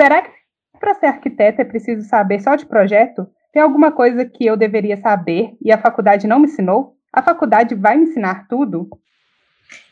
Será 0.00 0.22
que 0.22 0.30
para 0.78 0.94
ser 0.94 1.06
arquiteta 1.06 1.62
é 1.62 1.64
preciso 1.64 2.08
saber 2.08 2.40
só 2.40 2.54
de 2.54 2.64
projeto? 2.64 3.28
Tem 3.52 3.60
alguma 3.60 3.90
coisa 3.90 4.24
que 4.24 4.46
eu 4.46 4.56
deveria 4.56 4.96
saber 4.96 5.56
e 5.60 5.72
a 5.72 5.78
faculdade 5.78 6.28
não 6.28 6.38
me 6.38 6.46
ensinou? 6.46 6.96
A 7.12 7.20
faculdade 7.20 7.74
vai 7.74 7.96
me 7.96 8.04
ensinar 8.04 8.46
tudo? 8.46 8.88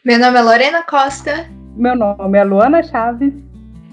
Meu 0.05 0.17
nome 0.17 0.39
é 0.39 0.43
Lorena 0.43 0.85
Costa. 0.85 1.49
Meu 1.75 1.97
nome 1.97 2.39
é 2.39 2.45
Luana 2.45 2.85
Chaves. 2.85 3.35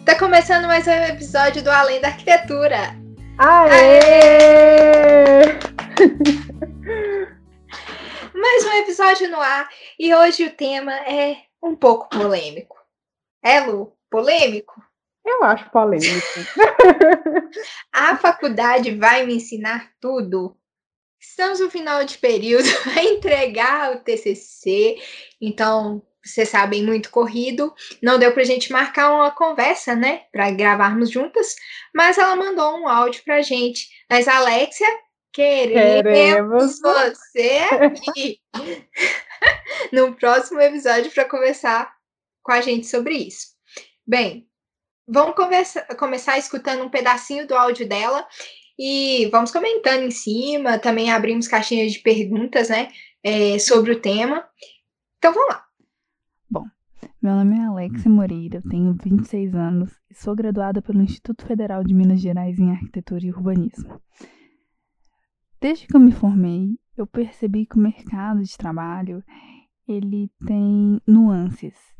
Tá 0.05 0.15
começando 0.15 0.67
mais 0.67 0.85
um 0.85 0.91
episódio 0.91 1.63
do 1.63 1.71
Além 1.71 1.99
da 1.99 2.09
Arquitetura. 2.09 2.95
Aê! 3.39 3.71
Aê! 3.71 5.45
mais 8.35 8.65
um 8.67 8.73
episódio 8.83 9.31
no 9.31 9.41
ar 9.41 9.67
e 9.97 10.13
hoje 10.13 10.45
o 10.45 10.51
tema 10.51 10.93
é 11.07 11.37
um 11.63 11.75
pouco 11.75 12.07
polêmico. 12.07 12.75
É, 13.43 13.61
Lu? 13.61 13.91
Polêmico? 14.11 14.79
Eu 15.25 15.43
acho 15.43 15.69
polêmico. 15.69 16.11
a 17.93 18.17
faculdade 18.17 18.95
vai 18.97 19.25
me 19.25 19.35
ensinar 19.35 19.89
tudo. 20.01 20.57
Estamos 21.19 21.61
no 21.61 21.69
final 21.69 22.03
de 22.03 22.17
período, 22.17 22.67
vai 22.85 23.05
entregar 23.05 23.93
o 23.95 23.99
TCC, 24.01 24.97
então 25.41 26.03
vocês 26.23 26.49
sabem, 26.49 26.83
muito 26.83 27.09
corrido. 27.09 27.73
Não 28.01 28.17
deu 28.17 28.33
pra 28.33 28.43
gente 28.43 28.71
marcar 28.71 29.11
uma 29.11 29.31
conversa, 29.31 29.95
né, 29.95 30.23
para 30.31 30.51
gravarmos 30.51 31.09
juntas, 31.09 31.55
mas 31.93 32.17
ela 32.17 32.35
mandou 32.35 32.77
um 32.77 32.87
áudio 32.87 33.23
pra 33.23 33.41
gente. 33.41 33.87
Mas 34.09 34.27
Alexia, 34.27 34.87
queremos, 35.33 36.03
queremos. 36.03 36.79
você 36.81 37.57
aqui 37.71 38.39
no 39.91 40.15
próximo 40.15 40.61
episódio 40.61 41.11
para 41.11 41.25
conversar 41.25 41.93
com 42.41 42.51
a 42.51 42.61
gente 42.61 42.87
sobre 42.87 43.15
isso. 43.15 43.47
Bem, 44.05 44.47
Vamos 45.07 45.35
conversa, 45.35 45.85
começar 45.97 46.37
escutando 46.37 46.83
um 46.83 46.89
pedacinho 46.89 47.45
do 47.45 47.55
áudio 47.55 47.87
dela 47.87 48.25
e 48.79 49.27
vamos 49.31 49.51
comentando 49.51 50.03
em 50.03 50.11
cima. 50.11 50.79
Também 50.79 51.11
abrimos 51.11 51.47
caixinhas 51.47 51.91
de 51.91 51.99
perguntas, 51.99 52.69
né, 52.69 52.89
é, 53.21 53.59
sobre 53.59 53.91
o 53.91 53.99
tema. 53.99 54.45
Então 55.17 55.33
vamos 55.33 55.53
lá. 55.53 55.65
Bom, 56.49 56.65
meu 57.21 57.35
nome 57.35 57.57
é 57.57 57.65
Alexia 57.65 58.09
Moreira, 58.09 58.57
eu 58.57 58.69
tenho 58.69 58.95
26 59.03 59.53
anos 59.53 59.91
e 60.09 60.15
sou 60.15 60.35
graduada 60.35 60.81
pelo 60.81 61.01
Instituto 61.01 61.45
Federal 61.45 61.83
de 61.83 61.93
Minas 61.93 62.21
Gerais 62.21 62.57
em 62.57 62.71
Arquitetura 62.71 63.25
e 63.25 63.31
Urbanismo. 63.31 64.01
Desde 65.59 65.85
que 65.85 65.95
eu 65.95 65.99
me 65.99 66.11
formei, 66.11 66.77
eu 66.95 67.05
percebi 67.05 67.65
que 67.65 67.75
o 67.75 67.81
mercado 67.81 68.41
de 68.41 68.57
trabalho 68.57 69.23
ele 69.85 70.31
tem 70.45 71.01
nuances 71.05 71.92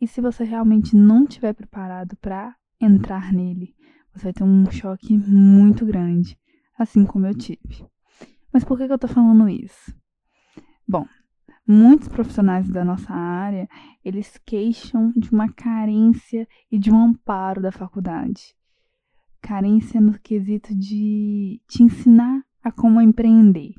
e 0.00 0.06
se 0.06 0.20
você 0.20 0.44
realmente 0.44 0.94
não 0.96 1.24
estiver 1.24 1.52
preparado 1.52 2.16
para 2.16 2.54
entrar 2.80 3.32
nele, 3.32 3.74
você 4.12 4.24
vai 4.24 4.32
ter 4.32 4.44
um 4.44 4.70
choque 4.70 5.16
muito 5.16 5.84
grande, 5.84 6.38
assim 6.78 7.04
como 7.04 7.26
eu 7.26 7.34
tive. 7.34 7.86
Mas 8.52 8.64
por 8.64 8.78
que, 8.78 8.86
que 8.86 8.92
eu 8.92 8.98
tô 8.98 9.08
falando 9.08 9.48
isso? 9.48 9.94
Bom, 10.86 11.06
muitos 11.66 12.08
profissionais 12.08 12.68
da 12.68 12.84
nossa 12.84 13.12
área, 13.12 13.68
eles 14.04 14.38
queixam 14.46 15.12
de 15.16 15.30
uma 15.30 15.52
carência 15.52 16.48
e 16.70 16.78
de 16.78 16.90
um 16.90 16.98
amparo 16.98 17.60
da 17.60 17.70
faculdade. 17.70 18.56
Carência 19.40 20.00
no 20.00 20.18
quesito 20.18 20.74
de 20.74 21.60
te 21.68 21.82
ensinar 21.82 22.42
a 22.62 22.72
como 22.72 23.00
empreender, 23.00 23.74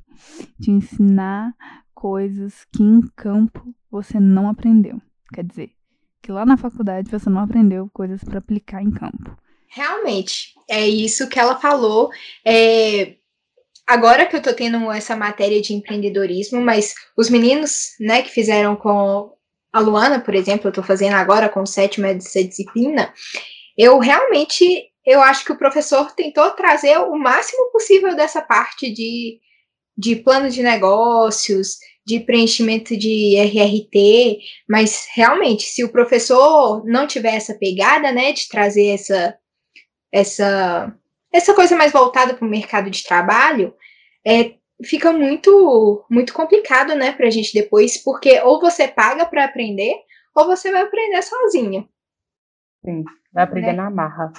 de 0.57 0.71
ensinar 0.71 1.53
coisas 1.93 2.65
que 2.71 2.83
em 2.83 3.01
campo 3.15 3.75
você 3.89 4.19
não 4.19 4.47
aprendeu. 4.47 5.01
Quer 5.33 5.43
dizer, 5.43 5.78
que 6.29 6.31
lá 6.31 6.45
na 6.45 6.57
faculdade 6.57 7.09
você 7.09 7.27
não 7.27 7.41
aprendeu 7.41 7.89
coisas 7.91 8.23
para 8.23 8.37
aplicar 8.37 8.83
em 8.83 8.91
campo. 8.91 9.35
Realmente, 9.67 10.53
é 10.69 10.87
isso 10.87 11.27
que 11.27 11.39
ela 11.39 11.59
falou. 11.59 12.11
É, 12.45 13.15
agora 13.87 14.27
que 14.27 14.35
eu 14.35 14.41
tô 14.41 14.53
tendo 14.53 14.91
essa 14.91 15.15
matéria 15.15 15.59
de 15.59 15.73
empreendedorismo, 15.73 16.61
mas 16.61 16.93
os 17.17 17.31
meninos, 17.31 17.95
né, 17.99 18.21
que 18.21 18.29
fizeram 18.29 18.75
com 18.75 19.33
a 19.73 19.79
Luana, 19.79 20.19
por 20.19 20.35
exemplo, 20.35 20.67
eu 20.67 20.71
tô 20.71 20.83
fazendo 20.83 21.15
agora 21.15 21.49
com 21.49 21.63
o 21.63 21.67
sétimo 21.67 22.05
dessa 22.05 22.43
disciplina, 22.43 23.11
eu 23.75 23.97
realmente, 23.97 24.83
eu 25.03 25.19
acho 25.23 25.43
que 25.43 25.51
o 25.51 25.57
professor 25.57 26.11
tentou 26.11 26.51
trazer 26.51 26.95
o 26.99 27.17
máximo 27.17 27.71
possível 27.71 28.15
dessa 28.15 28.39
parte 28.39 28.93
de, 28.93 29.39
de 29.97 30.15
plano 30.17 30.47
de 30.47 30.61
negócios, 30.61 31.77
de 32.05 32.19
preenchimento 32.19 32.97
de 32.97 33.35
RRT, 33.37 34.39
mas 34.67 35.07
realmente, 35.13 35.63
se 35.63 35.83
o 35.83 35.91
professor 35.91 36.83
não 36.85 37.05
tiver 37.05 37.35
essa 37.35 37.53
pegada, 37.53 38.11
né, 38.11 38.31
de 38.31 38.47
trazer 38.47 38.87
essa 38.87 39.37
essa 40.11 40.95
essa 41.31 41.53
coisa 41.53 41.75
mais 41.75 41.91
voltada 41.91 42.33
para 42.33 42.45
o 42.45 42.49
mercado 42.49 42.89
de 42.89 43.03
trabalho, 43.03 43.73
é, 44.25 44.55
fica 44.83 45.13
muito 45.13 46.03
muito 46.09 46.33
complicado, 46.33 46.95
né, 46.95 47.11
para 47.11 47.27
a 47.27 47.29
gente 47.29 47.53
depois, 47.53 47.97
porque 47.97 48.39
ou 48.41 48.59
você 48.59 48.87
paga 48.87 49.25
para 49.25 49.45
aprender, 49.45 49.93
ou 50.35 50.45
você 50.45 50.71
vai 50.71 50.81
aprender 50.81 51.21
sozinho. 51.21 51.87
Sim, 52.83 53.03
vai 53.31 53.43
aprender 53.43 53.73
né? 53.73 53.73
na 53.73 53.89
marra. 53.89 54.31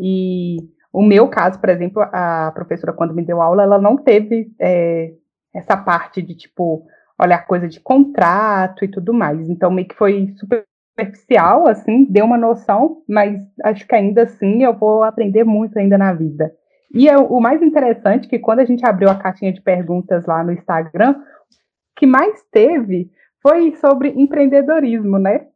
E 0.00 0.56
o 0.92 1.02
meu 1.02 1.28
caso, 1.28 1.60
por 1.60 1.68
exemplo, 1.68 2.02
a 2.02 2.50
professora, 2.52 2.92
quando 2.92 3.14
me 3.14 3.24
deu 3.24 3.42
aula, 3.42 3.62
ela 3.62 3.78
não 3.78 3.96
teve 3.96 4.50
é, 4.60 5.12
essa 5.58 5.76
parte 5.76 6.22
de, 6.22 6.34
tipo, 6.34 6.86
olhar 7.20 7.46
coisa 7.46 7.68
de 7.68 7.80
contrato 7.80 8.84
e 8.84 8.88
tudo 8.88 9.12
mais. 9.12 9.48
Então, 9.48 9.70
meio 9.70 9.88
que 9.88 9.96
foi 9.96 10.34
superficial, 10.38 11.68
assim, 11.68 12.04
deu 12.04 12.24
uma 12.24 12.38
noção, 12.38 13.02
mas 13.08 13.38
acho 13.64 13.86
que 13.86 13.94
ainda 13.94 14.22
assim 14.22 14.62
eu 14.62 14.76
vou 14.76 15.02
aprender 15.02 15.44
muito 15.44 15.78
ainda 15.78 15.98
na 15.98 16.12
vida. 16.12 16.52
E 16.94 17.08
é, 17.08 17.16
o 17.16 17.40
mais 17.40 17.60
interessante 17.62 18.26
é 18.26 18.30
que 18.30 18.38
quando 18.38 18.60
a 18.60 18.64
gente 18.64 18.84
abriu 18.86 19.10
a 19.10 19.14
caixinha 19.14 19.52
de 19.52 19.60
perguntas 19.60 20.24
lá 20.26 20.42
no 20.42 20.52
Instagram, 20.52 21.12
o 21.12 22.00
que 22.00 22.06
mais 22.06 22.42
teve 22.50 23.10
foi 23.42 23.74
sobre 23.76 24.08
empreendedorismo, 24.10 25.18
né? 25.18 25.46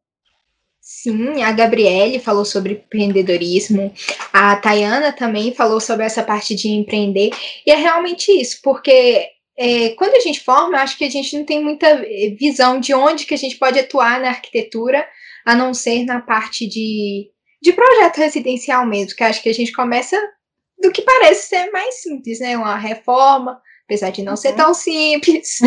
Sim, 0.81 1.43
a 1.43 1.53
Gabriele 1.53 2.19
falou 2.19 2.45
sobre 2.45 2.75
empreendedorismo, 2.75 3.93
a 4.33 4.57
Tayana 4.57 5.13
também 5.13 5.55
falou 5.55 5.79
sobre 5.79 6.05
essa 6.05 6.25
parte 6.25 6.57
de 6.57 6.69
empreender, 6.71 7.31
e 7.65 7.71
é 7.71 7.77
realmente 7.77 8.33
isso, 8.33 8.61
porque 8.65 9.29
é, 9.63 9.91
quando 9.91 10.17
a 10.17 10.21
gente 10.21 10.41
forma, 10.41 10.79
acho 10.79 10.99
que 10.99 11.05
a 11.05 11.11
gente 11.11 11.39
não 11.39 11.45
tem 11.45 11.63
muita 11.63 11.87
eh, 11.87 12.35
visão 12.37 12.81
de 12.81 12.93
onde 12.93 13.25
que 13.25 13.35
a 13.35 13.39
gente 13.39 13.57
pode 13.57 13.79
atuar 13.79 14.21
na 14.21 14.31
arquitetura, 14.31 15.07
a 15.47 15.55
não 15.55 15.73
ser 15.73 16.05
na 16.05 16.21
parte 16.21 16.67
de, 16.67 17.31
de 17.63 17.73
projeto 17.73 18.17
residencial 18.17 18.85
mesmo, 18.85 19.15
que 19.15 19.23
acho 19.23 19.41
que 19.41 19.49
a 19.49 19.55
gente 19.55 19.71
começa 19.71 20.21
do 20.81 20.91
que 20.91 21.03
parece 21.03 21.49
ser 21.49 21.71
mais 21.71 22.03
simples, 22.03 22.41
né? 22.41 22.57
Uma 22.57 22.77
reforma, 22.77 23.61
apesar 23.85 24.11
de 24.11 24.25
não 24.25 24.33
uhum. 24.33 24.37
ser 24.37 24.57
tão 24.57 24.75
simples, 24.75 25.59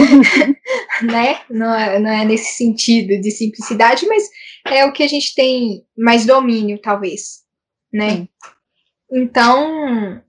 né? 1.02 1.40
Não 1.50 1.74
é, 1.74 1.98
não 1.98 2.12
é 2.12 2.26
nesse 2.26 2.58
sentido 2.58 3.18
de 3.22 3.32
simplicidade, 3.32 4.06
mas 4.08 4.30
é 4.68 4.86
o 4.86 4.92
que 4.92 5.04
a 5.04 5.08
gente 5.08 5.34
tem 5.34 5.86
mais 5.98 6.26
domínio, 6.26 6.82
talvez, 6.82 7.44
né? 7.94 8.28
Então, 9.10 10.22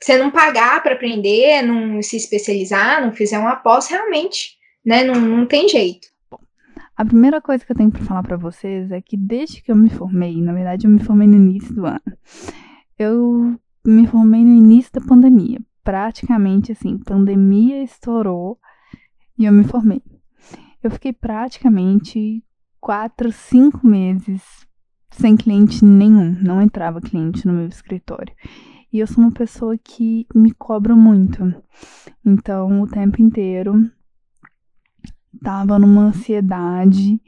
você 0.00 0.16
não 0.16 0.30
pagar 0.30 0.82
para 0.82 0.94
aprender, 0.94 1.62
não 1.62 2.00
se 2.02 2.16
especializar, 2.16 3.02
não 3.02 3.12
fizer 3.12 3.38
uma 3.38 3.56
pós, 3.56 3.88
realmente, 3.88 4.56
né, 4.84 5.04
não, 5.04 5.14
não 5.14 5.46
tem 5.46 5.68
jeito. 5.68 6.08
A 6.96 7.04
primeira 7.04 7.40
coisa 7.40 7.64
que 7.64 7.70
eu 7.70 7.76
tenho 7.76 7.90
para 7.90 8.04
falar 8.04 8.22
para 8.22 8.36
vocês 8.36 8.90
é 8.90 9.00
que 9.00 9.16
desde 9.16 9.62
que 9.62 9.70
eu 9.70 9.76
me 9.76 9.88
formei, 9.88 10.40
na 10.42 10.52
verdade 10.52 10.86
eu 10.86 10.90
me 10.90 11.02
formei 11.02 11.28
no 11.28 11.36
início 11.36 11.72
do 11.74 11.86
ano, 11.86 12.00
eu 12.98 13.56
me 13.86 14.06
formei 14.06 14.44
no 14.44 14.54
início 14.54 14.92
da 14.92 15.00
pandemia. 15.00 15.60
Praticamente 15.84 16.72
assim, 16.72 16.98
pandemia 16.98 17.82
estourou 17.82 18.58
e 19.38 19.44
eu 19.44 19.52
me 19.52 19.64
formei. 19.64 20.02
Eu 20.82 20.90
fiquei 20.90 21.12
praticamente 21.12 22.42
quatro, 22.80 23.30
cinco 23.30 23.86
meses 23.86 24.42
sem 25.10 25.36
cliente 25.36 25.84
nenhum, 25.84 26.36
não 26.42 26.60
entrava 26.60 27.00
cliente 27.00 27.46
no 27.46 27.52
meu 27.52 27.68
escritório. 27.68 28.34
E 28.92 29.00
eu 29.00 29.06
sou 29.06 29.22
uma 29.22 29.32
pessoa 29.32 29.76
que 29.76 30.26
me 30.34 30.52
cobra 30.52 30.96
muito. 30.96 31.54
Então, 32.24 32.82
o 32.82 32.86
tempo 32.86 33.20
inteiro 33.20 33.90
tava 35.42 35.78
numa 35.78 36.06
ansiedade 36.06 37.20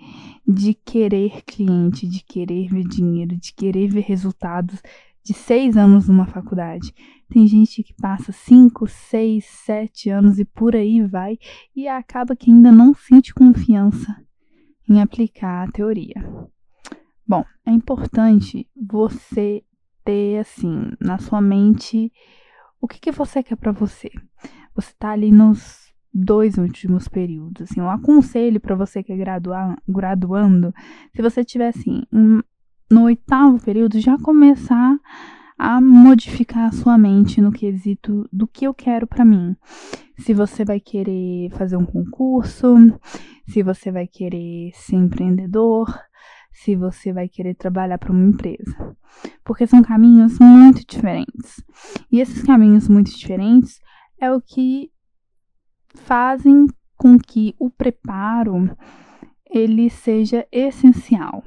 de 0.47 0.75
querer 0.75 1.43
cliente, 1.45 2.09
de 2.09 2.25
querer 2.25 2.69
ver 2.69 2.85
dinheiro, 2.85 3.37
de 3.37 3.53
querer 3.53 3.89
ver 3.89 4.01
resultados 4.01 4.81
de 5.23 5.35
seis 5.35 5.77
anos 5.77 6.09
numa 6.09 6.27
faculdade. 6.27 6.95
Tem 7.29 7.47
gente 7.47 7.83
que 7.83 7.95
passa 7.95 8.33
cinco, 8.33 8.87
seis, 8.89 9.45
sete 9.45 10.11
anos 10.11 10.39
e 10.39 10.45
por 10.45 10.75
aí 10.75 11.03
vai 11.07 11.39
e 11.77 11.87
acaba 11.87 12.35
que 12.35 12.51
ainda 12.51 12.73
não 12.73 12.95
sente 12.95 13.35
confiança 13.35 14.17
em 14.89 15.01
aplicar 15.01 15.69
a 15.69 15.71
teoria. 15.71 16.15
Bom, 17.27 17.45
é 17.65 17.71
importante 17.71 18.67
você 18.75 19.63
ter 20.05 20.39
assim 20.39 20.93
na 21.01 21.19
sua 21.19 21.41
mente 21.41 22.13
o 22.81 22.89
que, 22.89 22.99
que 22.99 23.13
você 23.13 23.43
quer 23.43 23.57
para 23.57 23.73
você. 23.73 24.11
Você 24.75 24.93
tá 24.99 25.11
ali 25.11 25.31
nos 25.31 25.91
dois 26.13 26.59
últimos 26.59 27.07
períodos, 27.09 27.71
assim, 27.71 27.81
um 27.81 27.91
aconselho 27.91 28.61
para 28.61 28.75
você 28.75 29.03
que 29.03 29.13
é 29.13 29.17
graduar, 29.17 29.77
graduando, 29.89 30.75
se 31.15 31.23
você 31.23 31.45
tiver 31.45 31.69
assim, 31.69 32.03
no 32.91 33.03
oitavo 33.05 33.63
período, 33.63 34.01
já 34.01 34.19
começar 34.19 34.99
a 35.57 35.81
modificar 35.81 36.69
a 36.69 36.73
sua 36.73 36.97
mente 36.97 37.41
no 37.41 37.53
quesito 37.53 38.29
do 38.33 38.47
que 38.47 38.67
eu 38.67 38.73
quero 38.73 39.07
para 39.07 39.25
mim. 39.25 39.55
Se 40.19 40.33
você 40.33 40.65
vai 40.65 40.81
querer 40.81 41.51
fazer 41.51 41.77
um 41.77 41.85
concurso, 41.85 42.75
se 43.47 43.63
você 43.63 43.93
vai 43.93 44.07
querer 44.07 44.71
ser 44.75 44.97
empreendedor, 44.97 45.87
se 46.53 46.77
você 46.77 47.13
vai 47.13 47.29
querer 47.29 47.55
trabalhar 47.55 47.99
para 47.99 48.13
uma 48.13 48.29
empresa. 48.29 48.97
Porque 49.45 49.67
são 49.67 49.83
caminhos 49.83 50.39
muito 50.39 50.85
diferentes. 50.87 51.63
E 52.11 52.21
esses 52.21 52.43
caminhos 52.43 52.89
muito 52.89 53.11
diferentes 53.11 53.81
é 54.21 54.31
o 54.31 54.41
que 54.41 54.91
fazem 55.95 56.67
com 56.97 57.19
que 57.19 57.55
o 57.59 57.71
preparo 57.71 58.77
ele 59.51 59.91
seja 59.91 60.47
essencial. 60.53 61.43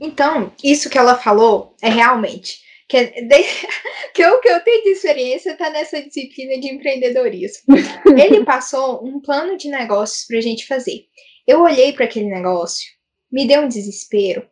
Então, 0.00 0.52
isso 0.62 0.88
que 0.88 0.98
ela 0.98 1.16
falou 1.16 1.74
é 1.82 1.88
realmente 1.88 2.64
que, 2.88 2.96
é 2.96 3.22
de, 3.22 3.42
que 4.14 4.26
o 4.26 4.40
que 4.40 4.48
eu 4.48 4.60
tenho 4.60 4.82
de 4.84 4.90
experiência 4.90 5.52
está 5.52 5.70
nessa 5.70 6.00
disciplina 6.02 6.60
de 6.60 6.68
empreendedorismo. 6.72 7.74
Ele 8.16 8.44
passou 8.44 9.04
um 9.04 9.20
plano 9.20 9.56
de 9.56 9.68
negócios 9.68 10.26
para 10.26 10.38
a 10.38 10.42
gente 10.42 10.66
fazer. 10.66 11.04
Eu 11.46 11.60
olhei 11.60 11.92
para 11.92 12.04
aquele 12.04 12.26
negócio, 12.26 12.86
me 13.34 13.48
deu 13.48 13.62
um 13.62 13.68
desespero. 13.68 14.48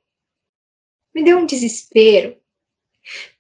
Me 1.14 1.22
deu 1.22 1.38
um 1.38 1.46
desespero. 1.46 2.36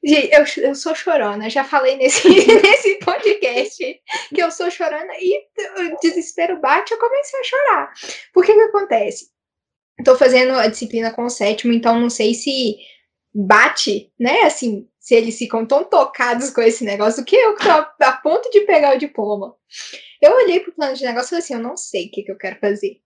Eu, 0.00 0.44
eu 0.62 0.74
sou 0.74 0.94
chorona, 0.94 1.50
já 1.50 1.64
falei 1.64 1.96
nesse, 1.96 2.28
nesse 2.62 2.94
podcast 3.00 4.00
que 4.32 4.40
eu 4.40 4.52
sou 4.52 4.70
chorona 4.70 5.12
e 5.20 5.44
o 5.92 5.98
desespero 6.00 6.60
bate, 6.60 6.92
eu 6.92 6.98
comecei 6.98 7.40
a 7.40 7.44
chorar. 7.44 7.92
Por 8.32 8.44
que 8.44 8.54
que 8.54 8.60
acontece? 8.60 9.30
Estou 9.98 10.16
fazendo 10.16 10.52
a 10.52 10.68
disciplina 10.68 11.12
com 11.12 11.24
o 11.24 11.30
sétimo, 11.30 11.72
então 11.72 11.98
não 11.98 12.10
sei 12.10 12.34
se 12.34 12.76
bate, 13.34 14.12
né? 14.18 14.42
Assim, 14.42 14.88
se 15.00 15.16
eles 15.16 15.36
ficam 15.36 15.66
tão 15.66 15.82
tocados 15.82 16.50
com 16.50 16.60
esse 16.60 16.84
negócio 16.84 17.22
do 17.22 17.26
que 17.26 17.34
eu 17.34 17.56
que 17.56 17.64
tô 17.64 17.70
a, 17.70 17.94
a 18.00 18.12
ponto 18.12 18.48
de 18.50 18.60
pegar 18.60 18.94
o 18.94 18.98
diploma. 18.98 19.56
Eu 20.20 20.36
olhei 20.36 20.60
pro 20.60 20.72
plano 20.72 20.94
de 20.94 21.04
negócio 21.04 21.26
e 21.26 21.30
falei 21.30 21.42
assim, 21.42 21.54
eu 21.54 21.60
não 21.60 21.76
sei 21.76 22.06
o 22.06 22.10
que, 22.12 22.22
que 22.22 22.30
eu 22.30 22.38
quero 22.38 22.60
fazer. 22.60 23.02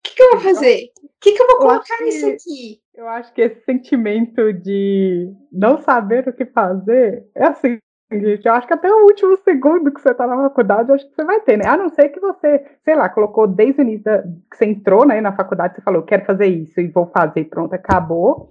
O 0.00 0.08
que, 0.08 0.14
que 0.14 0.22
eu 0.22 0.30
vou 0.32 0.40
fazer? 0.40 0.90
O 1.02 1.08
que, 1.20 1.32
que 1.32 1.42
eu 1.42 1.46
vou 1.46 1.58
colocar 1.58 2.00
eu 2.00 2.06
nisso 2.06 2.26
aqui? 2.26 2.80
Eu 2.94 3.08
acho 3.08 3.32
que 3.32 3.42
esse 3.42 3.60
sentimento 3.64 4.52
de 4.52 5.30
não 5.52 5.78
saber 5.78 6.26
o 6.26 6.32
que 6.32 6.46
fazer 6.46 7.26
é 7.34 7.46
assim, 7.46 7.78
gente. 8.10 8.46
Eu 8.46 8.54
acho 8.54 8.66
que 8.66 8.74
até 8.74 8.90
o 8.90 9.04
último 9.04 9.36
segundo 9.38 9.92
que 9.92 10.00
você 10.00 10.14
tá 10.14 10.26
na 10.26 10.36
faculdade, 10.48 10.88
eu 10.88 10.94
acho 10.94 11.08
que 11.08 11.14
você 11.14 11.24
vai 11.24 11.40
ter, 11.40 11.58
né? 11.58 11.64
A 11.66 11.76
não 11.76 11.90
ser 11.90 12.08
que 12.08 12.20
você, 12.20 12.64
sei 12.84 12.94
lá, 12.94 13.08
colocou 13.08 13.46
desde 13.46 13.80
o 13.80 13.82
início 13.82 14.04
da, 14.04 14.22
que 14.22 14.56
você 14.56 14.64
entrou 14.64 15.06
né, 15.06 15.20
na 15.20 15.36
faculdade, 15.36 15.76
você 15.76 15.82
falou, 15.82 16.02
quero 16.02 16.24
fazer 16.24 16.46
isso 16.46 16.80
e 16.80 16.88
vou 16.88 17.06
fazer, 17.06 17.44
pronto, 17.44 17.74
acabou. 17.74 18.50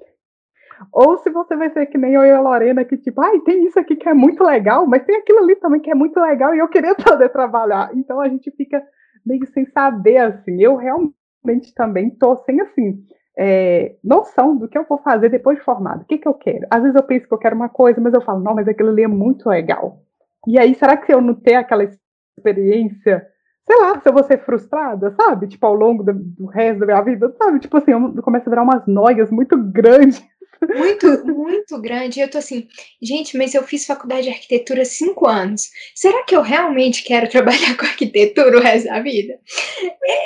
Ou 0.94 1.18
se 1.18 1.30
você 1.30 1.56
vai 1.56 1.70
ser 1.72 1.88
que 1.88 1.98
nem 1.98 2.14
eu 2.14 2.24
e 2.24 2.32
a 2.32 2.40
Lorena, 2.40 2.86
que 2.86 2.98
tipo, 2.98 3.20
ai, 3.20 3.40
tem 3.42 3.66
isso 3.66 3.78
aqui 3.78 3.96
que 3.96 4.08
é 4.08 4.14
muito 4.14 4.44
legal, 4.44 4.88
mas 4.88 5.04
tem 5.04 5.18
aquilo 5.18 5.40
ali 5.40 5.56
também 5.58 5.82
que 5.82 5.92
é 5.92 5.96
muito 5.96 6.18
legal 6.20 6.56
e 6.56 6.60
eu 6.60 6.70
queria 6.70 6.96
poder 6.96 7.30
trabalhar. 7.30 7.92
Então 7.94 8.22
a 8.22 8.30
gente 8.30 8.50
fica 8.52 8.82
meio 9.26 9.46
sem 9.48 9.66
saber, 9.66 10.18
assim. 10.18 10.62
Eu 10.62 10.78
realmente 10.78 11.19
também 11.76 12.10
tô 12.10 12.36
sem, 12.46 12.62
assim, 12.62 13.04
é, 13.38 13.96
noção 14.04 14.56
do 14.58 14.68
que 14.68 14.78
eu 14.78 14.86
vou 14.88 14.98
fazer 15.00 15.30
depois 15.30 15.58
de 15.58 15.64
formado. 15.64 16.02
O 16.02 16.06
que, 16.06 16.18
que 16.18 16.28
eu 16.28 16.34
quero? 16.34 16.68
Às 16.70 16.82
vezes 16.82 16.96
eu 16.96 17.04
penso 17.04 17.28
que 17.28 17.34
eu 17.34 17.38
quero 17.38 17.56
uma 17.56 17.70
coisa, 17.70 18.02
mas 18.02 18.14
eu 18.14 18.22
falo, 18.22 18.42
não, 18.42 18.56
mas 18.56 18.68
aquilo 18.68 18.90
ali 18.90 19.04
é 19.04 19.08
muito 19.08 19.48
legal. 19.50 20.02
E 20.48 20.60
aí, 20.60 20.76
será 20.76 20.98
que 20.98 21.06
se 21.06 21.14
eu 21.14 21.22
não 21.22 21.34
ter 21.34 21.56
aquela 21.56 21.84
experiência 22.38 23.26
sei 23.70 23.80
lá, 23.80 24.00
se 24.00 24.10
eu 24.10 24.14
vou 24.14 24.24
ser 24.24 24.44
frustrada, 24.44 25.12
sabe? 25.12 25.48
Tipo, 25.48 25.68
ao 25.68 25.76
longo 25.76 26.04
do, 26.04 26.12
do 26.12 26.48
resto 26.48 26.80
da 26.80 26.86
minha 26.88 27.02
vida, 27.04 27.32
sabe? 27.38 27.60
Tipo 27.60 27.78
assim, 27.78 27.92
eu 27.92 28.24
começo 28.24 28.48
a 28.48 28.50
virar 28.50 28.64
umas 28.64 28.88
noias 28.88 29.30
muito 29.30 29.56
grandes 29.56 30.20
muito, 30.68 31.26
muito 31.26 31.82
grande. 31.82 32.20
Eu 32.20 32.30
tô 32.30 32.38
assim, 32.38 32.68
gente, 33.02 33.38
mas 33.38 33.54
eu 33.54 33.64
fiz 33.64 33.86
faculdade 33.86 34.24
de 34.24 34.30
arquitetura 34.30 34.82
há 34.82 34.86
cinco 34.86 35.28
anos. 35.28 35.70
Será 35.96 36.24
que 36.24 36.36
eu 36.36 36.42
realmente 36.42 37.04
quero 37.04 37.30
trabalhar 37.32 37.78
com 37.78 37.86
arquitetura 37.86 38.58
o 38.58 38.62
resto 38.62 38.88
da 38.88 39.00
vida? 39.02 39.40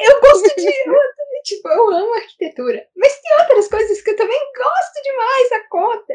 Eu 0.06 0.22
gosto 0.22 0.56
de. 0.56 0.64
Eu, 1.36 1.44
tipo, 1.44 1.68
eu 1.68 1.90
amo 1.90 2.14
arquitetura. 2.14 2.88
Mas 2.96 3.20
tem 3.20 3.38
outras 3.42 3.68
coisas 3.68 4.02
que 4.02 4.12
eu 4.12 4.16
também 4.16 4.40
gosto 4.56 5.04
demais 5.04 5.52
a 5.52 5.68
conta. 5.70 6.14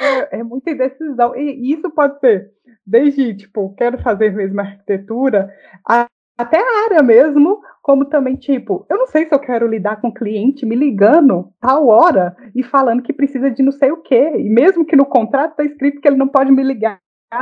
É, 0.00 0.38
é 0.38 0.42
muita 0.42 0.70
indecisão. 0.70 1.36
E 1.36 1.74
isso 1.74 1.90
pode 1.90 2.18
ser 2.20 2.50
desde, 2.86 3.34
tipo, 3.34 3.74
quero 3.74 3.98
fazer 3.98 4.32
mesmo 4.32 4.60
arquitetura, 4.60 5.52
a, 5.86 6.06
até 6.38 6.58
a 6.58 6.84
área 6.84 7.02
mesmo, 7.02 7.60
como 7.86 8.04
também, 8.04 8.34
tipo, 8.34 8.84
eu 8.90 8.98
não 8.98 9.06
sei 9.06 9.26
se 9.26 9.32
eu 9.32 9.38
quero 9.38 9.68
lidar 9.68 10.00
com 10.00 10.08
o 10.08 10.12
cliente 10.12 10.66
me 10.66 10.74
ligando 10.74 11.52
tal 11.60 11.86
hora 11.86 12.36
e 12.52 12.60
falando 12.60 13.00
que 13.00 13.12
precisa 13.12 13.48
de 13.48 13.62
não 13.62 13.70
sei 13.70 13.92
o 13.92 14.02
quê. 14.02 14.32
E 14.38 14.50
mesmo 14.50 14.84
que 14.84 14.96
no 14.96 15.06
contrato 15.06 15.52
está 15.52 15.62
escrito 15.62 16.00
que 16.00 16.08
ele 16.08 16.16
não 16.16 16.26
pode 16.26 16.50
me 16.50 16.64
ligar, 16.64 16.98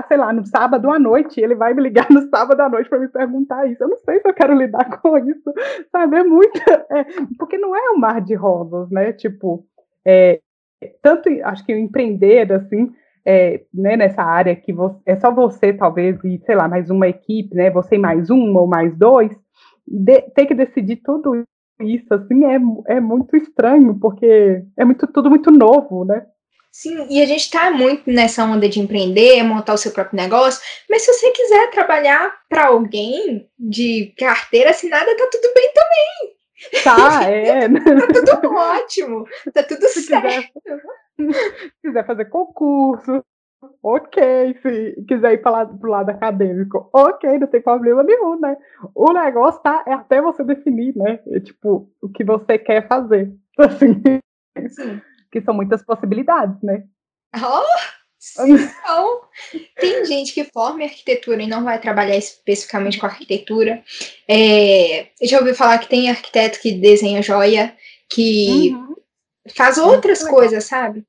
sei 0.06 0.18
lá, 0.18 0.34
no 0.34 0.44
sábado 0.44 0.90
à 0.90 0.98
noite, 0.98 1.40
ele 1.40 1.54
vai 1.54 1.72
me 1.72 1.80
ligar 1.80 2.06
no 2.12 2.28
sábado 2.28 2.60
à 2.60 2.68
noite 2.68 2.90
para 2.90 2.98
me 2.98 3.08
perguntar 3.08 3.66
isso. 3.70 3.82
Eu 3.82 3.88
não 3.88 3.96
sei 3.96 4.20
se 4.20 4.28
eu 4.28 4.34
quero 4.34 4.54
lidar 4.54 4.84
com 5.00 5.16
isso, 5.16 5.50
sabe? 5.90 6.18
É 6.18 6.22
muito. 6.22 6.60
É, 6.90 7.06
porque 7.38 7.56
não 7.56 7.74
é 7.74 7.92
um 7.92 7.98
mar 7.98 8.20
de 8.20 8.34
rosas, 8.34 8.90
né? 8.90 9.14
Tipo, 9.14 9.64
é, 10.06 10.40
tanto 11.00 11.30
acho 11.42 11.64
que 11.64 11.72
empreender, 11.72 12.52
assim, 12.52 12.92
é, 13.24 13.62
né, 13.72 13.96
nessa 13.96 14.22
área 14.22 14.54
que 14.54 14.74
você, 14.74 15.00
é 15.06 15.16
só 15.16 15.32
você, 15.32 15.72
talvez, 15.72 16.22
e 16.22 16.38
sei 16.44 16.54
lá, 16.54 16.68
mais 16.68 16.90
uma 16.90 17.08
equipe, 17.08 17.56
né? 17.56 17.70
Você 17.70 17.96
mais 17.96 18.28
um 18.28 18.54
ou 18.54 18.66
mais 18.66 18.94
dois, 18.94 19.34
de, 19.86 20.22
ter 20.34 20.46
que 20.46 20.54
decidir 20.54 20.96
tudo 20.96 21.44
isso, 21.80 22.12
assim, 22.14 22.44
é, 22.44 22.94
é 22.96 23.00
muito 23.00 23.36
estranho, 23.36 23.98
porque 23.98 24.62
é 24.76 24.84
muito, 24.84 25.06
tudo 25.08 25.28
muito 25.28 25.50
novo, 25.50 26.04
né? 26.04 26.24
Sim, 26.70 27.06
e 27.08 27.22
a 27.22 27.26
gente 27.26 27.42
está 27.42 27.70
muito 27.70 28.10
nessa 28.10 28.44
onda 28.44 28.68
de 28.68 28.80
empreender, 28.80 29.42
montar 29.44 29.74
o 29.74 29.78
seu 29.78 29.92
próprio 29.92 30.20
negócio, 30.20 30.60
mas 30.90 31.02
se 31.02 31.12
você 31.12 31.30
quiser 31.30 31.70
trabalhar 31.70 32.34
para 32.48 32.66
alguém 32.66 33.48
de 33.56 34.12
carteira 34.18 34.70
assinada, 34.70 35.16
tá 35.16 35.28
tudo 35.30 35.54
bem 35.54 35.70
também. 35.72 36.82
Tá, 36.82 37.22
é. 37.30 37.68
tá 37.68 38.38
tudo 38.40 38.54
ótimo, 38.54 39.24
tá 39.52 39.62
tudo 39.62 39.86
se 39.86 40.02
certo. 40.02 40.50
Quiser, 40.60 40.80
se 41.62 41.72
quiser 41.80 42.06
fazer 42.06 42.24
concurso, 42.24 43.24
ok, 43.82 44.56
se 44.62 45.04
quiser 45.06 45.34
ir 45.34 45.38
para 45.42 45.68
o 45.82 45.86
lado 45.86 46.10
acadêmico, 46.10 46.88
ok, 46.92 47.38
não 47.38 47.46
tem 47.46 47.60
problema 47.60 48.02
nenhum, 48.02 48.38
né? 48.38 48.56
O 48.94 49.12
negócio 49.12 49.60
tá, 49.62 49.84
é 49.86 49.92
até 49.92 50.20
você 50.20 50.44
definir, 50.44 50.96
né? 50.96 51.20
É, 51.28 51.40
tipo, 51.40 51.90
o 52.00 52.08
que 52.08 52.24
você 52.24 52.58
quer 52.58 52.86
fazer. 52.88 53.32
Assim, 53.58 54.02
Sim. 54.68 55.00
que 55.30 55.40
são 55.40 55.54
muitas 55.54 55.84
possibilidades, 55.84 56.60
né? 56.62 56.84
Oh, 57.36 57.64
então, 58.46 59.20
tem 59.78 60.04
gente 60.04 60.32
que 60.32 60.44
forma 60.44 60.84
arquitetura 60.84 61.42
e 61.42 61.46
não 61.46 61.62
vai 61.62 61.80
trabalhar 61.80 62.16
especificamente 62.16 62.98
com 62.98 63.06
arquitetura. 63.06 63.82
É, 64.28 65.08
já 65.22 65.38
ouvi 65.38 65.54
falar 65.54 65.78
que 65.78 65.88
tem 65.88 66.10
arquiteto 66.10 66.60
que 66.60 66.72
desenha 66.72 67.22
joia, 67.22 67.76
que 68.08 68.72
uhum. 68.74 68.94
faz 69.54 69.78
outras 69.78 70.26
coisas, 70.26 70.64
sabe? 70.64 71.04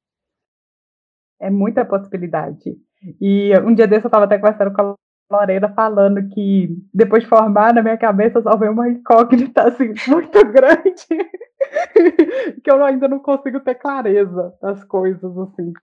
É 1.39 1.49
muita 1.49 1.85
possibilidade. 1.85 2.77
E 3.21 3.51
um 3.59 3.73
dia 3.73 3.87
desse 3.87 4.05
eu 4.05 4.09
estava 4.09 4.25
até 4.25 4.37
conversando 4.37 4.73
com 4.73 4.81
a 4.81 4.95
Lorena 5.31 5.73
falando 5.73 6.27
que 6.29 6.69
depois 6.93 7.23
de 7.23 7.29
formar, 7.29 7.73
na 7.73 7.81
minha 7.81 7.97
cabeça 7.97 8.41
só 8.41 8.55
veio 8.55 8.71
uma 8.71 8.89
incógnita 8.89 9.67
assim, 9.67 9.93
muito 10.07 10.45
grande, 10.45 11.05
que 12.63 12.71
eu 12.71 12.83
ainda 12.83 13.07
não 13.07 13.19
consigo 13.19 13.59
ter 13.59 13.75
clareza 13.75 14.53
das 14.61 14.83
coisas 14.83 15.37
assim. 15.37 15.73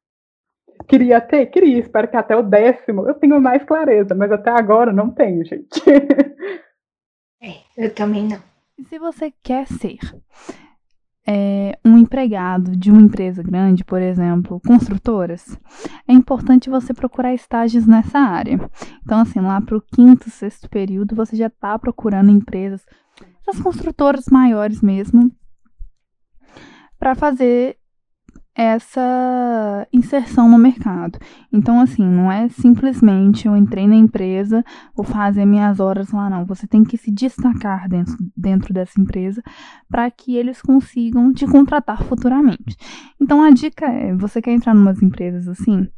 Queria 0.89 1.21
ter, 1.21 1.47
queria, 1.47 1.79
espero 1.79 2.09
que 2.09 2.17
até 2.17 2.35
o 2.37 2.43
décimo 2.43 3.09
eu 3.09 3.15
tenha 3.15 3.39
mais 3.39 3.63
clareza, 3.65 4.15
mas 4.15 4.33
até 4.33 4.51
agora 4.51 4.93
não 4.93 5.11
tenho, 5.11 5.45
gente. 5.45 5.81
É, 7.45 7.57
eu 7.77 7.93
também 7.93 8.29
não. 8.29 8.39
E 8.79 8.85
se 8.85 9.01
você 9.01 9.33
quer 9.43 9.67
ser 9.67 9.99
é, 11.27 11.79
um 11.85 11.97
empregado 11.97 12.77
de 12.77 12.91
uma 12.91 13.01
empresa 13.01 13.43
grande, 13.43 13.85
por 13.85 14.01
exemplo, 14.01 14.61
construtoras, 14.67 15.59
é 16.07 16.13
importante 16.13 16.71
você 16.71 16.93
procurar 16.93 17.33
estágios 17.33 17.87
nessa 17.87 18.19
área. 18.19 18.59
Então, 19.03 19.21
assim, 19.21 19.41
lá 19.41 19.61
para 19.61 19.77
o 19.77 19.83
quinto, 19.83 20.31
sexto 20.31 20.69
período, 20.69 21.15
você 21.15 21.37
já 21.37 21.47
está 21.47 21.79
procurando 21.79 22.31
empresas, 22.31 22.85
das 23.47 23.61
construtoras 23.61 24.27
maiores 24.31 24.81
mesmo, 24.81 25.31
para 26.99 27.15
fazer 27.15 27.77
essa 28.55 29.87
inserção 29.93 30.49
no 30.49 30.59
mercado. 30.59 31.19
Então, 31.53 31.81
assim, 31.81 32.05
não 32.05 32.31
é 32.31 32.49
simplesmente 32.49 33.47
eu 33.47 33.57
entrei 33.57 33.87
na 33.87 33.95
empresa, 33.95 34.65
vou 34.95 35.05
fazer 35.05 35.47
minhas 35.47 35.81
horas 35.81 36.11
lá, 36.13 36.29
não. 36.29 36.45
Você 36.47 36.67
tem 36.67 36.85
que 36.85 36.97
se 36.97 37.11
destacar 37.11 37.89
dentro, 37.89 38.17
dentro 38.37 38.75
dessa 38.75 39.01
empresa 39.01 39.43
para 39.89 40.11
que 40.11 40.37
eles 40.37 40.61
consigam 40.61 41.33
te 41.33 41.47
contratar 41.47 42.03
futuramente. 42.03 42.77
Então, 43.21 43.43
a 43.43 43.51
dica 43.51 43.87
é: 43.87 44.15
você 44.15 44.43
quer 44.43 44.53
entrar 44.53 44.75
em 44.75 44.79
umas 44.79 45.03
empresas 45.03 45.49
assim? 45.49 45.89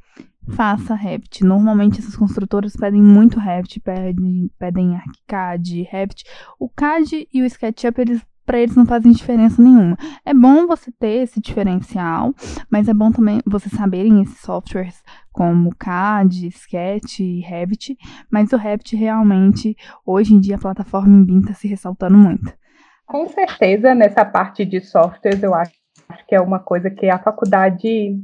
Faça 0.50 0.94
Revit. 0.94 1.42
Normalmente 1.42 2.00
essas 2.00 2.16
construtoras 2.16 2.76
pedem 2.76 3.02
muito 3.02 3.40
Revit, 3.40 3.80
pedem, 3.80 4.50
pedem 4.58 4.96
ArchiCAD, 4.96 5.82
Revit. 5.90 6.24
O 6.58 6.68
CAD 6.68 7.26
e 7.32 7.42
o 7.42 7.46
SketchUp 7.46 8.00
eles 8.00 8.22
para 8.44 8.58
eles 8.58 8.76
não 8.76 8.86
fazem 8.86 9.12
diferença 9.12 9.62
nenhuma. 9.62 9.96
É 10.24 10.34
bom 10.34 10.66
você 10.66 10.92
ter 10.92 11.22
esse 11.22 11.40
diferencial, 11.40 12.34
mas 12.70 12.88
é 12.88 12.94
bom 12.94 13.10
também 13.10 13.40
você 13.46 13.68
saberem 13.68 14.22
esses 14.22 14.40
softwares 14.40 15.02
como 15.32 15.74
CAD, 15.76 16.48
Sketch 16.48 17.20
e 17.20 17.40
Revit, 17.40 17.96
mas 18.30 18.52
o 18.52 18.56
Revit 18.56 18.94
realmente, 18.96 19.76
hoje 20.06 20.34
em 20.34 20.40
dia, 20.40 20.56
a 20.56 20.60
plataforma 20.60 21.16
em 21.16 21.24
BIM 21.24 21.40
está 21.40 21.54
se 21.54 21.66
ressaltando 21.66 22.16
muito. 22.16 22.52
Com 23.06 23.28
certeza, 23.28 23.94
nessa 23.94 24.24
parte 24.24 24.64
de 24.64 24.80
softwares, 24.80 25.42
eu 25.42 25.54
acho 25.54 25.72
que 26.28 26.34
é 26.34 26.40
uma 26.40 26.58
coisa 26.58 26.90
que 26.90 27.08
a 27.08 27.18
faculdade 27.18 28.16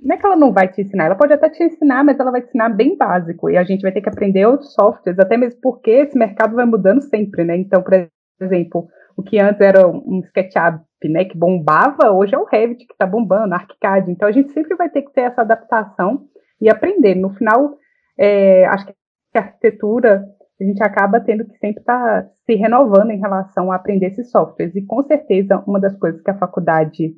não 0.00 0.14
é 0.14 0.18
que 0.18 0.24
ela 0.24 0.36
não 0.36 0.52
vai 0.52 0.68
te 0.68 0.80
ensinar, 0.80 1.06
ela 1.06 1.16
pode 1.16 1.32
até 1.32 1.50
te 1.50 1.62
ensinar, 1.62 2.04
mas 2.04 2.20
ela 2.20 2.30
vai 2.30 2.40
te 2.40 2.48
ensinar 2.48 2.68
bem 2.68 2.96
básico, 2.96 3.50
e 3.50 3.56
a 3.56 3.64
gente 3.64 3.82
vai 3.82 3.90
ter 3.90 4.00
que 4.00 4.08
aprender 4.08 4.46
outros 4.46 4.72
softwares, 4.72 5.18
até 5.18 5.36
mesmo 5.36 5.60
porque 5.60 5.90
esse 5.90 6.16
mercado 6.16 6.54
vai 6.54 6.64
mudando 6.64 7.00
sempre, 7.02 7.42
né? 7.44 7.56
Então, 7.56 7.82
por 7.82 8.08
exemplo, 8.40 8.86
o 9.18 9.22
que 9.24 9.36
antes 9.40 9.60
era 9.60 9.88
um 9.88 10.20
SketchUp, 10.20 11.08
né, 11.10 11.24
que 11.24 11.36
bombava, 11.36 12.12
hoje 12.12 12.36
é 12.36 12.38
o 12.38 12.44
Revit 12.44 12.86
que 12.86 12.92
está 12.92 13.04
bombando, 13.04 13.52
ArchiCAD. 13.52 14.12
Então 14.12 14.28
a 14.28 14.30
gente 14.30 14.52
sempre 14.52 14.76
vai 14.76 14.88
ter 14.88 15.02
que 15.02 15.12
ter 15.12 15.22
essa 15.22 15.40
adaptação 15.40 16.28
e 16.60 16.70
aprender. 16.70 17.16
No 17.16 17.30
final, 17.30 17.76
é, 18.16 18.64
acho 18.66 18.86
que 18.86 18.94
a 19.34 19.40
arquitetura 19.40 20.24
a 20.60 20.64
gente 20.64 20.80
acaba 20.84 21.20
tendo 21.20 21.44
que 21.44 21.58
sempre 21.58 21.80
estar 21.80 22.22
tá 22.22 22.30
se 22.46 22.54
renovando 22.54 23.10
em 23.10 23.18
relação 23.18 23.72
a 23.72 23.74
aprender 23.74 24.06
esses 24.06 24.30
softwares. 24.30 24.76
E 24.76 24.82
com 24.82 25.02
certeza 25.02 25.64
uma 25.66 25.80
das 25.80 25.96
coisas 25.96 26.22
que 26.22 26.30
a 26.30 26.38
faculdade 26.38 27.16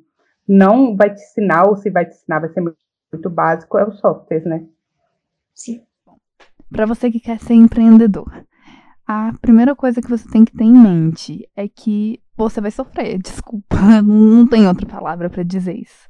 não 0.49 0.97
vai 0.97 1.13
te 1.13 1.21
ensinar, 1.21 1.69
ou 1.69 1.77
se 1.77 1.91
vai 1.91 2.07
te 2.07 2.15
ensinar, 2.15 2.41
vai 2.41 2.49
ser 2.49 2.63
muito, 2.63 2.79
muito 3.13 3.29
básico, 3.29 3.77
é 3.77 3.87
os 3.87 4.01
softwares, 4.01 4.47
né? 4.47 4.65
Sim. 5.55 5.83
Para 6.73 6.87
você 6.87 7.11
que 7.11 7.21
quer 7.21 7.39
ser 7.39 7.55
empreendedor, 7.55 8.47
a 9.13 9.33
primeira 9.43 9.75
coisa 9.75 10.01
que 10.01 10.09
você 10.09 10.29
tem 10.29 10.45
que 10.45 10.57
ter 10.57 10.63
em 10.63 10.73
mente 10.73 11.45
é 11.57 11.67
que 11.67 12.23
você 12.37 12.61
vai 12.61 12.71
sofrer. 12.71 13.19
Desculpa, 13.21 14.01
não 14.03 14.47
tem 14.47 14.69
outra 14.69 14.87
palavra 14.87 15.29
para 15.29 15.43
dizer 15.43 15.77
isso. 15.77 16.09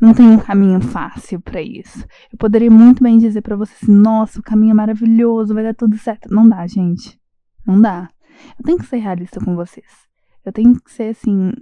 Não 0.00 0.14
tem 0.14 0.26
um 0.26 0.38
caminho 0.38 0.80
fácil 0.80 1.42
para 1.42 1.60
isso. 1.60 2.02
Eu 2.32 2.38
poderia 2.38 2.70
muito 2.70 3.02
bem 3.02 3.18
dizer 3.18 3.42
para 3.42 3.54
você 3.54 3.74
assim: 3.74 3.92
nossa, 3.92 4.40
o 4.40 4.42
caminho 4.42 4.70
é 4.70 4.74
maravilhoso, 4.74 5.52
vai 5.52 5.62
dar 5.62 5.74
tudo 5.74 5.98
certo. 5.98 6.34
Não 6.34 6.48
dá, 6.48 6.66
gente. 6.66 7.20
Não 7.66 7.78
dá. 7.78 8.08
Eu 8.58 8.64
tenho 8.64 8.78
que 8.78 8.86
ser 8.86 8.96
realista 8.96 9.38
com 9.38 9.54
vocês. 9.54 9.86
Eu 10.42 10.52
tenho 10.52 10.74
que 10.80 10.90
ser 10.90 11.10
assim 11.10 11.52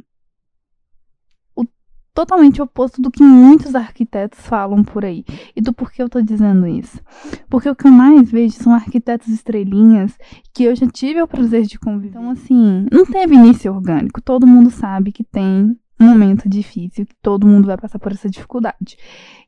totalmente 2.15 2.61
oposto 2.61 3.01
do 3.01 3.11
que 3.11 3.23
muitos 3.23 3.75
arquitetos 3.75 4.41
falam 4.41 4.83
por 4.83 5.05
aí. 5.05 5.25
E 5.55 5.61
do 5.61 5.73
porquê 5.73 6.03
eu 6.03 6.09
tô 6.09 6.21
dizendo 6.21 6.67
isso? 6.67 7.01
Porque 7.49 7.69
o 7.69 7.75
que 7.75 7.87
eu 7.87 7.93
mais 7.93 8.31
vejo 8.31 8.55
são 8.55 8.75
arquitetos 8.75 9.29
estrelinhas 9.29 10.17
que 10.53 10.65
eu 10.65 10.75
já 10.75 10.87
tive 10.87 11.23
o 11.23 11.29
prazer 11.29 11.63
de 11.63 11.79
conviver. 11.79 12.11
Então, 12.11 12.31
assim, 12.31 12.87
não 12.91 13.05
teve 13.07 13.35
início 13.35 13.73
orgânico. 13.73 14.21
Todo 14.21 14.47
mundo 14.47 14.71
sabe 14.71 15.13
que 15.13 15.25
tem 15.25 15.77
um 16.01 16.05
momento 16.05 16.49
difícil, 16.49 17.07
que 17.07 17.15
todo 17.23 17.47
mundo 17.47 17.67
vai 17.67 17.77
passar 17.77 17.99
por 17.99 18.13
essa 18.13 18.29
dificuldade. 18.29 18.97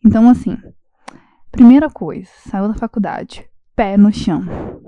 Então, 0.05 0.29
assim, 0.29 0.57
primeira 1.51 1.91
coisa, 1.91 2.29
saiu 2.49 2.69
da 2.69 2.75
faculdade, 2.75 3.45
pé 3.83 3.97
no 3.97 4.13
chão. 4.13 4.45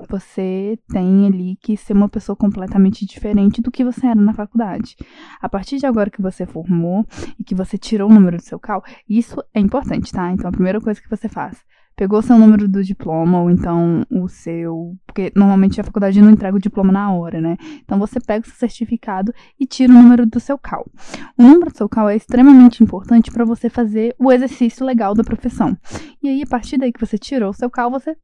Você 0.09 0.79
tem 0.89 1.27
ali 1.27 1.59
que 1.61 1.77
ser 1.77 1.95
uma 1.95 2.09
pessoa 2.09 2.37
completamente 2.37 3.05
diferente 3.05 3.61
do 3.61 3.69
que 3.69 3.83
você 3.83 4.07
era 4.07 4.21
na 4.21 4.33
faculdade. 4.33 4.95
A 5.41 5.49
partir 5.49 5.79
de 5.79 5.87
agora 5.87 6.09
que 6.09 6.23
você 6.23 6.47
formou 6.47 7.05
e 7.37 7.43
que 7.43 7.57
você 7.57 7.77
tirou 7.77 8.09
o 8.09 8.15
número 8.15 8.37
do 8.37 8.43
seu 8.45 8.57
cal, 8.57 8.85
isso 9.09 9.43
é 9.53 9.59
importante, 9.59 10.13
tá? 10.13 10.31
Então 10.31 10.49
a 10.49 10.53
primeira 10.53 10.81
coisa 10.81 11.01
que 11.01 11.11
você 11.11 11.29
faz, 11.29 11.65
pegou 11.97 12.23
seu 12.23 12.39
número 12.39 12.69
do 12.69 12.85
diploma 12.85 13.41
ou 13.41 13.51
então 13.51 14.07
o 14.09 14.29
seu, 14.29 14.97
porque 15.05 15.33
normalmente 15.35 15.81
a 15.81 15.85
faculdade 15.85 16.23
não 16.23 16.31
entrega 16.31 16.57
o 16.57 16.61
diploma 16.61 16.93
na 16.93 17.13
hora, 17.13 17.41
né? 17.41 17.57
Então 17.85 17.99
você 17.99 18.21
pega 18.21 18.47
o 18.47 18.49
seu 18.49 18.57
certificado 18.57 19.35
e 19.59 19.67
tira 19.67 19.93
o 19.93 19.97
número 19.97 20.25
do 20.25 20.39
seu 20.39 20.57
cal. 20.57 20.89
O 21.37 21.43
número 21.43 21.73
do 21.73 21.77
seu 21.77 21.89
cal 21.89 22.09
é 22.09 22.15
extremamente 22.15 22.81
importante 22.81 23.33
para 23.33 23.45
você 23.45 23.69
fazer 23.69 24.15
o 24.21 24.31
exercício 24.31 24.87
legal 24.87 25.15
da 25.15 25.25
profissão. 25.25 25.77
E 26.23 26.29
aí 26.29 26.43
a 26.43 26.47
partir 26.47 26.79
daí 26.79 26.93
que 26.93 27.05
você 27.05 27.19
tirou 27.19 27.51
o 27.51 27.55
seu 27.55 27.69
cal, 27.69 27.91
você 27.91 28.17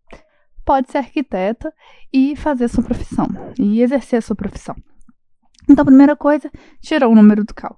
pode 0.70 0.88
ser 0.88 0.98
arquiteta 0.98 1.74
e 2.12 2.36
fazer 2.36 2.66
a 2.66 2.68
sua 2.68 2.84
profissão, 2.84 3.26
e 3.58 3.82
exercer 3.82 4.20
a 4.20 4.22
sua 4.22 4.36
profissão. 4.36 4.76
Então, 5.68 5.82
a 5.82 5.86
primeira 5.86 6.14
coisa, 6.14 6.48
tirou 6.80 7.10
o 7.10 7.14
número 7.16 7.42
do 7.42 7.52
cal. 7.52 7.76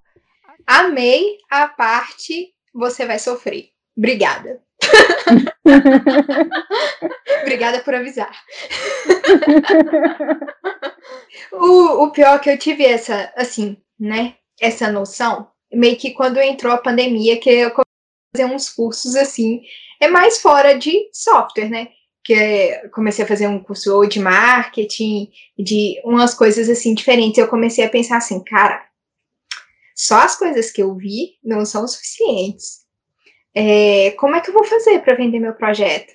Amei 0.67 1.39
a 1.51 1.69
parte 1.69 2.53
você 2.75 3.07
vai 3.07 3.19
sofrer. 3.19 3.71
Obrigada. 3.97 4.63
Obrigada 7.41 7.81
por 7.81 7.95
avisar. 7.95 8.31
o, 11.51 12.05
o 12.05 12.13
pior 12.13 12.37
é 12.37 12.39
que 12.41 12.51
eu 12.51 12.59
tive 12.59 12.85
essa, 12.85 13.33
assim, 13.35 13.79
né? 13.99 14.35
Essa 14.61 14.93
noção, 14.93 15.51
meio 15.73 15.97
que 15.97 16.11
quando 16.11 16.39
entrou 16.39 16.75
a 16.75 16.79
pandemia, 16.79 17.41
que 17.41 17.49
eu 17.49 17.71
comecei 17.71 18.35
a 18.35 18.37
fazer 18.37 18.55
uns 18.55 18.69
cursos 18.69 19.17
assim, 19.17 19.63
é 19.99 20.09
mais 20.09 20.43
fora 20.43 20.79
de 20.79 21.09
software, 21.11 21.71
né? 21.71 21.89
Que 22.25 22.89
comecei 22.91 23.25
a 23.25 23.29
fazer 23.29 23.49
um 23.49 23.63
curso 23.63 24.05
de 24.07 24.21
marketing, 24.21 25.31
de 25.59 26.01
umas 26.05 26.35
coisas 26.35 26.69
assim 26.69 26.95
diferentes. 26.95 27.39
Eu 27.39 27.49
comecei 27.49 27.85
a 27.85 27.91
pensar 27.91 28.19
assim, 28.19 28.43
cara, 28.43 28.87
só 29.95 30.19
as 30.21 30.37
coisas 30.37 30.71
que 30.71 30.83
eu 30.83 30.95
vi 30.95 31.39
não 31.43 31.65
são 31.65 31.87
suficientes. 31.87 32.83
É, 33.55 34.13
como 34.13 34.37
é 34.37 34.41
que 34.41 34.51
eu 34.51 34.55
vou 34.55 34.65
fazer 34.65 35.01
para 35.01 35.17
vender 35.17 35.41
meu 35.41 35.55
projeto? 35.55 36.15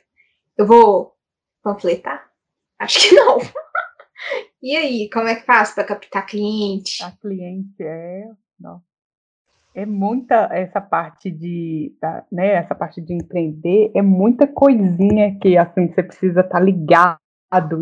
Eu 0.57 0.65
vou 0.65 1.15
panfletar? 1.61 2.31
Acho 2.79 3.09
que 3.09 3.15
não. 3.15 3.37
e 4.61 4.75
aí, 4.75 5.09
como 5.09 5.27
é 5.27 5.35
que 5.35 5.45
faço 5.45 5.75
para 5.75 5.83
captar 5.83 6.25
cliente? 6.25 7.03
A 7.03 7.11
cliente 7.11 7.83
é. 7.83 8.23
Não 8.59 8.81
é 9.77 9.85
muita 9.85 10.49
essa 10.51 10.81
parte 10.81 11.29
de, 11.29 11.93
né, 12.31 12.53
essa 12.53 12.73
parte 12.73 12.99
de 12.99 13.13
empreender, 13.13 13.91
é 13.93 14.01
muita 14.01 14.47
coisinha 14.47 15.37
que 15.39 15.55
assim 15.55 15.87
você 15.87 16.01
precisa 16.01 16.39
estar 16.39 16.57
tá 16.57 16.59
ligado 16.59 17.19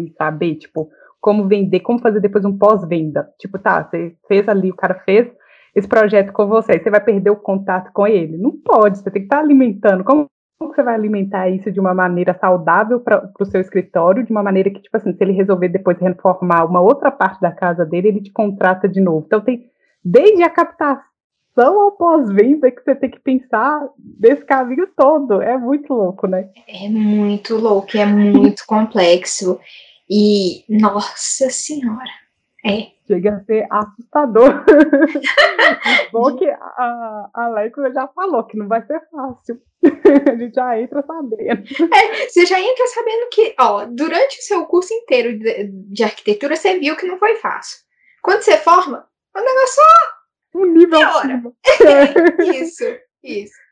e 0.02 0.14
saber, 0.18 0.56
tipo, 0.56 0.90
como 1.22 1.48
vender, 1.48 1.80
como 1.80 2.00
fazer 2.00 2.20
depois 2.20 2.44
um 2.44 2.58
pós-venda. 2.58 3.30
Tipo, 3.40 3.58
tá, 3.58 3.82
você 3.82 4.14
fez 4.28 4.48
ali, 4.50 4.70
o 4.70 4.76
cara 4.76 4.96
fez 5.06 5.26
esse 5.74 5.88
projeto 5.88 6.34
com 6.34 6.46
você, 6.48 6.78
você 6.78 6.90
vai 6.90 7.00
perder 7.00 7.30
o 7.30 7.38
contato 7.38 7.94
com 7.94 8.06
ele. 8.06 8.38
Não 8.38 8.52
pode, 8.52 8.98
você 8.98 9.10
tem 9.10 9.22
que 9.22 9.28
estar 9.28 9.38
tá 9.38 9.44
alimentando. 9.44 10.04
Como, 10.04 10.26
como 10.60 10.76
você 10.76 10.84
vai 10.84 10.96
alimentar 10.96 11.50
isso 11.50 11.72
de 11.72 11.80
uma 11.80 11.94
maneira 11.94 12.38
saudável 12.38 13.00
para 13.00 13.32
o 13.40 13.46
seu 13.46 13.62
escritório, 13.62 14.26
de 14.26 14.32
uma 14.32 14.44
maneira 14.44 14.70
que, 14.70 14.82
tipo 14.82 14.98
assim, 14.98 15.14
se 15.14 15.24
ele 15.24 15.32
resolver 15.32 15.70
depois 15.70 15.98
reformar 15.98 16.66
uma 16.66 16.82
outra 16.82 17.10
parte 17.10 17.40
da 17.40 17.54
casa 17.54 17.86
dele, 17.86 18.10
ele 18.10 18.22
te 18.22 18.34
contrata 18.34 18.86
de 18.86 19.00
novo. 19.00 19.24
Então 19.26 19.40
tem 19.40 19.64
desde 20.04 20.44
a 20.44 20.50
captação 20.50 21.15
transição 21.56 21.82
ao 21.82 21.92
pós-venda 21.94 22.70
que 22.70 22.84
você 22.84 22.96
tem 22.96 23.10
que 23.10 23.20
pensar 23.20 23.88
desse 23.98 24.44
caminho 24.46 24.88
todo. 24.96 25.42
É 25.42 25.58
muito 25.58 25.94
louco, 25.94 26.28
né? 26.28 26.50
É 26.68 26.90
muito 26.90 27.56
louco, 27.56 27.98
é 27.98 28.06
muito 28.06 28.64
complexo. 28.68 29.60
E, 30.10 30.64
nossa 30.70 31.50
senhora, 31.50 32.12
é. 32.64 32.94
Chega 33.08 33.36
a 33.36 33.44
ser 33.44 33.68
assustador. 33.70 34.66
Bom 36.12 36.36
que 36.36 36.50
a, 36.50 37.30
a 37.36 37.92
já 37.94 38.08
falou 38.08 38.44
que 38.44 38.58
não 38.58 38.68
vai 38.68 38.84
ser 38.84 39.00
fácil. 39.12 39.62
a 40.32 40.36
gente 40.36 40.56
já 40.56 40.80
entra 40.80 41.04
sabendo. 41.06 41.64
É, 41.94 42.28
você 42.28 42.48
já 42.48 42.60
entra 42.60 42.88
sabendo 42.88 43.30
que, 43.32 43.56
ó, 43.60 43.86
durante 43.86 44.40
o 44.40 44.42
seu 44.42 44.66
curso 44.66 44.92
inteiro 44.92 45.38
de, 45.38 45.70
de 45.72 46.04
arquitetura, 46.04 46.56
você 46.56 46.80
viu 46.80 46.96
que 46.96 47.06
não 47.06 47.20
foi 47.20 47.36
fácil. 47.36 47.78
Quando 48.24 48.42
você 48.42 48.58
forma, 48.58 49.08
o 49.36 49.40
negócio 49.40 49.84
um 50.56 50.66
nível 50.74 51.00
acima. 51.08 51.54
isso, 52.56 52.84
isso. 53.24 53.66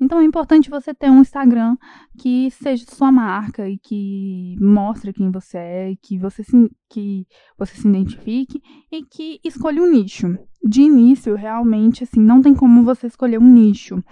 Então 0.00 0.20
é 0.20 0.24
importante 0.24 0.70
você 0.70 0.94
ter 0.94 1.10
um 1.10 1.20
Instagram 1.20 1.76
que 2.16 2.50
seja 2.52 2.84
sua 2.88 3.10
marca 3.10 3.68
e 3.68 3.76
que 3.78 4.56
mostre 4.60 5.12
quem 5.12 5.28
você 5.30 5.58
é, 5.58 5.94
que 6.00 6.16
você 6.16 6.44
se, 6.44 6.70
que 6.88 7.26
você 7.58 7.74
se 7.74 7.88
identifique 7.88 8.62
e 8.92 9.02
que 9.02 9.40
escolha 9.44 9.82
um 9.82 9.90
nicho. 9.90 10.38
De 10.62 10.82
início, 10.82 11.34
realmente, 11.34 12.04
assim, 12.04 12.20
não 12.20 12.40
tem 12.40 12.54
como 12.54 12.84
você 12.84 13.08
escolher 13.08 13.38
um 13.38 13.52
nicho. 13.52 14.02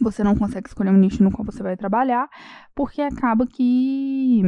Você 0.00 0.24
não 0.24 0.34
consegue 0.34 0.68
escolher 0.68 0.90
um 0.90 0.96
nicho 0.96 1.22
no 1.22 1.30
qual 1.30 1.44
você 1.44 1.62
vai 1.62 1.76
trabalhar, 1.76 2.28
porque 2.74 3.00
acaba 3.00 3.46
que 3.46 4.42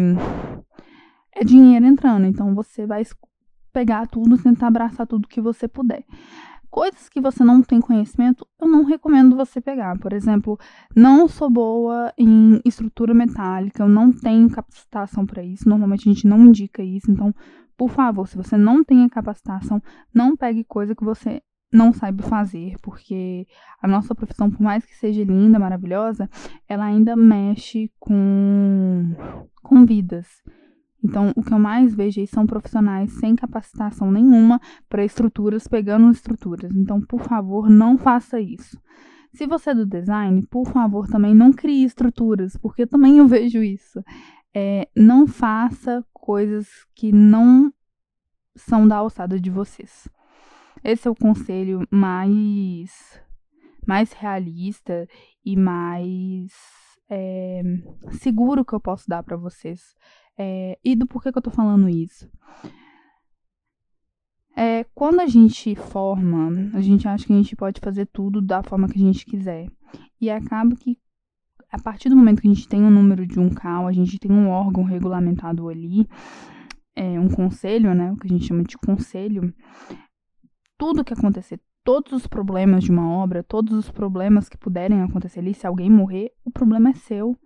é 1.33 1.45
dinheiro 1.45 1.87
entrando. 1.87 2.27
Então 2.27 2.55
você 2.55 2.87
vai 2.87 3.03
pegar 3.79 4.09
tudo, 4.09 4.37
tentar 4.37 4.67
abraçar 4.67 5.07
tudo 5.07 5.29
que 5.29 5.41
você 5.41 5.69
puder. 5.69 6.05
Coisas 6.69 7.09
que 7.09 7.21
você 7.21 7.45
não 7.45 7.63
tem 7.63 7.81
conhecimento, 7.81 8.45
eu 8.61 8.67
não 8.67 8.85
recomendo 8.85 9.37
você 9.37 9.61
pegar. 9.61 9.97
Por 10.01 10.13
exemplo, 10.13 10.59
não 10.97 11.29
sou 11.29 11.49
boa 11.49 12.13
em 12.19 12.61
estrutura 12.65 13.15
metálica, 13.15 13.85
eu 13.85 13.89
não 13.89 14.13
tenho 14.13 14.51
capacitação 14.51 15.25
para 15.25 15.45
isso. 15.45 15.69
Normalmente 15.69 16.09
a 16.09 16.13
gente 16.13 16.27
não 16.27 16.45
indica 16.45 16.83
isso. 16.83 17.09
Então, 17.09 17.33
por 17.77 17.89
favor, 17.89 18.27
se 18.27 18.37
você 18.37 18.57
não 18.57 18.83
tem 18.83 19.05
a 19.05 19.09
capacitação, 19.09 19.81
não 20.13 20.37
pegue 20.37 20.65
coisa 20.65 20.93
que 20.93 21.05
você 21.05 21.41
não 21.73 21.93
saiba 21.93 22.23
fazer, 22.25 22.75
porque 22.83 23.47
a 23.81 23.87
nossa 23.87 24.15
profissão, 24.15 24.51
por 24.51 24.61
mais 24.61 24.85
que 24.85 24.95
seja 24.97 25.23
linda, 25.23 25.59
maravilhosa, 25.59 26.29
ela 26.69 26.85
ainda 26.85 27.15
mexe 27.15 27.93
com, 28.01 29.15
com 29.63 29.87
vidas. 29.87 30.27
Então, 31.03 31.33
o 31.37 31.43
que 31.43 31.53
eu 31.53 31.59
mais 31.59 31.95
vejo 31.95 32.27
são 32.27 32.47
profissionais 32.47 33.13
sem 33.13 33.37
capacitação 33.37 34.11
nenhuma 34.11 34.61
para 34.89 35.05
estruturas, 35.05 35.69
pegando 35.69 36.11
estruturas. 36.11 36.75
Então, 36.75 37.01
por 37.01 37.21
favor, 37.21 37.71
não 37.71 37.97
faça 37.97 38.41
isso. 38.41 38.81
Se 39.33 39.47
você 39.47 39.71
é 39.71 39.75
do 39.75 39.87
design, 39.87 40.45
por 40.47 40.67
favor, 40.67 41.07
também 41.07 41.35
não 41.35 41.53
crie 41.53 41.85
estruturas, 41.85 42.57
porque 42.57 42.87
também 42.87 43.19
eu 43.19 43.29
vejo 43.29 43.63
isso. 43.63 44.03
É, 44.55 44.89
não 44.97 45.27
faça 45.27 46.05
coisas 46.13 46.69
que 46.95 47.13
não 47.13 47.73
são 48.57 48.89
da 48.89 48.97
alçada 48.97 49.39
de 49.39 49.51
vocês. 49.51 50.09
Esse 50.83 51.07
é 51.07 51.11
o 51.11 51.15
conselho 51.15 51.87
mais, 51.91 53.21
mais 53.87 54.13
realista 54.13 55.07
e 55.45 55.57
mais 55.57 56.53
é, 57.09 57.63
seguro 58.13 58.65
que 58.65 58.75
eu 58.75 58.81
posso 58.81 59.09
dar 59.09 59.23
para 59.23 59.37
vocês. 59.37 59.95
É, 60.39 60.79
e 60.85 60.95
do 60.95 61.07
porquê 61.07 61.33
que 61.33 61.39
eu 61.39 61.43
tô 61.43 61.51
falando 61.51 61.89
isso? 61.89 62.31
É, 64.57 64.85
quando 64.95 65.21
a 65.21 65.27
gente 65.27 65.75
forma, 65.75 66.71
a 66.75 66.81
gente 66.81 67.07
acha 67.07 67.27
que 67.27 67.33
a 67.33 67.37
gente 67.37 67.57
pode 67.57 67.81
fazer 67.81 68.07
tudo 68.07 68.41
da 68.41 68.63
forma 68.63 68.89
que 68.89 68.97
a 68.97 69.05
gente 69.05 69.27
quiser. 69.27 69.69
E 70.21 70.31
acaba 70.31 70.75
que, 70.77 70.97
a 71.71 71.81
partir 71.81 72.09
do 72.09 72.17
momento 72.17 72.41
que 72.41 72.49
a 72.49 72.53
gente 72.53 72.69
tem 72.69 72.83
o 72.83 72.87
um 72.87 72.91
número 72.91 73.27
de 73.27 73.39
um 73.39 73.51
CAL, 73.51 73.87
a 73.87 73.93
gente 73.93 74.19
tem 74.19 74.31
um 74.31 74.49
órgão 74.49 74.85
regulamentado 74.85 75.69
ali, 75.69 76.09
é, 76.95 77.21
um 77.21 77.29
conselho, 77.29 77.95
né? 77.95 78.13
O 78.13 78.17
que 78.17 78.27
a 78.27 78.31
gente 78.31 78.47
chama 78.47 78.65
de 78.65 78.77
conselho. 78.79 79.55
Tudo 80.77 81.05
que 81.05 81.13
acontecer, 81.13 81.61
todos 81.85 82.13
os 82.13 82.27
problemas 82.27 82.85
de 82.85 82.91
uma 82.91 83.09
obra, 83.09 83.45
todos 83.45 83.73
os 83.73 83.91
problemas 83.91 84.49
que 84.49 84.59
puderem 84.59 85.03
acontecer 85.03 85.41
ali, 85.41 85.55
se 85.55 85.67
alguém 85.67 85.91
morrer, 85.91 86.33
o 86.45 86.51
problema 86.51 86.91
é 86.91 86.95
seu. 86.95 87.39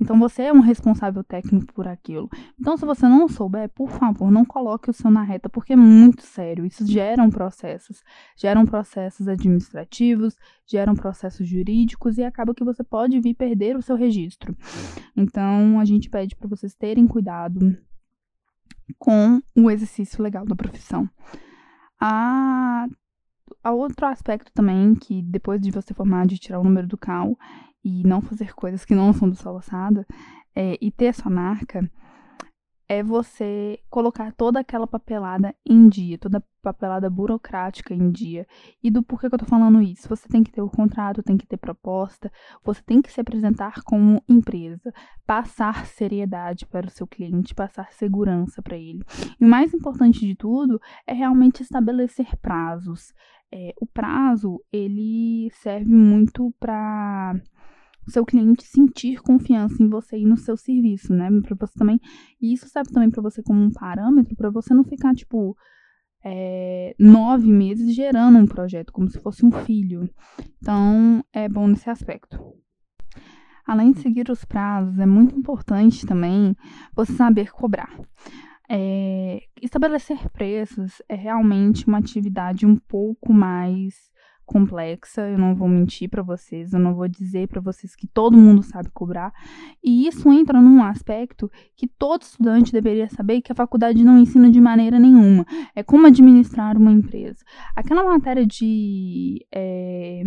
Então 0.00 0.18
você 0.18 0.42
é 0.42 0.52
um 0.52 0.60
responsável 0.60 1.22
técnico 1.22 1.72
por 1.72 1.86
aquilo. 1.86 2.28
Então, 2.58 2.76
se 2.76 2.84
você 2.84 3.06
não 3.08 3.28
souber, 3.28 3.68
por 3.68 3.90
favor, 3.90 4.30
não 4.30 4.44
coloque 4.44 4.90
o 4.90 4.92
seu 4.92 5.10
na 5.10 5.22
reta, 5.22 5.48
porque 5.48 5.72
é 5.72 5.76
muito 5.76 6.22
sério. 6.22 6.66
Isso 6.66 6.86
geram 6.86 7.30
processos, 7.30 8.02
geram 8.36 8.64
processos 8.64 9.28
administrativos, 9.28 10.36
geram 10.66 10.94
processos 10.94 11.46
jurídicos 11.46 12.18
e 12.18 12.22
acaba 12.22 12.54
que 12.54 12.64
você 12.64 12.82
pode 12.82 13.20
vir 13.20 13.34
perder 13.34 13.76
o 13.76 13.82
seu 13.82 13.96
registro. 13.96 14.56
Então, 15.16 15.78
a 15.78 15.84
gente 15.84 16.10
pede 16.10 16.34
para 16.36 16.48
vocês 16.48 16.74
terem 16.74 17.06
cuidado 17.06 17.76
com 18.98 19.40
o 19.56 19.70
exercício 19.70 20.22
legal 20.22 20.44
da 20.44 20.54
profissão. 20.54 21.08
A 22.00 22.86
Outro 23.64 24.06
aspecto 24.06 24.50
também 24.52 24.94
que 24.94 25.22
depois 25.22 25.60
de 25.60 25.70
você 25.70 25.94
formar 25.94 26.26
de 26.26 26.38
tirar 26.38 26.58
o 26.58 26.64
número 26.64 26.86
do 26.86 26.98
CAL 26.98 27.38
e 27.84 28.02
não 28.04 28.20
fazer 28.20 28.54
coisas 28.54 28.84
que 28.84 28.94
não 28.94 29.12
são 29.12 29.28
do 29.28 29.36
sua 29.36 29.52
alçada 29.52 30.06
é, 30.54 30.76
e 30.80 30.90
ter 30.90 31.08
a 31.08 31.12
sua 31.12 31.30
marca 31.30 31.88
é 32.88 33.02
você 33.02 33.78
colocar 33.88 34.32
toda 34.32 34.60
aquela 34.60 34.86
papelada 34.86 35.54
em 35.66 35.88
dia, 35.88 36.18
toda 36.18 36.38
a 36.38 36.42
papelada 36.62 37.08
burocrática 37.08 37.94
em 37.94 38.10
dia. 38.10 38.46
E 38.82 38.90
do 38.90 39.02
porquê 39.02 39.28
que 39.28 39.34
eu 39.34 39.38
tô 39.38 39.46
falando 39.46 39.80
isso? 39.80 40.08
Você 40.08 40.28
tem 40.28 40.42
que 40.42 40.52
ter 40.52 40.62
o 40.62 40.70
contrato, 40.70 41.22
tem 41.22 41.36
que 41.36 41.46
ter 41.46 41.56
proposta, 41.56 42.30
você 42.62 42.82
tem 42.82 43.00
que 43.00 43.12
se 43.12 43.20
apresentar 43.20 43.82
como 43.84 44.22
empresa, 44.28 44.92
passar 45.26 45.86
seriedade 45.86 46.66
para 46.66 46.86
o 46.86 46.90
seu 46.90 47.06
cliente, 47.06 47.54
passar 47.54 47.92
segurança 47.92 48.62
para 48.62 48.76
ele. 48.76 49.02
E 49.40 49.44
o 49.44 49.48
mais 49.48 49.72
importante 49.72 50.20
de 50.20 50.34
tudo 50.34 50.80
é 51.06 51.12
realmente 51.12 51.62
estabelecer 51.62 52.36
prazos. 52.36 53.12
É, 53.54 53.74
o 53.80 53.86
prazo, 53.86 54.62
ele 54.72 55.50
serve 55.52 55.92
muito 55.92 56.54
para 56.58 57.34
o 58.06 58.10
seu 58.10 58.24
cliente 58.24 58.64
sentir 58.64 59.20
confiança 59.20 59.82
em 59.82 59.88
você 59.88 60.18
e 60.18 60.26
no 60.26 60.36
seu 60.36 60.56
serviço, 60.56 61.12
né? 61.12 61.28
Para 61.42 61.56
você 61.58 61.78
também. 61.78 62.00
E 62.40 62.52
isso 62.52 62.68
serve 62.68 62.90
também 62.90 63.10
para 63.10 63.22
você 63.22 63.42
como 63.42 63.60
um 63.60 63.70
parâmetro, 63.70 64.36
para 64.36 64.50
você 64.50 64.74
não 64.74 64.84
ficar, 64.84 65.14
tipo, 65.14 65.56
é, 66.24 66.94
nove 66.98 67.48
meses 67.48 67.94
gerando 67.94 68.38
um 68.38 68.46
projeto, 68.46 68.92
como 68.92 69.08
se 69.08 69.18
fosse 69.20 69.44
um 69.44 69.50
filho. 69.50 70.08
Então, 70.58 71.24
é 71.32 71.48
bom 71.48 71.66
nesse 71.68 71.88
aspecto. 71.90 72.38
Além 73.66 73.92
de 73.92 74.00
seguir 74.00 74.28
os 74.30 74.44
prazos, 74.44 74.98
é 74.98 75.06
muito 75.06 75.36
importante 75.36 76.04
também 76.04 76.56
você 76.94 77.12
saber 77.12 77.52
cobrar. 77.52 77.96
É, 78.68 79.42
estabelecer 79.60 80.30
preços 80.30 81.02
é 81.08 81.14
realmente 81.14 81.86
uma 81.86 81.98
atividade 81.98 82.66
um 82.66 82.76
pouco 82.76 83.32
mais 83.32 84.10
complexa, 84.52 85.22
eu 85.28 85.38
não 85.38 85.54
vou 85.54 85.66
mentir 85.66 86.08
para 86.08 86.22
vocês, 86.22 86.72
eu 86.72 86.78
não 86.78 86.94
vou 86.94 87.08
dizer 87.08 87.48
para 87.48 87.60
vocês 87.60 87.96
que 87.96 88.06
todo 88.06 88.36
mundo 88.36 88.62
sabe 88.62 88.90
cobrar. 88.92 89.32
E 89.82 90.06
isso 90.06 90.30
entra 90.30 90.60
num 90.60 90.82
aspecto 90.82 91.50
que 91.74 91.86
todo 91.86 92.22
estudante 92.22 92.72
deveria 92.72 93.08
saber 93.08 93.40
que 93.40 93.50
a 93.50 93.54
faculdade 93.54 94.04
não 94.04 94.18
ensina 94.18 94.50
de 94.50 94.60
maneira 94.60 94.98
nenhuma. 94.98 95.46
É 95.74 95.82
como 95.82 96.06
administrar 96.06 96.76
uma 96.76 96.92
empresa. 96.92 97.38
Aquela 97.74 98.04
matéria 98.04 98.46
de 98.46 99.44
é, 99.52 100.22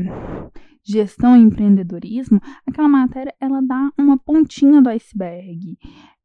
gestão 0.84 1.38
e 1.38 1.42
empreendedorismo, 1.42 2.42
aquela 2.66 2.90
matéria 2.90 3.34
ela 3.40 3.62
dá 3.62 3.92
uma 3.98 4.18
pontinha 4.18 4.82
do 4.82 4.90
iceberg. 4.90 5.78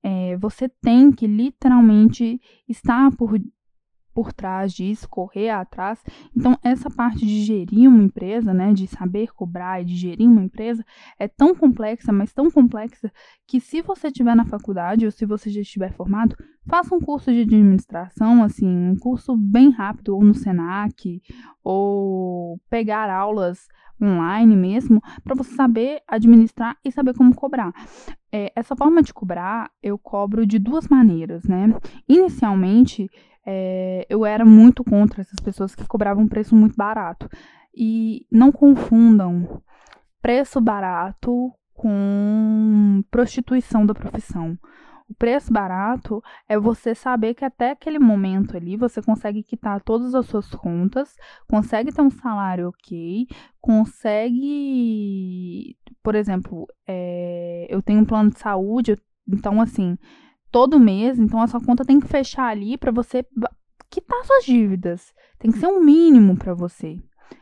É, 0.03 0.37
você 0.39 0.69
tem 0.81 1.13
que 1.13 1.27
literalmente 1.27 2.41
estar 2.67 3.15
por 3.17 3.39
por 4.15 4.33
trás 4.33 4.73
disso, 4.73 5.09
correr 5.09 5.51
atrás. 5.51 6.03
Então, 6.37 6.59
essa 6.63 6.91
parte 6.91 7.21
de 7.21 7.43
gerir 7.43 7.89
uma 7.89 8.03
empresa, 8.03 8.53
né, 8.53 8.73
de 8.73 8.87
saber 8.87 9.33
cobrar 9.33 9.81
e 9.81 9.85
de 9.85 9.97
gerir 9.97 10.29
uma 10.29 10.43
empresa, 10.43 10.85
é 11.19 11.29
tão 11.29 11.55
complexa, 11.55 12.13
mas 12.13 12.33
tão 12.33 12.51
complexa, 12.51 13.13
que 13.47 13.61
se 13.61 13.83
você 13.83 14.09
estiver 14.09 14.35
na 14.35 14.45
faculdade 14.45 15.05
ou 15.05 15.11
se 15.11 15.25
você 15.27 15.51
já 15.51 15.61
estiver 15.61 15.93
formado, 15.93 16.37
faça 16.69 16.95
um 16.95 17.01
curso 17.01 17.33
de 17.33 17.43
administração, 17.43 18.43
assim, 18.43 18.67
um 18.67 18.97
curso 18.97 19.37
bem 19.37 19.71
rápido, 19.71 20.15
ou 20.15 20.25
no 20.25 20.35
SENAC, 20.35 21.21
ou 21.63 22.61
pegar 22.69 23.11
aulas 23.11 23.67
online 24.03 24.57
mesmo, 24.57 25.01
para 25.23 25.35
você 25.35 25.55
saber 25.55 26.01
administrar 26.07 26.77
e 26.85 26.91
saber 26.91 27.15
como 27.15 27.35
cobrar. 27.35 27.73
É, 28.33 28.53
essa 28.55 28.77
forma 28.77 29.03
de 29.03 29.13
cobrar, 29.13 29.71
eu 29.83 29.99
cobro 29.99 30.47
de 30.47 30.59
duas 30.59 30.89
maneiras, 30.89 31.45
né? 31.45 31.75
Inicialmente, 32.09 33.09
é, 33.47 34.07
eu 34.09 34.25
era 34.25 34.45
muito 34.45 34.85
contra 34.85 35.21
essas 35.21 35.41
pessoas 35.41 35.75
que 35.75 35.87
cobravam 35.87 36.25
um 36.25 36.29
preço 36.29 36.55
muito 36.55 36.77
barato. 36.77 37.29
E 37.75 38.27
não 38.31 38.51
confundam 38.51 39.63
preço 40.21 40.61
barato 40.61 41.53
com 41.75 43.03
prostituição 43.11 43.87
da 43.87 43.95
profissão. 43.95 44.59
O 45.11 45.15
preço 45.15 45.53
barato 45.53 46.23
é 46.49 46.57
você 46.57 46.95
saber 46.95 47.35
que 47.35 47.45
até 47.45 47.73
aquele 47.73 47.99
momento 47.99 48.57
ali 48.57 48.77
você 48.77 49.03
consegue 49.03 49.43
quitar 49.43 49.83
todas 49.83 50.15
as 50.15 50.25
suas 50.27 50.49
contas, 50.51 51.17
consegue 51.49 51.93
ter 51.93 52.01
um 52.01 52.11
salário 52.11 52.69
ok, 52.69 53.27
consegue, 53.61 54.47
por 56.01 56.15
exemplo, 56.15 56.69
é, 56.87 57.67
eu 57.69 57.83
tenho 57.83 57.99
um 58.03 58.05
plano 58.05 58.31
de 58.31 58.39
saúde, 58.39 58.97
então 59.29 59.61
assim, 59.61 59.99
todo 60.49 60.79
mês, 60.79 61.19
então 61.19 61.43
a 61.43 61.49
sua 61.49 61.61
conta 61.61 61.85
tem 61.85 61.99
que 61.99 62.07
fechar 62.07 62.47
ali 62.47 62.79
para 62.79 62.93
você 62.93 63.27
quitar 63.91 64.25
suas 64.25 64.45
dívidas. 64.45 65.13
Tem 65.41 65.51
que 65.51 65.59
ser 65.59 65.67
um 65.67 65.83
mínimo 65.83 66.37
para 66.37 66.55
você. 66.55 66.97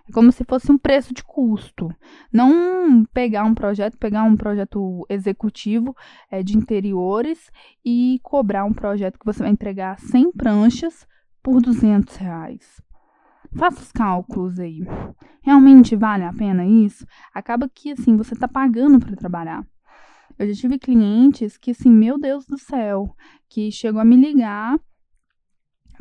É 0.09 0.13
como 0.13 0.33
se 0.33 0.45
fosse 0.45 0.71
um 0.73 0.79
preço 0.79 1.13
de 1.13 1.23
custo. 1.23 1.89
Não 2.33 3.05
pegar 3.13 3.45
um 3.45 3.55
projeto, 3.55 3.99
pegar 3.99 4.25
um 4.25 4.37
projeto 4.37 5.07
executivo 5.09 5.95
é, 6.31 6.43
de 6.43 6.57
interiores 6.57 7.51
e 7.85 8.19
cobrar 8.23 8.65
um 8.65 8.73
projeto 8.73 9.19
que 9.19 9.27
você 9.27 9.41
vai 9.41 9.51
entregar 9.51 9.99
100 9.99 10.33
pranchas 10.33 11.07
por 11.43 11.61
200 11.61 12.17
reais. 12.17 12.83
Faça 13.57 13.81
os 13.81 13.93
cálculos 13.93 14.59
aí. 14.59 14.85
Realmente 15.43 15.97
vale 15.97 16.25
a 16.25 16.33
pena 16.33 16.67
isso? 16.67 17.07
Acaba 17.33 17.69
que 17.69 17.93
assim 17.93 18.17
você 18.17 18.35
está 18.35 18.47
pagando 18.47 18.99
para 18.99 19.17
trabalhar. 19.17 19.65
Eu 20.39 20.47
já 20.47 20.61
tive 20.61 20.79
clientes 20.79 21.57
que, 21.57 21.73
assim, 21.73 21.91
meu 21.91 22.17
Deus 22.17 22.47
do 22.47 22.57
céu, 22.57 23.13
que 23.49 23.73
chegou 23.73 24.01
a 24.01 24.05
me 24.05 24.15
ligar 24.15 24.79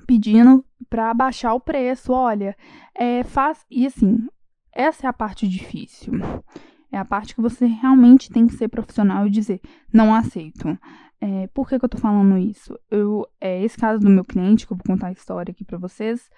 pedindo 0.07 0.65
para 0.89 1.13
baixar 1.13 1.53
o 1.53 1.59
preço. 1.59 2.13
Olha, 2.13 2.55
é, 2.95 3.23
faz. 3.23 3.65
E 3.69 3.85
assim, 3.85 4.25
essa 4.71 5.05
é 5.05 5.09
a 5.09 5.13
parte 5.13 5.47
difícil. 5.47 6.13
É 6.91 6.97
a 6.97 7.05
parte 7.05 7.35
que 7.35 7.41
você 7.41 7.65
realmente 7.65 8.31
tem 8.31 8.47
que 8.47 8.55
ser 8.55 8.69
profissional 8.69 9.27
e 9.27 9.29
dizer, 9.29 9.59
não 9.93 10.15
aceito. 10.15 10.77
É, 11.19 11.47
por 11.47 11.67
que, 11.67 11.77
que 11.77 11.83
eu 11.83 11.89
tô 11.89 11.97
falando 11.97 12.37
isso? 12.37 12.79
Eu, 12.89 13.27
é, 13.41 13.61
esse 13.63 13.77
caso 13.77 13.99
do 13.99 14.09
meu 14.09 14.23
cliente, 14.23 14.65
que 14.65 14.71
eu 14.71 14.77
vou 14.77 14.85
contar 14.85 15.07
a 15.07 15.11
história 15.11 15.51
aqui 15.51 15.65
para 15.65 15.77
vocês, 15.77 16.29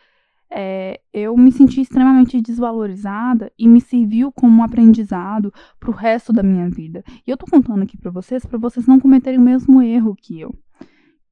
é, 0.49 0.99
eu 1.13 1.37
me 1.37 1.51
senti 1.51 1.81
extremamente 1.81 2.41
desvalorizada 2.41 3.51
e 3.57 3.67
me 3.67 3.79
serviu 3.79 4.31
como 4.31 4.61
um 4.61 4.63
aprendizado 4.63 5.53
para 5.79 5.91
o 5.91 5.93
resto 5.93 6.33
da 6.33 6.41
minha 6.41 6.69
vida. 6.69 7.03
E 7.27 7.29
eu 7.29 7.37
tô 7.37 7.45
contando 7.45 7.83
aqui 7.83 7.97
para 7.97 8.09
vocês, 8.09 8.45
para 8.45 8.57
vocês 8.57 8.87
não 8.87 8.99
cometerem 8.99 9.39
o 9.39 9.43
mesmo 9.43 9.81
erro 9.81 10.15
que 10.15 10.39
eu, 10.39 10.55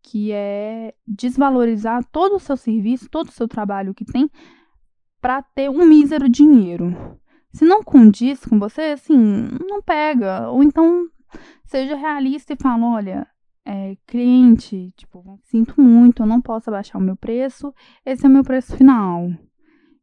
que 0.10 0.32
é 0.32 0.94
desvalorizar 1.06 2.02
todo 2.12 2.36
o 2.36 2.40
seu 2.40 2.56
serviço, 2.56 3.10
todo 3.10 3.28
o 3.28 3.34
seu 3.34 3.48
trabalho 3.48 3.94
que 3.94 4.06
tem, 4.06 4.30
para 5.20 5.42
ter 5.42 5.70
um 5.70 5.86
mísero 5.86 6.30
dinheiro. 6.30 7.20
Se 7.52 7.66
não 7.66 7.84
condiz 7.84 8.46
com 8.46 8.58
você, 8.58 8.94
assim, 8.94 9.18
não 9.70 9.82
pega. 9.82 10.50
Ou 10.50 10.64
então 10.64 11.10
seja 11.66 11.96
realista 11.98 12.54
e 12.54 12.58
fala, 12.58 12.86
olha, 12.86 13.28
é, 13.66 13.98
cliente, 14.08 14.94
tipo, 14.96 15.38
sinto 15.44 15.82
muito, 15.82 16.24
eu 16.24 16.28
não 16.28 16.42
posso 16.42 16.70
abaixar 16.70 17.02
o 17.02 17.04
meu 17.04 17.18
preço, 17.18 17.74
esse 18.06 18.26
é 18.26 18.30
o 18.30 18.32
meu 18.32 18.44
preço 18.44 18.78
final. 18.78 19.30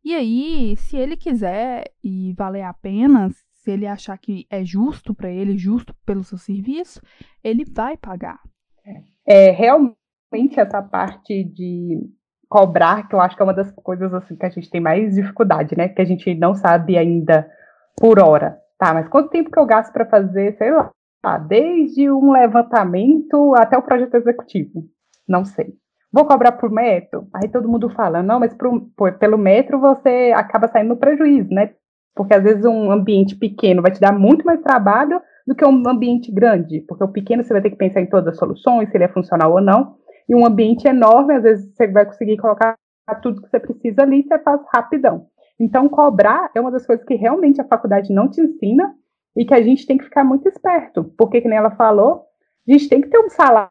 E 0.05 0.15
aí, 0.15 0.77
se 0.77 0.99
ele 0.99 1.17
quiser 1.17 1.85
e 2.03 2.35
valer 2.35 2.65
a 2.65 2.75
pena, 2.75 3.31
se 3.55 3.71
ele 3.71 3.87
achar 3.87 4.19
que 4.19 4.47
é 4.51 4.63
justo 4.63 5.15
para 5.15 5.31
ele, 5.31 5.57
justo 5.57 5.95
pelo 6.05 6.23
seu 6.23 6.37
serviço, 6.37 7.01
ele 7.43 7.65
vai 7.65 7.97
pagar. 7.97 8.39
É, 8.85 9.14
realmente 9.27 10.59
essa 10.59 10.83
parte 10.83 11.45
de 11.45 12.01
cobrar, 12.49 13.09
que 13.09 13.15
eu 13.15 13.21
acho 13.21 13.37
que 13.37 13.43
é 13.43 13.45
uma 13.45 13.55
das 13.55 13.71
coisas 13.73 14.13
assim 14.15 14.37
que 14.37 14.47
a 14.47 14.51
gente 14.51 14.71
tem 14.71 14.81
mais 14.81 15.15
dificuldade, 15.15 15.77
né? 15.77 15.89
Que 15.89 16.03
a 16.03 16.05
gente 16.05 16.35
não 16.35 16.55
sabe 16.55 16.97
ainda 16.97 17.49
por 17.97 18.19
hora. 18.19 18.59
Tá, 18.79 18.93
mas 18.93 19.09
quanto 19.09 19.31
tempo 19.31 19.51
que 19.51 19.59
eu 19.59 19.67
gasto 19.67 19.93
para 19.93 20.07
fazer, 20.07 20.57
sei 20.57 20.71
lá, 20.71 20.91
desde 21.39 22.11
um 22.11 22.33
levantamento 22.33 23.55
até 23.57 23.79
o 23.79 23.83
projeto 23.83 24.15
executivo? 24.15 24.85
Não 25.27 25.45
sei. 25.45 25.75
Vou 26.13 26.27
cobrar 26.27 26.53
por 26.53 26.71
metro? 26.71 27.27
Aí 27.35 27.49
todo 27.49 27.69
mundo 27.69 27.91
fala, 27.91 28.23
não, 28.23 28.39
mas 28.39 28.55
pro, 28.55 28.89
pelo 29.19 29.39
metro 29.39 29.81
você 29.81 30.33
acaba 30.37 30.69
saindo 30.69 30.91
no 30.91 30.97
prejuízo, 30.97 31.53
né? 31.53 31.73
Porque 32.15 32.35
às 32.35 32.43
vezes 32.43 32.65
um 32.65 32.91
ambiente 32.91 33.35
pequeno 33.35 33.83
vai 33.83 33.91
te 33.91 34.01
dar 34.01 34.13
muito 34.13 34.45
mais 34.45 34.61
trabalho 34.61 35.21
do 35.47 35.55
que 35.55 35.65
um 35.65 35.89
ambiente 35.89 36.33
grande, 36.33 36.81
porque 36.89 37.05
o 37.05 37.09
pequeno 37.09 37.43
você 37.43 37.53
vai 37.53 37.63
ter 37.63 37.71
que 37.71 37.77
pensar 37.77 38.01
em 38.01 38.07
todas 38.07 38.29
as 38.29 38.39
soluções, 38.39 38.91
se 38.91 38.97
ele 38.97 39.05
é 39.05 39.09
funcional 39.09 39.53
ou 39.53 39.61
não, 39.61 39.97
e 40.29 40.35
um 40.35 40.47
ambiente 40.47 40.89
enorme, 40.89 41.35
às 41.35 41.43
vezes 41.43 41.75
você 41.75 41.87
vai 41.87 42.07
conseguir 42.07 42.37
colocar 42.39 42.77
tudo 43.23 43.43
que 43.43 43.51
você 43.51 43.61
precisa 43.61 44.03
ali 44.03 44.21
e 44.21 44.23
você 44.23 44.39
faz 44.39 44.61
rapidão. 44.73 45.27
Então, 45.61 45.89
cobrar 45.89 46.51
é 46.55 46.61
uma 46.61 46.71
das 46.71 46.87
coisas 46.87 47.05
que 47.05 47.15
realmente 47.15 47.61
a 47.61 47.69
faculdade 47.69 48.13
não 48.13 48.29
te 48.29 48.41
ensina 48.41 48.95
e 49.37 49.45
que 49.45 49.55
a 49.55 49.63
gente 49.63 49.87
tem 49.87 49.99
que 49.99 50.05
ficar 50.05 50.25
muito 50.25 50.49
esperto, 50.49 51.05
porque, 51.19 51.41
como 51.41 51.55
ela 51.55 51.71
falou, 51.73 52.25
a 52.67 52.73
gente 52.73 52.89
tem 52.89 53.01
que 53.01 53.09
ter 53.09 53.19
um 53.19 53.29
salário, 53.29 53.71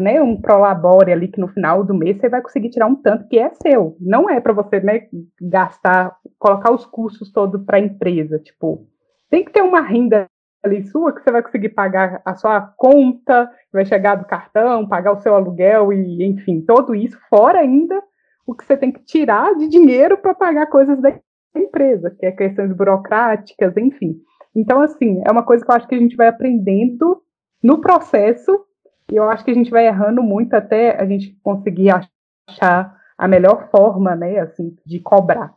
né, 0.00 0.20
um 0.20 0.40
prolabore 0.40 1.12
ali 1.12 1.28
que 1.28 1.40
no 1.40 1.48
final 1.48 1.82
do 1.82 1.94
mês 1.94 2.18
você 2.18 2.28
vai 2.28 2.42
conseguir 2.42 2.70
tirar 2.70 2.86
um 2.86 2.94
tanto 2.94 3.26
que 3.28 3.38
é 3.38 3.50
seu. 3.54 3.96
Não 4.00 4.28
é 4.28 4.40
para 4.40 4.52
você, 4.52 4.80
né, 4.80 5.08
gastar, 5.40 6.16
colocar 6.38 6.72
os 6.72 6.84
custos 6.84 7.32
todos 7.32 7.64
para 7.64 7.78
a 7.78 7.80
empresa, 7.80 8.38
tipo, 8.38 8.86
tem 9.30 9.44
que 9.44 9.52
ter 9.52 9.62
uma 9.62 9.80
renda 9.80 10.26
ali 10.66 10.86
sua 10.86 11.12
que 11.12 11.22
você 11.22 11.30
vai 11.30 11.42
conseguir 11.42 11.70
pagar 11.70 12.20
a 12.24 12.34
sua 12.34 12.60
conta, 12.60 13.50
vai 13.72 13.84
chegar 13.84 14.16
do 14.16 14.24
cartão, 14.24 14.86
pagar 14.86 15.12
o 15.12 15.20
seu 15.20 15.34
aluguel 15.34 15.92
e, 15.92 16.24
enfim, 16.24 16.60
tudo 16.60 16.94
isso, 16.94 17.18
fora 17.30 17.60
ainda 17.60 18.02
o 18.46 18.54
que 18.54 18.64
você 18.64 18.76
tem 18.76 18.92
que 18.92 19.02
tirar 19.04 19.54
de 19.56 19.68
dinheiro 19.68 20.18
para 20.18 20.34
pagar 20.34 20.66
coisas 20.66 21.00
da 21.00 21.18
empresa, 21.54 22.10
que 22.10 22.26
é 22.26 22.32
questões 22.32 22.72
burocráticas, 22.72 23.76
enfim. 23.76 24.20
Então, 24.54 24.80
assim, 24.80 25.22
é 25.26 25.30
uma 25.32 25.42
coisa 25.42 25.64
que 25.64 25.70
eu 25.70 25.74
acho 25.74 25.88
que 25.88 25.94
a 25.94 25.98
gente 25.98 26.16
vai 26.16 26.28
aprendendo 26.28 27.20
no 27.62 27.80
processo, 27.80 28.64
e 29.10 29.16
eu 29.16 29.28
acho 29.28 29.44
que 29.44 29.50
a 29.50 29.54
gente 29.54 29.70
vai 29.70 29.86
errando 29.86 30.22
muito 30.22 30.54
até 30.54 31.00
a 31.00 31.04
gente 31.04 31.36
conseguir 31.42 31.90
achar 32.48 32.96
a 33.18 33.28
melhor 33.28 33.68
forma, 33.70 34.14
né, 34.14 34.38
assim, 34.40 34.76
de 34.84 35.00
cobrar. 35.00 35.54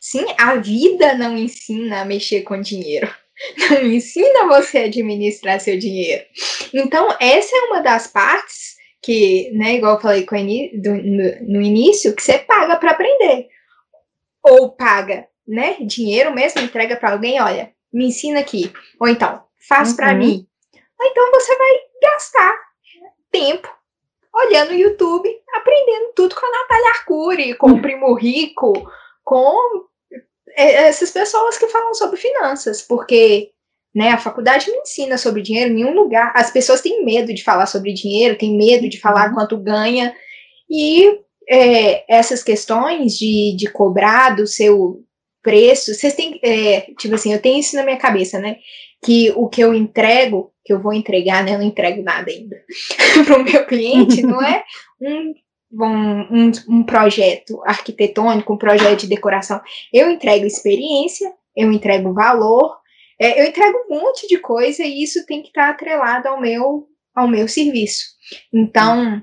Sim, 0.00 0.24
a 0.38 0.56
vida 0.56 1.14
não 1.14 1.36
ensina 1.36 2.02
a 2.02 2.04
mexer 2.04 2.42
com 2.42 2.60
dinheiro. 2.60 3.08
Não 3.70 3.82
ensina 3.84 4.46
você 4.46 4.78
a 4.78 4.84
administrar 4.84 5.60
seu 5.60 5.78
dinheiro. 5.78 6.24
Então, 6.74 7.08
essa 7.20 7.56
é 7.56 7.60
uma 7.62 7.80
das 7.80 8.06
partes 8.06 8.76
que, 9.02 9.50
né, 9.52 9.74
igual 9.74 9.94
eu 9.94 10.00
falei 10.00 10.26
do, 10.74 10.90
no, 10.94 11.58
no 11.58 11.62
início, 11.62 12.14
que 12.14 12.22
você 12.22 12.38
paga 12.38 12.76
para 12.76 12.90
aprender. 12.90 13.48
Ou 14.42 14.70
paga, 14.70 15.26
né, 15.46 15.76
dinheiro 15.80 16.34
mesmo, 16.34 16.60
entrega 16.60 16.96
para 16.96 17.12
alguém, 17.12 17.40
olha, 17.40 17.72
me 17.92 18.06
ensina 18.06 18.40
aqui. 18.40 18.72
Ou 19.00 19.08
então, 19.08 19.42
faz 19.68 19.90
uhum. 19.90 19.96
para 19.96 20.14
mim. 20.14 20.46
Ou 21.00 21.06
então 21.06 21.30
você 21.32 21.56
vai 21.56 21.70
gastar 22.02 22.56
tempo 23.30 23.68
olhando 24.34 24.70
o 24.70 24.76
YouTube, 24.76 25.28
aprendendo 25.54 26.12
tudo 26.14 26.34
com 26.34 26.46
a 26.46 26.50
Natália 26.50 26.90
Arcuri, 26.90 27.54
com 27.54 27.72
o 27.72 27.80
Primo 27.82 28.14
Rico, 28.14 28.72
com 29.24 29.86
essas 30.62 31.10
pessoas 31.10 31.56
que 31.56 31.68
falam 31.68 31.94
sobre 31.94 32.16
finanças, 32.16 32.82
porque 32.82 33.50
né? 33.94 34.10
A 34.10 34.18
faculdade 34.18 34.70
não 34.70 34.82
ensina 34.82 35.16
sobre 35.18 35.42
dinheiro 35.42 35.70
em 35.70 35.74
nenhum 35.74 35.94
lugar. 35.94 36.32
As 36.36 36.50
pessoas 36.50 36.80
têm 36.80 37.04
medo 37.04 37.32
de 37.32 37.42
falar 37.42 37.66
sobre 37.66 37.92
dinheiro, 37.92 38.38
têm 38.38 38.56
medo 38.56 38.88
de 38.88 39.00
falar 39.00 39.28
uhum. 39.28 39.34
quanto 39.34 39.56
ganha. 39.56 40.14
E 40.70 41.18
é, 41.48 42.04
essas 42.08 42.42
questões 42.42 43.18
de, 43.18 43.56
de 43.56 43.68
cobrar 43.70 44.36
do 44.36 44.46
seu 44.46 45.02
preço, 45.42 45.94
vocês 45.94 46.14
têm, 46.14 46.38
é, 46.44 46.82
tipo 46.98 47.14
assim, 47.14 47.32
eu 47.32 47.40
tenho 47.40 47.58
isso 47.58 47.74
na 47.74 47.82
minha 47.82 47.96
cabeça, 47.96 48.38
né? 48.38 48.58
Que 49.02 49.32
o 49.34 49.48
que 49.48 49.60
eu 49.60 49.72
entrego, 49.72 50.52
que 50.64 50.72
eu 50.72 50.80
vou 50.80 50.92
entregar, 50.92 51.42
né? 51.42 51.54
Eu 51.54 51.58
não 51.58 51.66
entrego 51.66 52.02
nada 52.02 52.30
ainda 52.30 52.56
para 53.26 53.38
o 53.38 53.44
meu 53.44 53.66
cliente, 53.66 54.22
não 54.22 54.42
é 54.42 54.62
um 55.02 55.32
um, 55.72 56.50
um, 56.68 56.82
projeto 56.82 57.60
arquitetônico, 57.64 58.52
um 58.52 58.58
projeto 58.58 59.00
de 59.00 59.08
decoração. 59.08 59.60
Eu 59.92 60.10
entrego 60.10 60.46
experiência, 60.46 61.32
eu 61.56 61.70
entrego 61.72 62.14
valor, 62.14 62.76
é, 63.20 63.42
eu 63.42 63.46
entrego 63.46 63.76
um 63.90 64.00
monte 64.00 64.26
de 64.26 64.38
coisa 64.38 64.82
e 64.82 65.02
isso 65.02 65.26
tem 65.26 65.42
que 65.42 65.48
estar 65.48 65.66
tá 65.66 65.70
atrelado 65.70 66.28
ao 66.28 66.40
meu, 66.40 66.86
ao 67.14 67.28
meu 67.28 67.48
serviço. 67.48 68.04
Então, 68.52 69.22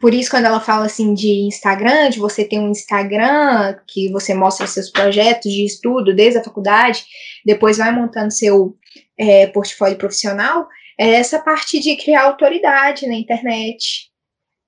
por 0.00 0.14
isso, 0.14 0.30
quando 0.30 0.44
ela 0.44 0.60
fala 0.60 0.86
assim 0.86 1.14
de 1.14 1.46
Instagram, 1.46 2.10
de 2.10 2.20
você 2.20 2.44
ter 2.44 2.58
um 2.58 2.70
Instagram 2.70 3.76
que 3.88 4.10
você 4.12 4.32
mostra 4.32 4.66
seus 4.66 4.90
projetos 4.90 5.50
de 5.50 5.64
estudo 5.64 6.14
desde 6.14 6.38
a 6.38 6.44
faculdade, 6.44 7.04
depois 7.44 7.78
vai 7.78 7.90
montando 7.90 8.32
seu 8.32 8.76
é, 9.18 9.48
portfólio 9.48 9.98
profissional, 9.98 10.68
é 10.98 11.14
essa 11.14 11.40
parte 11.40 11.80
de 11.80 11.96
criar 11.96 12.24
autoridade 12.24 13.06
na 13.06 13.14
internet. 13.14 14.09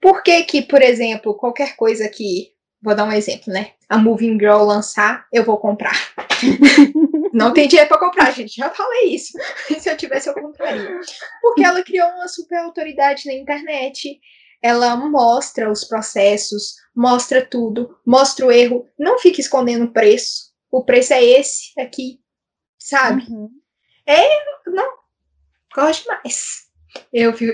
Por 0.03 0.25
que 0.25 0.43
que, 0.43 0.61
por 0.63 0.83
exemplo, 0.83 1.33
qualquer 1.37 1.77
coisa 1.77 2.09
que, 2.09 2.53
vou 2.83 2.93
dar 2.93 3.05
um 3.05 3.13
exemplo, 3.13 3.53
né? 3.53 3.71
A 3.89 3.97
Moving 3.97 4.33
Girl 4.33 4.65
lançar, 4.65 5.29
eu 5.33 5.45
vou 5.45 5.57
comprar. 5.59 5.97
Não 7.33 7.55
tem 7.55 7.69
dinheiro 7.69 7.89
para 7.89 8.01
comprar, 8.01 8.33
gente. 8.33 8.57
Já 8.57 8.69
falei 8.69 9.15
isso. 9.15 9.39
Se 9.79 9.89
eu 9.89 9.97
tivesse, 9.97 10.29
eu 10.29 10.35
compraria. 10.35 11.01
Porque 11.41 11.65
ela 11.65 11.85
criou 11.85 12.09
uma 12.09 12.27
super 12.27 12.59
autoridade 12.59 13.27
na 13.27 13.33
internet. 13.33 14.19
Ela 14.61 14.97
mostra 14.97 15.71
os 15.71 15.85
processos, 15.85 16.75
mostra 16.95 17.41
tudo, 17.41 17.97
mostra 18.05 18.45
o 18.45 18.51
erro. 18.51 18.89
Não 18.99 19.21
fica 19.21 19.41
escondendo 19.41 19.85
o 19.85 19.93
preço. 19.93 20.53
O 20.69 20.85
preço 20.85 21.15
é 21.15 21.23
esse 21.23 21.81
aqui, 21.81 22.19
sabe? 22.77 23.23
Uhum. 23.31 23.51
É, 24.05 24.27
não. 24.67 24.93
Gosto 25.73 26.09
mais. 26.09 26.65
Eu 27.13 27.33
fico. 27.35 27.53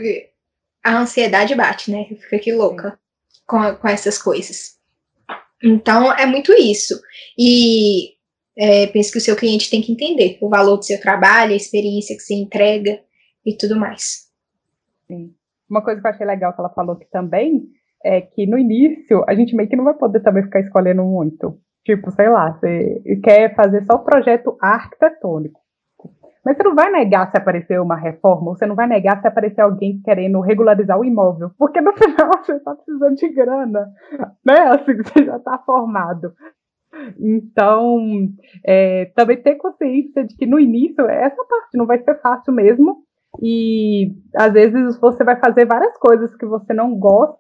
A 0.88 1.00
ansiedade 1.00 1.54
bate, 1.54 1.90
né? 1.90 2.06
Eu 2.10 2.16
fico 2.16 2.34
aqui 2.34 2.50
louca 2.50 2.98
com, 3.46 3.58
com 3.76 3.88
essas 3.88 4.16
coisas. 4.16 4.78
Então, 5.62 6.10
é 6.14 6.24
muito 6.24 6.50
isso. 6.54 6.98
E 7.38 8.14
é, 8.56 8.86
penso 8.86 9.12
que 9.12 9.18
o 9.18 9.20
seu 9.20 9.36
cliente 9.36 9.68
tem 9.68 9.82
que 9.82 9.92
entender 9.92 10.38
o 10.40 10.48
valor 10.48 10.78
do 10.78 10.86
seu 10.86 10.98
trabalho, 10.98 11.52
a 11.52 11.56
experiência 11.56 12.16
que 12.16 12.22
você 12.22 12.34
entrega 12.34 13.00
e 13.44 13.54
tudo 13.54 13.78
mais. 13.78 14.30
Sim. 15.06 15.34
Uma 15.68 15.84
coisa 15.84 16.00
que 16.00 16.06
eu 16.06 16.10
achei 16.10 16.26
legal 16.26 16.54
que 16.54 16.60
ela 16.60 16.70
falou 16.70 16.96
que 16.96 17.04
também 17.10 17.64
é 18.02 18.22
que 18.22 18.46
no 18.46 18.56
início 18.56 19.22
a 19.28 19.34
gente 19.34 19.54
meio 19.54 19.68
que 19.68 19.76
não 19.76 19.84
vai 19.84 19.94
poder 19.94 20.20
também 20.20 20.44
ficar 20.44 20.60
escolhendo 20.60 21.04
muito. 21.04 21.60
Tipo, 21.84 22.10
sei 22.12 22.30
lá, 22.30 22.52
você 22.52 23.02
quer 23.22 23.54
fazer 23.54 23.84
só 23.84 23.96
o 23.96 24.04
projeto 24.04 24.56
arquitetônico. 24.58 25.60
Mas 26.44 26.56
você 26.56 26.62
não 26.62 26.74
vai 26.74 26.90
negar 26.90 27.30
se 27.30 27.36
aparecer 27.36 27.80
uma 27.80 27.96
reforma, 27.96 28.50
ou 28.50 28.56
você 28.56 28.66
não 28.66 28.74
vai 28.74 28.86
negar 28.86 29.20
se 29.20 29.26
aparecer 29.26 29.60
alguém 29.60 30.00
querendo 30.04 30.40
regularizar 30.40 30.98
o 30.98 31.04
imóvel, 31.04 31.50
porque 31.58 31.80
no 31.80 31.92
final 31.98 32.30
você 32.42 32.54
está 32.54 32.74
precisando 32.74 33.16
de 33.16 33.28
grana, 33.28 33.88
né? 34.44 34.58
Assim, 34.68 34.96
você 35.02 35.24
já 35.24 35.36
está 35.36 35.58
formado. 35.58 36.32
Então, 37.18 37.98
é, 38.64 39.06
também 39.14 39.40
ter 39.42 39.56
consciência 39.56 40.24
de 40.24 40.36
que 40.36 40.46
no 40.46 40.58
início 40.58 41.06
essa 41.08 41.44
parte 41.44 41.76
não 41.76 41.86
vai 41.86 42.02
ser 42.02 42.20
fácil 42.20 42.52
mesmo. 42.52 43.04
E 43.42 44.14
às 44.34 44.52
vezes 44.52 44.98
você 44.98 45.22
vai 45.22 45.36
fazer 45.38 45.66
várias 45.66 45.96
coisas 45.98 46.34
que 46.34 46.46
você 46.46 46.72
não 46.72 46.98
gosta 46.98 47.38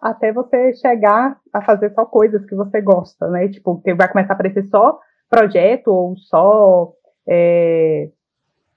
até 0.00 0.32
você 0.32 0.72
chegar 0.74 1.38
a 1.52 1.62
fazer 1.62 1.92
só 1.92 2.04
coisas 2.04 2.44
que 2.46 2.54
você 2.54 2.80
gosta, 2.80 3.28
né? 3.28 3.48
Tipo, 3.48 3.82
vai 3.96 4.10
começar 4.10 4.32
a 4.32 4.34
aparecer 4.34 4.64
só 4.68 4.98
projeto 5.28 5.88
ou 5.88 6.16
só 6.16 6.92
é, 7.28 8.10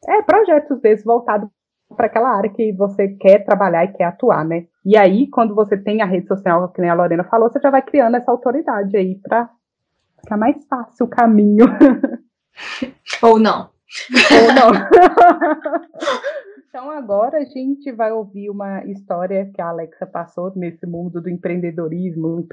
é 0.07 0.21
projetos 0.21 0.79
desses 0.81 1.05
voltados 1.05 1.49
para 1.95 2.05
aquela 2.05 2.29
área 2.29 2.49
que 2.49 2.71
você 2.73 3.09
quer 3.09 3.43
trabalhar 3.43 3.83
e 3.83 3.93
quer 3.93 4.05
atuar, 4.05 4.45
né? 4.45 4.65
E 4.85 4.97
aí, 4.97 5.27
quando 5.29 5.53
você 5.53 5.77
tem 5.77 6.01
a 6.01 6.05
rede 6.05 6.27
social, 6.27 6.69
que 6.69 6.81
nem 6.81 6.89
a 6.89 6.93
Lorena 6.93 7.23
falou, 7.23 7.49
você 7.49 7.59
já 7.59 7.69
vai 7.69 7.81
criando 7.81 8.15
essa 8.15 8.31
autoridade 8.31 8.95
aí 8.95 9.19
para 9.21 9.49
Fica 10.21 10.37
mais 10.37 10.63
fácil 10.67 11.05
o 11.05 11.09
caminho. 11.09 11.65
Ou 13.23 13.39
não. 13.39 13.69
Ou 14.31 14.53
não. 14.53 14.71
então 16.69 16.89
agora 16.91 17.39
a 17.39 17.45
gente 17.45 17.91
vai 17.91 18.11
ouvir 18.11 18.49
uma 18.49 18.85
história 18.85 19.51
que 19.53 19.61
a 19.61 19.69
Alexa 19.69 20.05
passou 20.05 20.53
nesse 20.55 20.85
mundo 20.85 21.19
do 21.19 21.29
empreendedorismo, 21.29 22.45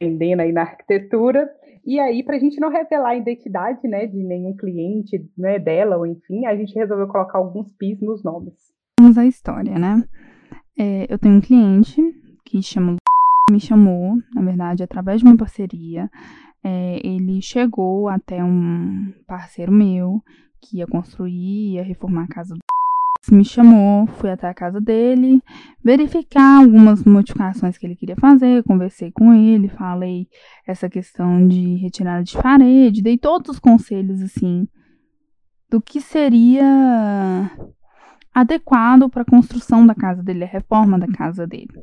empreendendo 0.00 0.42
aí 0.42 0.52
na 0.52 0.62
arquitetura. 0.62 1.48
E 1.86 2.00
aí, 2.00 2.22
para 2.22 2.36
a 2.36 2.38
gente 2.38 2.60
não 2.60 2.70
revelar 2.70 3.10
a 3.10 3.16
identidade 3.16 3.86
né, 3.86 4.06
de 4.06 4.16
nenhum 4.16 4.56
cliente 4.56 5.24
né, 5.36 5.58
dela, 5.58 5.96
ou 5.96 6.06
enfim, 6.06 6.46
a 6.46 6.56
gente 6.56 6.74
resolveu 6.74 7.06
colocar 7.06 7.38
alguns 7.38 7.70
pis 7.72 8.00
nos 8.00 8.22
nomes. 8.22 8.54
Vamos 8.98 9.18
à 9.18 9.26
história, 9.26 9.78
né? 9.78 10.02
É, 10.78 11.06
eu 11.12 11.18
tenho 11.18 11.36
um 11.36 11.40
cliente 11.40 12.00
que 12.44 12.62
chama 12.62 12.96
me 13.50 13.60
chamou, 13.60 14.16
na 14.34 14.42
verdade, 14.42 14.82
através 14.82 15.20
de 15.20 15.26
uma 15.26 15.36
parceria. 15.36 16.10
É, 16.62 16.98
ele 17.06 17.42
chegou 17.42 18.08
até 18.08 18.42
um 18.42 19.12
parceiro 19.26 19.70
meu 19.70 20.22
que 20.62 20.78
ia 20.78 20.86
construir, 20.86 21.74
ia 21.74 21.82
reformar 21.82 22.24
a 22.24 22.28
casa 22.28 22.54
me 23.32 23.44
chamou, 23.44 24.06
fui 24.06 24.30
até 24.30 24.48
a 24.48 24.54
casa 24.54 24.80
dele, 24.80 25.42
verificar 25.82 26.62
algumas 26.62 27.04
modificações 27.04 27.78
que 27.78 27.86
ele 27.86 27.96
queria 27.96 28.16
fazer, 28.16 28.64
conversei 28.64 29.12
com 29.12 29.32
ele, 29.32 29.68
falei 29.68 30.26
essa 30.66 30.88
questão 30.88 31.46
de 31.46 31.76
retirada 31.76 32.24
de 32.24 32.36
parede, 32.36 33.02
dei 33.02 33.16
todos 33.16 33.50
os 33.50 33.58
conselhos 33.58 34.20
assim 34.20 34.66
do 35.70 35.80
que 35.80 36.00
seria 36.00 37.50
adequado 38.34 39.08
para 39.08 39.22
a 39.22 39.26
construção 39.26 39.86
da 39.86 39.94
casa 39.94 40.22
dele, 40.22 40.44
a 40.44 40.48
reforma 40.48 40.98
da 40.98 41.06
casa 41.06 41.46
dele. 41.46 41.80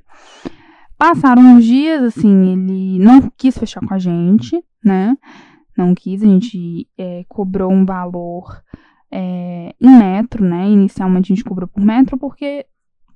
Passaram 0.97 1.41
uns 1.41 1.65
dias, 1.65 2.03
assim, 2.03 2.53
ele 2.53 2.99
não 2.99 3.29
quis 3.35 3.57
fechar 3.57 3.81
com 3.85 3.93
a 3.93 3.97
gente, 3.97 4.63
né? 4.83 5.17
Não 5.75 5.95
quis, 5.95 6.21
a 6.21 6.25
gente 6.25 6.87
é, 6.97 7.25
cobrou 7.27 7.71
um 7.71 7.85
valor 7.85 8.61
é, 9.11 9.75
em 9.79 9.89
metro, 9.89 10.43
né? 10.43 10.69
Inicialmente 10.69 11.31
a 11.31 11.35
gente 11.35 11.45
cobrou 11.45 11.67
por 11.67 11.83
metro 11.83 12.17
porque 12.17 12.65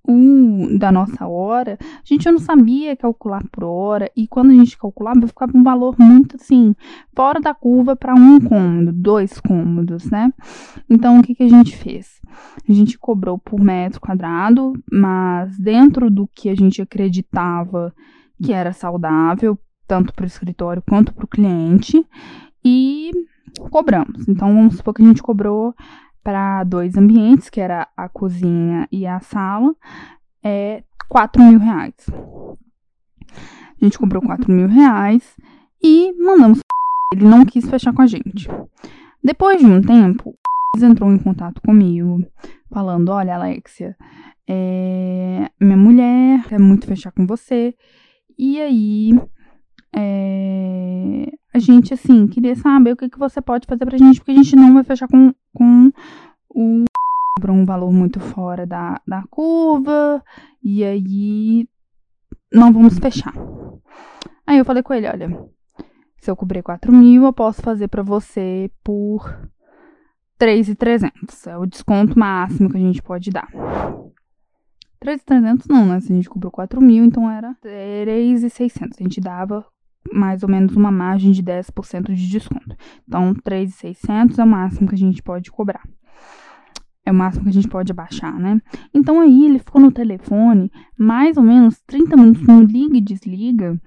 um 0.07 0.77
da 0.77 0.91
nossa 0.91 1.27
hora, 1.27 1.77
a 1.81 2.01
gente 2.03 2.29
não 2.29 2.39
sabia 2.39 2.95
calcular 2.95 3.43
por 3.51 3.63
hora 3.63 4.11
e 4.15 4.27
quando 4.27 4.51
a 4.51 4.53
gente 4.53 4.77
calculava 4.77 5.27
ficava 5.27 5.57
um 5.57 5.63
valor 5.63 5.95
muito 5.97 6.35
assim 6.35 6.75
fora 7.15 7.39
da 7.39 7.53
curva 7.53 7.95
para 7.95 8.13
um 8.13 8.39
cômodo, 8.39 8.91
dois 8.91 9.39
cômodos, 9.39 10.09
né? 10.09 10.31
Então 10.89 11.19
o 11.19 11.23
que, 11.23 11.33
que 11.33 11.43
a 11.43 11.49
gente 11.49 11.75
fez? 11.75 12.21
A 12.67 12.71
gente 12.71 12.97
cobrou 12.97 13.37
por 13.37 13.59
metro 13.59 13.99
quadrado, 13.99 14.73
mas 14.91 15.57
dentro 15.57 16.09
do 16.09 16.27
que 16.27 16.49
a 16.49 16.55
gente 16.55 16.81
acreditava 16.81 17.93
que 18.43 18.51
era 18.51 18.73
saudável, 18.73 19.57
tanto 19.87 20.13
para 20.13 20.23
o 20.23 20.27
escritório 20.27 20.83
quanto 20.87 21.13
para 21.13 21.25
o 21.25 21.27
cliente, 21.27 22.05
e 22.63 23.11
cobramos. 23.69 24.27
Então 24.27 24.53
vamos 24.53 24.77
supor 24.77 24.93
que 24.93 25.01
a 25.01 25.05
gente 25.05 25.23
cobrou 25.23 25.73
para 26.23 26.63
dois 26.63 26.97
ambientes, 26.97 27.49
que 27.49 27.61
era 27.61 27.87
a 27.95 28.09
cozinha 28.09 28.87
e 28.91 29.05
a 29.05 29.19
sala, 29.19 29.75
é 30.43 30.83
4 31.07 31.41
mil 31.43 31.59
reais. 31.59 31.93
A 33.79 33.85
gente 33.85 33.99
cobrou 33.99 34.21
4 34.21 34.51
mil 34.51 34.67
reais 34.67 35.35
e 35.83 36.13
mandamos. 36.13 36.59
Ele 37.13 37.25
não 37.25 37.45
quis 37.45 37.69
fechar 37.69 37.93
com 37.93 38.01
a 38.01 38.07
gente. 38.07 38.49
Depois 39.23 39.59
de 39.59 39.65
um 39.65 39.81
tempo, 39.81 40.35
entrou 40.81 41.11
em 41.11 41.19
contato 41.19 41.61
comigo, 41.61 42.25
falando: 42.71 43.09
Olha, 43.09 43.35
Alexia, 43.35 43.95
é, 44.47 45.49
minha 45.61 45.77
mulher 45.77 46.43
quer 46.47 46.59
muito 46.59 46.87
fechar 46.87 47.11
com 47.11 47.25
você. 47.25 47.75
E 48.37 48.59
aí, 48.59 49.11
é, 49.95 51.31
a 51.53 51.59
gente, 51.59 51.93
assim, 51.93 52.27
queria 52.27 52.55
saber 52.55 52.91
o 52.91 52.97
que, 52.97 53.09
que 53.09 53.17
você 53.17 53.41
pode 53.41 53.65
fazer 53.65 53.85
pra 53.85 53.97
gente, 53.97 54.19
porque 54.19 54.31
a 54.31 54.35
gente 54.35 54.55
não 54.55 54.73
vai 54.73 54.83
fechar 54.83 55.07
com, 55.07 55.33
com 55.53 55.91
o 56.49 56.85
um 57.47 57.65
valor 57.65 57.91
muito 57.91 58.19
fora 58.19 58.65
da, 58.65 58.99
da 59.07 59.23
curva, 59.29 60.23
e 60.63 60.83
aí 60.83 61.67
não 62.51 62.73
vamos 62.73 62.97
fechar. 62.97 63.33
Aí 64.45 64.57
eu 64.57 64.65
falei 64.65 64.83
com 64.83 64.93
ele, 64.93 65.07
olha, 65.07 65.29
se 66.19 66.29
eu 66.29 66.35
cobrir 66.35 66.63
4 66.63 66.91
mil, 66.91 67.23
eu 67.23 67.33
posso 67.33 67.61
fazer 67.61 67.87
para 67.87 68.03
você 68.03 68.69
por 68.83 69.49
3,300. 70.37 71.47
É 71.47 71.57
o 71.57 71.65
desconto 71.65 72.17
máximo 72.17 72.69
que 72.69 72.77
a 72.77 72.79
gente 72.79 73.01
pode 73.01 73.29
dar. 73.29 73.47
3,300 74.99 75.67
não, 75.67 75.85
né? 75.85 75.99
Se 75.99 76.11
a 76.11 76.15
gente 76.15 76.29
cobrou 76.29 76.51
4 76.51 76.81
mil, 76.81 77.05
então 77.05 77.29
era 77.29 77.53
3,600. 77.61 78.97
A 78.99 79.03
gente 79.03 79.21
dava 79.21 79.65
mais 80.11 80.43
ou 80.43 80.49
menos 80.49 80.75
uma 80.75 80.91
margem 80.91 81.31
de 81.31 81.43
10% 81.43 82.13
de 82.13 82.29
desconto. 82.29 82.75
Então, 83.07 83.33
3,600 83.33 84.39
é 84.39 84.43
o 84.43 84.47
máximo 84.47 84.87
que 84.87 84.95
a 84.95 84.97
gente 84.97 85.21
pode 85.21 85.51
cobrar. 85.51 85.83
É 87.05 87.11
o 87.11 87.15
máximo 87.15 87.43
que 87.43 87.49
a 87.49 87.53
gente 87.53 87.67
pode 87.67 87.91
abaixar, 87.91 88.37
né? 88.39 88.59
Então 88.91 89.19
aí 89.19 89.45
ele 89.45 89.59
ficou 89.59 89.79
no 89.79 89.91
telefone 89.91 90.71
mais 90.97 91.37
ou 91.37 91.43
menos 91.43 91.79
30 91.85 92.17
minutos 92.17 92.41
no 92.47 92.63
liga 92.63 92.97
e 92.97 93.01
desliga, 93.01 93.79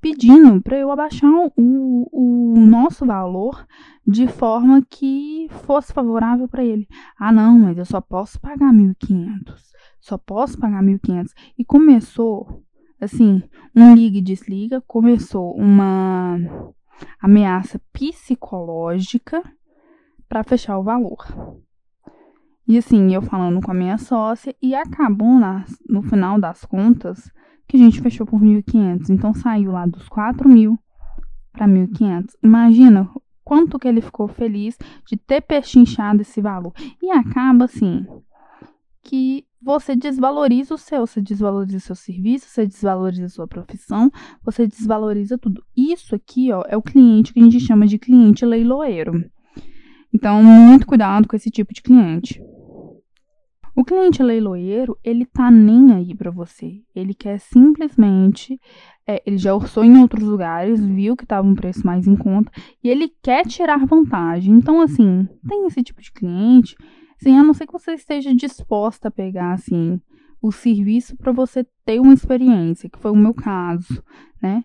pedindo 0.00 0.62
para 0.62 0.78
eu 0.78 0.92
abaixar 0.92 1.28
o, 1.56 2.08
o 2.12 2.60
nosso 2.60 3.04
valor 3.04 3.66
de 4.06 4.28
forma 4.28 4.80
que 4.88 5.48
fosse 5.66 5.92
favorável 5.92 6.46
para 6.46 6.64
ele. 6.64 6.86
Ah, 7.18 7.32
não, 7.32 7.58
mas 7.58 7.78
eu 7.78 7.84
só 7.84 8.00
posso 8.00 8.40
pagar 8.40 8.72
1.500. 8.72 9.54
Só 10.00 10.16
posso 10.16 10.58
pagar 10.58 10.82
1.500. 10.82 11.30
E 11.58 11.64
começou 11.64 12.62
assim, 13.04 13.42
um 13.74 13.94
liga 13.94 14.18
e 14.18 14.22
desliga, 14.22 14.80
começou 14.82 15.54
uma 15.54 16.38
ameaça 17.20 17.80
psicológica 17.92 19.42
para 20.28 20.44
fechar 20.44 20.78
o 20.78 20.82
valor. 20.82 21.26
E 22.66 22.78
assim, 22.78 23.12
eu 23.12 23.20
falando 23.20 23.60
com 23.60 23.70
a 23.70 23.74
minha 23.74 23.98
sócia 23.98 24.54
e 24.62 24.74
acabou 24.74 25.38
na, 25.38 25.64
no 25.88 26.02
final 26.02 26.40
das 26.40 26.64
contas 26.64 27.30
que 27.66 27.76
a 27.76 27.80
gente 27.80 28.00
fechou 28.00 28.26
por 28.26 28.40
1.500. 28.40 29.10
Então 29.10 29.34
saiu 29.34 29.72
lá 29.72 29.86
dos 29.86 30.08
4 30.08 30.48
mil 30.48 30.78
para 31.52 31.66
1.500. 31.66 32.30
Imagina 32.42 33.10
quanto 33.44 33.78
que 33.78 33.88
ele 33.88 34.00
ficou 34.00 34.28
feliz 34.28 34.78
de 35.06 35.16
ter 35.16 35.40
pechinchado 35.40 36.22
esse 36.22 36.40
valor. 36.40 36.72
E 37.02 37.10
acaba 37.10 37.64
assim 37.64 38.06
que 39.02 39.44
você 39.62 39.94
desvaloriza 39.94 40.74
o 40.74 40.78
seu, 40.78 41.06
você 41.06 41.20
desvaloriza 41.20 41.76
o 41.76 41.80
seu 41.80 41.94
serviço, 41.94 42.48
você 42.48 42.66
desvaloriza 42.66 43.26
a 43.26 43.28
sua 43.28 43.46
profissão, 43.46 44.10
você 44.42 44.66
desvaloriza 44.66 45.38
tudo. 45.38 45.64
Isso 45.76 46.14
aqui, 46.14 46.50
ó, 46.52 46.64
é 46.66 46.76
o 46.76 46.82
cliente 46.82 47.32
que 47.32 47.40
a 47.40 47.42
gente 47.44 47.60
chama 47.60 47.86
de 47.86 47.98
cliente 47.98 48.44
leiloeiro. 48.44 49.24
Então, 50.12 50.42
muito 50.42 50.86
cuidado 50.86 51.26
com 51.26 51.36
esse 51.36 51.50
tipo 51.50 51.72
de 51.72 51.80
cliente. 51.80 52.42
O 53.74 53.84
cliente 53.84 54.22
leiloeiro, 54.22 54.98
ele 55.02 55.24
tá 55.24 55.50
nem 55.50 55.94
aí 55.94 56.14
para 56.14 56.30
você. 56.30 56.82
Ele 56.94 57.14
quer 57.14 57.38
simplesmente, 57.38 58.60
é, 59.06 59.22
ele 59.24 59.38
já 59.38 59.54
orçou 59.54 59.82
em 59.82 59.96
outros 59.98 60.22
lugares, 60.22 60.84
viu 60.84 61.16
que 61.16 61.24
tava 61.24 61.48
um 61.48 61.54
preço 61.54 61.86
mais 61.86 62.06
em 62.06 62.14
conta 62.14 62.52
e 62.84 62.90
ele 62.90 63.10
quer 63.22 63.46
tirar 63.46 63.86
vantagem. 63.86 64.52
Então, 64.52 64.82
assim, 64.82 65.26
tem 65.48 65.66
esse 65.66 65.82
tipo 65.82 66.02
de 66.02 66.12
cliente 66.12 66.76
Sim, 67.22 67.38
a 67.38 67.42
não 67.44 67.54
ser 67.54 67.68
que 67.68 67.72
você 67.72 67.92
esteja 67.92 68.34
disposta 68.34 69.06
a 69.06 69.10
pegar, 69.10 69.52
assim, 69.52 70.00
o 70.42 70.50
serviço 70.50 71.16
para 71.16 71.30
você 71.30 71.64
ter 71.84 72.00
uma 72.00 72.12
experiência, 72.12 72.90
que 72.90 72.98
foi 72.98 73.12
o 73.12 73.16
meu 73.16 73.32
caso, 73.32 74.02
né? 74.42 74.64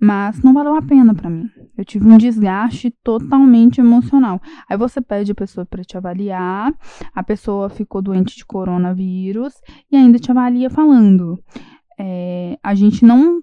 Mas 0.00 0.42
não 0.42 0.52
valeu 0.52 0.74
a 0.74 0.82
pena 0.82 1.14
para 1.14 1.30
mim. 1.30 1.48
Eu 1.78 1.84
tive 1.84 2.04
um 2.08 2.18
desgaste 2.18 2.90
totalmente 3.04 3.80
emocional. 3.80 4.40
Aí 4.68 4.76
você 4.76 5.00
pede 5.00 5.30
a 5.30 5.34
pessoa 5.34 5.64
para 5.64 5.84
te 5.84 5.96
avaliar, 5.96 6.76
a 7.14 7.22
pessoa 7.22 7.68
ficou 7.68 8.02
doente 8.02 8.36
de 8.36 8.44
coronavírus 8.44 9.54
e 9.88 9.94
ainda 9.94 10.18
te 10.18 10.28
avalia 10.28 10.68
falando. 10.68 11.40
É, 11.96 12.58
a 12.60 12.74
gente 12.74 13.04
não. 13.04 13.40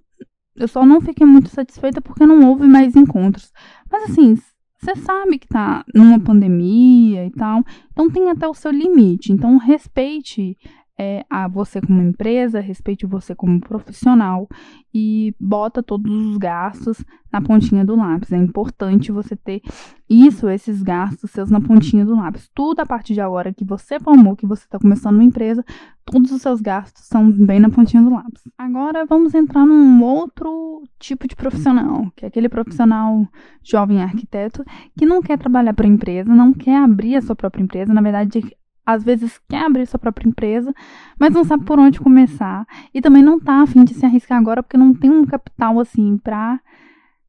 Eu 0.54 0.68
só 0.68 0.86
não 0.86 1.00
fiquei 1.00 1.26
muito 1.26 1.48
satisfeita 1.48 2.02
porque 2.02 2.26
não 2.26 2.46
houve 2.46 2.68
mais 2.68 2.94
encontros. 2.94 3.54
Mas 3.90 4.10
assim, 4.10 4.36
você 4.80 4.96
sabe 4.96 5.38
que 5.38 5.48
tá 5.48 5.84
numa 5.94 6.20
pandemia 6.20 7.26
e 7.26 7.32
tal, 7.32 7.64
então 7.92 8.10
tem 8.10 8.30
até 8.30 8.48
o 8.48 8.54
seu 8.54 8.72
limite. 8.72 9.32
Então 9.32 9.58
respeite 9.58 10.58
é, 11.00 11.26
a 11.30 11.48
você 11.48 11.80
como 11.80 12.02
empresa, 12.02 12.60
respeite 12.60 13.06
você 13.06 13.34
como 13.34 13.62
profissional 13.62 14.50
e 14.94 15.34
bota 15.40 15.82
todos 15.82 16.14
os 16.14 16.38
gastos 16.38 17.06
na 17.32 17.42
pontinha 17.42 17.86
do 17.86 17.96
lápis. 17.96 18.34
É 18.34 18.38
importante 18.38 19.10
você 19.10 19.34
ter 19.34 19.62
isso, 20.10 20.50
esses 20.50 20.84
gastos 20.84 21.32
seus 21.32 21.50
na 21.50 21.62
pontinha 21.62 22.06
do 22.06 22.16
lápis. 22.16 22.50
Tudo 22.54 22.82
a 22.82 22.86
partir 22.86 23.14
de 23.14 23.22
agora 23.22 23.54
que 23.54 23.64
você 23.64 23.98
formou, 23.98 24.36
que 24.36 24.46
você 24.46 24.66
está 24.66 24.78
começando 24.78 25.16
uma 25.16 25.24
empresa, 25.24 25.64
todos 26.04 26.34
os 26.34 26.42
seus 26.42 26.60
gastos 26.60 27.06
são 27.06 27.32
bem 27.32 27.62
na 27.62 27.70
pontinha 27.70 28.04
do 28.04 28.10
lápis. 28.10 28.44
Agora 28.58 29.06
vamos 29.06 29.34
entrar 29.34 29.66
num 29.66 30.04
outro 30.04 30.84
tipo 31.00 31.30
de 31.30 31.36
profissional, 31.36 32.12
que 32.14 32.26
é 32.26 32.28
aquele 32.28 32.50
profissional 32.50 33.26
jovem 33.64 34.02
arquiteto 34.02 34.66
que 34.98 35.06
não 35.06 35.22
quer 35.22 35.38
trabalhar 35.38 35.74
para 35.74 35.88
empresa, 35.88 36.36
não 36.36 36.52
quer 36.52 36.76
abrir 36.76 37.16
a 37.16 37.22
sua 37.22 37.38
própria 37.38 37.64
empresa, 37.64 37.94
na 37.94 38.02
verdade 38.02 38.44
às 38.90 39.04
vezes 39.04 39.40
quer 39.48 39.66
abrir 39.66 39.86
sua 39.86 40.00
própria 40.00 40.28
empresa, 40.28 40.74
mas 41.20 41.32
não 41.32 41.44
sabe 41.44 41.64
por 41.64 41.78
onde 41.78 42.00
começar 42.00 42.66
e 42.92 43.00
também 43.00 43.22
não 43.22 43.40
tá 43.40 43.62
afim 43.62 43.84
de 43.84 43.94
se 43.94 44.04
arriscar 44.04 44.40
agora 44.40 44.64
porque 44.64 44.78
não 44.78 44.96
tem 44.96 45.12
um 45.12 45.26
capital 45.26 45.80
assim 45.80 46.18
para 46.18 46.60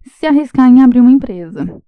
se 0.02 0.26
arriscar 0.26 0.68
em 0.68 0.82
abrir 0.82 1.00
uma 1.00 1.10
empresa. 1.10 1.82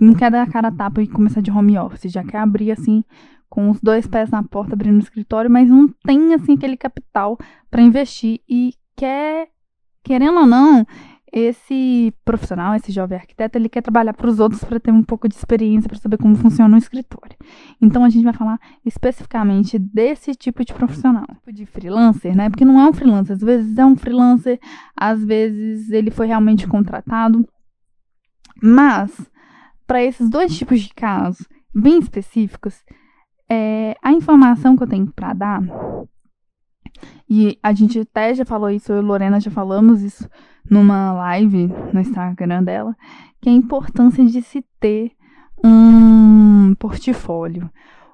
Não 0.00 0.14
quer 0.14 0.30
dar 0.30 0.42
a 0.42 0.46
cara 0.46 0.68
a 0.68 0.72
tapa 0.72 1.02
e 1.02 1.08
começar 1.08 1.40
de 1.40 1.50
home 1.50 1.76
office, 1.76 2.12
já 2.12 2.22
quer 2.22 2.38
abrir 2.38 2.70
assim 2.70 3.02
com 3.48 3.70
os 3.70 3.80
dois 3.80 4.06
pés 4.06 4.30
na 4.30 4.42
porta 4.44 4.74
abrindo 4.74 4.96
o 4.96 5.02
escritório, 5.02 5.50
mas 5.50 5.68
não 5.68 5.88
tem 6.04 6.32
assim 6.32 6.54
aquele 6.54 6.76
capital 6.76 7.36
para 7.70 7.82
investir 7.82 8.40
e 8.48 8.72
quer, 8.96 9.48
querendo 10.04 10.38
ou 10.38 10.46
não, 10.46 10.86
esse 11.32 12.12
profissional, 12.26 12.74
esse 12.74 12.92
jovem 12.92 13.16
arquiteto, 13.16 13.56
ele 13.56 13.68
quer 13.68 13.80
trabalhar 13.80 14.12
para 14.12 14.28
os 14.28 14.38
outros 14.38 14.62
para 14.62 14.78
ter 14.78 14.90
um 14.90 15.02
pouco 15.02 15.26
de 15.26 15.34
experiência, 15.34 15.88
para 15.88 15.98
saber 15.98 16.18
como 16.18 16.36
funciona 16.36 16.74
um 16.74 16.78
escritório. 16.78 17.36
Então 17.80 18.04
a 18.04 18.10
gente 18.10 18.22
vai 18.22 18.34
falar 18.34 18.60
especificamente 18.84 19.78
desse 19.78 20.34
tipo 20.34 20.62
de 20.62 20.74
profissional, 20.74 21.26
tipo 21.26 21.52
de 21.52 21.64
freelancer, 21.64 22.36
né? 22.36 22.50
Porque 22.50 22.66
não 22.66 22.78
é 22.78 22.86
um 22.86 22.92
freelancer, 22.92 23.34
às 23.34 23.40
vezes 23.40 23.78
é 23.78 23.84
um 23.84 23.96
freelancer, 23.96 24.60
às 24.94 25.24
vezes 25.24 25.90
ele 25.90 26.10
foi 26.10 26.26
realmente 26.26 26.66
contratado. 26.66 27.48
Mas 28.62 29.10
para 29.86 30.02
esses 30.02 30.28
dois 30.28 30.56
tipos 30.56 30.82
de 30.82 30.92
casos 30.92 31.48
bem 31.74 31.98
específicos, 31.98 32.84
é, 33.48 33.96
a 34.02 34.12
informação 34.12 34.76
que 34.76 34.82
eu 34.82 34.88
tenho 34.88 35.10
para 35.12 35.32
dar 35.32 35.62
e 37.34 37.58
a 37.62 37.72
gente 37.72 37.98
até 37.98 38.34
já 38.34 38.44
falou 38.44 38.68
isso, 38.68 38.92
eu 38.92 38.98
e 38.98 39.00
Lorena 39.00 39.40
já 39.40 39.50
falamos 39.50 40.02
isso 40.02 40.28
numa 40.70 41.14
live 41.14 41.66
no 41.90 41.98
Instagram 41.98 42.62
dela, 42.62 42.94
que 43.40 43.48
é 43.48 43.52
a 43.52 43.56
importância 43.56 44.22
de 44.22 44.42
se 44.42 44.62
ter 44.78 45.12
um 45.64 46.74
portfólio. 46.78 47.70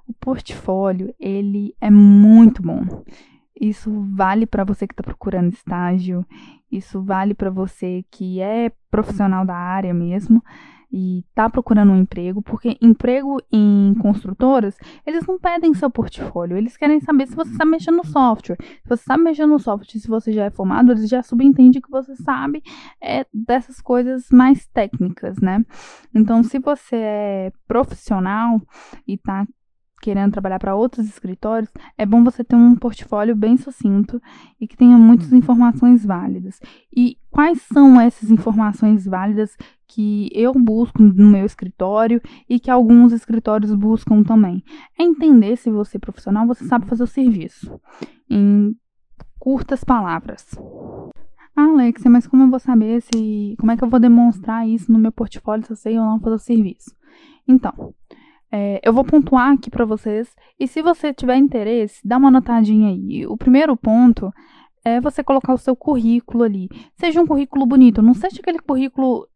O 0.07 0.15
portfólio, 0.21 1.13
ele 1.19 1.75
é 1.81 1.91
muito 1.91 2.63
bom. 2.63 2.87
Isso 3.61 3.91
vale 4.15 4.47
para 4.47 4.63
você 4.63 4.87
que 4.87 4.93
está 4.93 5.03
procurando 5.03 5.53
estágio, 5.53 6.25
isso 6.71 7.03
vale 7.03 7.35
para 7.35 7.51
você 7.51 8.05
que 8.13 8.41
é 8.41 8.71
profissional 8.89 9.45
da 9.45 9.57
área 9.57 9.93
mesmo 9.93 10.41
e 10.91 11.21
está 11.21 11.49
procurando 11.51 11.93
um 11.93 12.01
emprego, 12.01 12.41
porque 12.41 12.79
emprego 12.81 13.37
em 13.53 13.95
construtoras, 14.01 14.77
eles 15.07 15.27
não 15.27 15.39
pedem 15.39 15.75
seu 15.75 15.91
portfólio, 15.91 16.57
eles 16.57 16.77
querem 16.77 17.01
saber 17.01 17.27
se 17.27 17.37
você 17.37 17.51
está 17.51 17.65
mexendo 17.65 17.99
no 17.99 18.07
software. 18.07 18.57
Se 18.83 18.89
você 18.89 19.03
está 19.03 19.17
mexendo 19.17 19.51
no 19.51 19.59
software, 19.59 20.01
se 20.01 20.09
você 20.09 20.33
já 20.33 20.45
é 20.45 20.51
formado, 20.51 20.93
eles 20.93 21.09
já 21.09 21.23
subentendem 21.23 21.81
que 21.81 21.91
você 21.91 22.17
sabe 22.17 22.63
é, 23.03 23.27
dessas 23.33 23.81
coisas 23.81 24.29
mais 24.31 24.67
técnicas, 24.69 25.37
né? 25.41 25.65
Então, 26.15 26.43
se 26.43 26.59
você 26.59 26.97
é 26.97 27.53
profissional 27.67 28.61
e 29.07 29.15
está 29.15 29.47
querendo 30.01 30.33
trabalhar 30.33 30.59
para 30.59 30.75
outros 30.75 31.07
escritórios, 31.07 31.71
é 31.97 32.07
bom 32.07 32.23
você 32.23 32.45
ter 32.45 32.57
um 32.57 32.75
portfólio 32.75 33.35
bem 33.35 33.57
sucinto 33.57 34.21
e 34.61 34.67
que 34.67 34.77
tenha 34.77 34.97
muitas 34.97 35.33
informações 35.33 36.05
válidas. 36.05 36.61
E 36.95 37.17
quais 37.31 37.63
são 37.63 38.01
essas 38.01 38.31
informações 38.31 39.07
válidas 39.07 39.57
que 39.87 40.31
eu 40.33 40.53
busco 40.55 41.03
no 41.03 41.29
meu 41.29 41.45
escritório 41.45 42.21
e 42.49 42.61
que 42.61 42.71
alguns 42.71 43.13
escritórios 43.13 43.75
buscam 43.75 44.23
também? 44.23 44.63
É 44.99 45.03
entender 45.03 45.57
se 45.57 45.71
você 45.71 45.97
é 45.97 46.01
profissional, 46.01 46.47
você 46.47 46.65
sabe 46.65 46.87
fazer 46.87 47.03
o 47.03 47.07
serviço. 47.07 47.81
Em 48.31 48.75
curtas 49.39 49.85
palavras. 49.85 50.47
Ah, 51.57 51.65
Alexia, 51.65 52.11
mas 52.11 52.27
como 52.27 52.45
eu 52.45 52.51
vou 52.51 52.61
saber 52.61 53.03
se. 53.03 53.57
Como 53.59 53.73
é 53.73 53.77
que 53.77 53.83
eu 53.83 53.89
vou 53.89 53.99
demonstrar 53.99 54.69
isso 54.69 54.93
no 54.93 54.99
meu 54.99 55.11
portfólio 55.11 55.65
se 55.65 55.73
eu 55.73 55.77
sei 55.77 55.99
ou 55.99 56.05
não 56.05 56.21
fazer 56.21 56.37
o 56.37 56.39
serviço? 56.39 56.95
Então, 57.49 57.95
é, 58.51 58.81
eu 58.83 58.93
vou 58.93 59.05
pontuar 59.05 59.53
aqui 59.53 59.71
para 59.71 59.85
vocês 59.85 60.35
e 60.59 60.67
se 60.67 60.81
você 60.83 61.13
tiver 61.13 61.37
interesse, 61.37 62.01
dá 62.05 62.17
uma 62.17 62.31
notadinha 62.31 62.89
aí. 62.89 63.27
O 63.27 63.37
primeiro 63.37 63.77
ponto 63.77 64.33
é 64.85 65.01
você 65.01 65.23
colocar 65.23 65.53
o 65.53 65.59
seu 65.59 65.77
currículo 65.77 66.45
ali. 66.45 66.69
Seja 66.97 67.21
um 67.21 67.27
currículo 67.27 67.67
bonito, 67.67 68.01
não 68.01 68.15
seja 68.15 68.41
aquele 68.41 68.59
currículo 68.59 69.29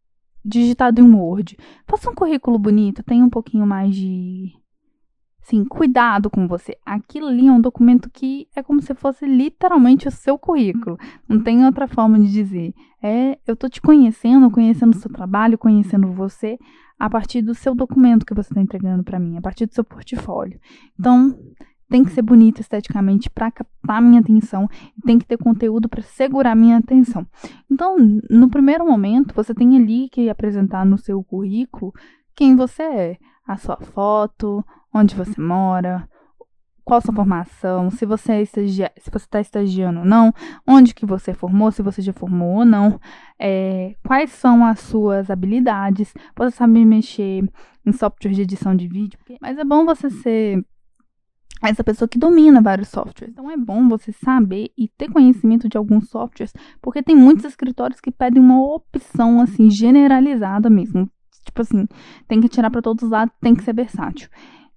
digitado 0.43 1.01
em 1.01 1.13
Word. 1.13 1.57
Faça 1.87 2.09
um 2.09 2.15
currículo 2.15 2.57
bonito, 2.57 3.03
tenha 3.03 3.23
um 3.23 3.29
pouquinho 3.29 3.65
mais 3.65 3.95
de 3.95 4.51
Sim, 5.43 5.65
cuidado 5.65 6.29
com 6.29 6.47
você. 6.47 6.77
Aquilo 6.85 7.27
ali 7.27 7.47
é 7.47 7.51
um 7.51 7.59
documento 7.59 8.09
que 8.09 8.47
é 8.55 8.63
como 8.63 8.81
se 8.81 8.93
fosse 8.95 9.25
literalmente 9.25 10.07
o 10.07 10.11
seu 10.11 10.37
currículo. 10.37 10.97
Não 11.27 11.43
tem 11.43 11.65
outra 11.65 11.85
forma 11.85 12.17
de 12.17 12.31
dizer. 12.31 12.73
É, 13.01 13.37
eu 13.45 13.53
tô 13.53 13.67
te 13.67 13.81
conhecendo, 13.81 14.49
conhecendo 14.49 14.95
o 14.95 14.99
seu 14.99 15.11
trabalho, 15.11 15.57
conhecendo 15.57 16.07
você 16.13 16.57
a 16.97 17.09
partir 17.09 17.41
do 17.41 17.53
seu 17.53 17.75
documento 17.75 18.25
que 18.25 18.33
você 18.33 18.53
está 18.53 18.61
entregando 18.61 19.03
para 19.03 19.19
mim, 19.19 19.35
a 19.37 19.41
partir 19.41 19.65
do 19.65 19.73
seu 19.73 19.83
portfólio. 19.83 20.57
Então, 20.97 21.37
tem 21.89 22.05
que 22.05 22.11
ser 22.11 22.21
bonito 22.21 22.61
esteticamente 22.61 23.29
para 23.29 23.51
captar 23.51 24.01
minha 24.01 24.21
atenção, 24.21 24.69
tem 25.05 25.19
que 25.19 25.25
ter 25.25 25.37
conteúdo 25.37 25.89
para 25.89 26.01
segurar 26.01 26.55
minha 26.55 26.77
atenção. 26.77 27.27
Então, 27.69 27.97
no 28.29 28.49
primeiro 28.49 28.85
momento, 28.85 29.35
você 29.35 29.53
tem 29.53 29.75
ali 29.75 30.07
que 30.09 30.29
apresentar 30.29 30.85
no 30.85 30.97
seu 30.97 31.21
currículo 31.21 31.91
quem 32.33 32.55
você 32.55 32.83
é, 32.83 33.17
a 33.45 33.57
sua 33.57 33.77
foto, 33.77 34.65
onde 34.93 35.15
você 35.15 35.39
mora, 35.39 36.07
qual 36.83 37.01
sua 37.01 37.13
formação, 37.13 37.89
se 37.89 38.05
você 38.05 38.41
é 38.41 38.45
se 38.45 39.09
você 39.11 39.25
está 39.25 39.39
estagiando 39.39 39.99
ou 39.99 40.05
não, 40.05 40.33
onde 40.67 40.93
que 40.93 41.05
você 41.05 41.33
formou, 41.33 41.71
se 41.71 41.81
você 41.81 42.01
já 42.01 42.13
formou 42.13 42.57
ou 42.57 42.65
não, 42.65 42.99
é, 43.39 43.95
quais 44.05 44.31
são 44.31 44.65
as 44.65 44.79
suas 44.79 45.29
habilidades, 45.29 46.13
você 46.35 46.57
sabe 46.57 46.83
mexer 46.85 47.49
em 47.85 47.91
software 47.91 48.31
de 48.31 48.41
edição 48.41 48.75
de 48.75 48.87
vídeo, 48.87 49.19
mas 49.41 49.57
é 49.57 49.63
bom 49.63 49.85
você 49.85 50.09
ser 50.09 50.65
essa 51.61 51.83
pessoa 51.83 52.09
que 52.09 52.19
domina 52.19 52.61
vários 52.61 52.89
softwares. 52.89 53.31
Então 53.31 53.49
é 53.49 53.55
bom 53.55 53.87
você 53.87 54.11
saber 54.11 54.71
e 54.77 54.89
ter 54.89 55.09
conhecimento 55.09 55.69
de 55.69 55.77
alguns 55.77 56.09
softwares, 56.09 56.53
porque 56.81 57.01
tem 57.01 57.15
muitos 57.15 57.45
escritórios 57.45 58.01
que 58.01 58.11
pedem 58.11 58.41
uma 58.41 58.61
opção 58.61 59.39
assim 59.39 59.69
generalizada 59.69 60.69
mesmo. 60.69 61.09
Tipo 61.43 61.61
assim, 61.61 61.87
tem 62.27 62.41
que 62.41 62.49
tirar 62.49 62.69
para 62.71 62.81
todos 62.81 63.03
os 63.03 63.09
lados, 63.09 63.33
tem 63.41 63.55
que 63.55 63.63
ser 63.63 63.73
versátil. 63.73 64.29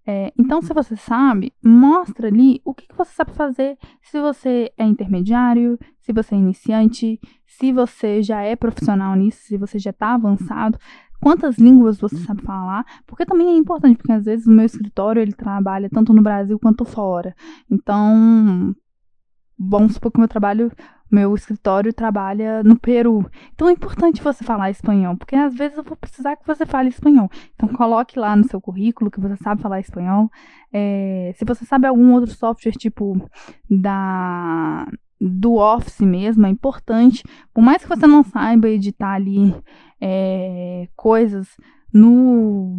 É, 0.09 0.33
então, 0.39 0.63
se 0.63 0.73
você 0.73 0.95
sabe, 0.95 1.53
mostra 1.63 2.29
ali 2.29 2.61
o 2.65 2.73
que, 2.73 2.87
que, 2.87 2.97
você 2.97 3.13
sabe 3.13 3.33
fazer. 3.33 3.77
Se 4.01 4.21
você 4.21 4.73
é 4.79 4.85
intermediário, 4.85 5.77
se 6.01 6.13
você 6.13 6.37
é 6.37 6.39
iniciante, 6.39 7.21
se 7.45 7.73
você 7.73 8.23
já 8.23 8.41
é 8.41 8.55
profissional 8.55 9.17
nisso, 9.17 9.41
se 9.43 9.57
você 9.57 9.81
já 9.81 9.91
está 9.91 10.15
avançado, 10.15 10.79
quantas 11.21 11.59
línguas 11.59 11.99
você 11.99 12.19
sabe 12.19 12.43
falar, 12.43 12.85
porque 13.05 13.27
também 13.27 13.49
é 13.49 13.57
importante, 13.57 13.97
porque 13.97 14.13
às 14.13 14.25
vezes 14.25 14.47
o 14.47 14.53
meu 14.53 14.65
escritório 14.65 15.21
ele 15.21 15.33
trabalha 15.33 15.91
tanto 15.91 16.13
no 16.13 16.23
Brasil 16.23 16.57
quanto 16.57 16.85
fora. 16.85 17.35
Então, 17.69 18.73
vamos 19.59 19.95
supor 19.95 20.13
que 20.13 20.19
meu 20.19 20.29
trabalho 20.29 20.71
meu 21.11 21.35
escritório 21.35 21.93
trabalha 21.93 22.63
no 22.65 22.79
Peru. 22.79 23.25
Então 23.55 23.69
é 23.69 23.73
importante 23.73 24.23
você 24.23 24.43
falar 24.43 24.71
espanhol, 24.71 25.17
porque 25.17 25.37
às 25.37 25.55
vezes 25.55 25.79
eu 25.79 25.85
vou 25.85 25.97
precisar 25.97 26.37
que 26.37 26.47
você 26.47 26.67
fale 26.67 26.89
espanhol. 26.89 27.31
Então 27.55 27.69
coloque 27.69 28.19
lá 28.19 28.35
no 28.35 28.45
seu 28.45 28.61
currículo 28.61 29.11
que 29.11 29.21
você 29.21 29.37
sabe 29.37 29.63
falar 29.63 29.81
espanhol. 29.81 30.31
É, 30.73 31.33
se 31.37 31.45
você 31.45 31.65
sabe 31.65 31.87
algum 31.87 32.13
outro 32.13 32.35
software 32.35 32.73
tipo 32.73 33.17
da 33.71 34.87
do 35.19 35.55
Office 35.55 36.01
mesmo, 36.01 36.45
é 36.45 36.51
importante. 36.51 37.25
Por 37.55 37.63
mais 37.63 37.83
que 37.83 37.89
você 37.89 38.07
não 38.07 38.23
saiba 38.23 38.69
editar 38.69 39.15
ali 39.15 39.55
é, 39.99 40.89
coisas 40.95 41.57
no, 41.93 42.77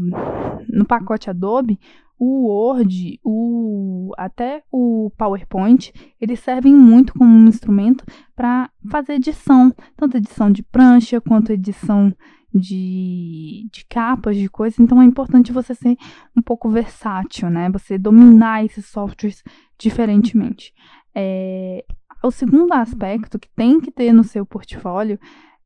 no 0.69 0.85
pacote 0.85 1.29
Adobe, 1.31 1.79
o 2.19 2.47
Word, 2.47 3.19
o, 3.23 4.11
até 4.17 4.63
o 4.71 5.11
PowerPoint, 5.17 5.93
eles 6.19 6.39
servem 6.39 6.73
muito 6.73 7.13
como 7.13 7.29
um 7.29 7.47
instrumento 7.47 8.03
para 8.35 8.69
fazer 8.89 9.13
edição, 9.13 9.73
tanto 9.95 10.17
edição 10.17 10.51
de 10.51 10.63
prancha 10.63 11.21
quanto 11.21 11.51
edição 11.51 12.13
de, 12.53 13.69
de 13.71 13.85
capas, 13.85 14.35
de 14.35 14.49
coisas. 14.49 14.79
Então 14.79 15.01
é 15.01 15.05
importante 15.05 15.51
você 15.51 15.75
ser 15.75 15.95
um 16.35 16.41
pouco 16.41 16.69
versátil, 16.69 17.49
né? 17.49 17.69
Você 17.69 17.97
dominar 17.97 18.65
esses 18.65 18.85
softwares 18.87 19.43
diferentemente. 19.77 20.73
É, 21.13 21.85
o 22.23 22.31
segundo 22.31 22.73
aspecto 22.73 23.37
que 23.37 23.49
tem 23.55 23.79
que 23.79 23.91
ter 23.91 24.11
no 24.11 24.23
seu 24.23 24.45
portfólio 24.45 25.19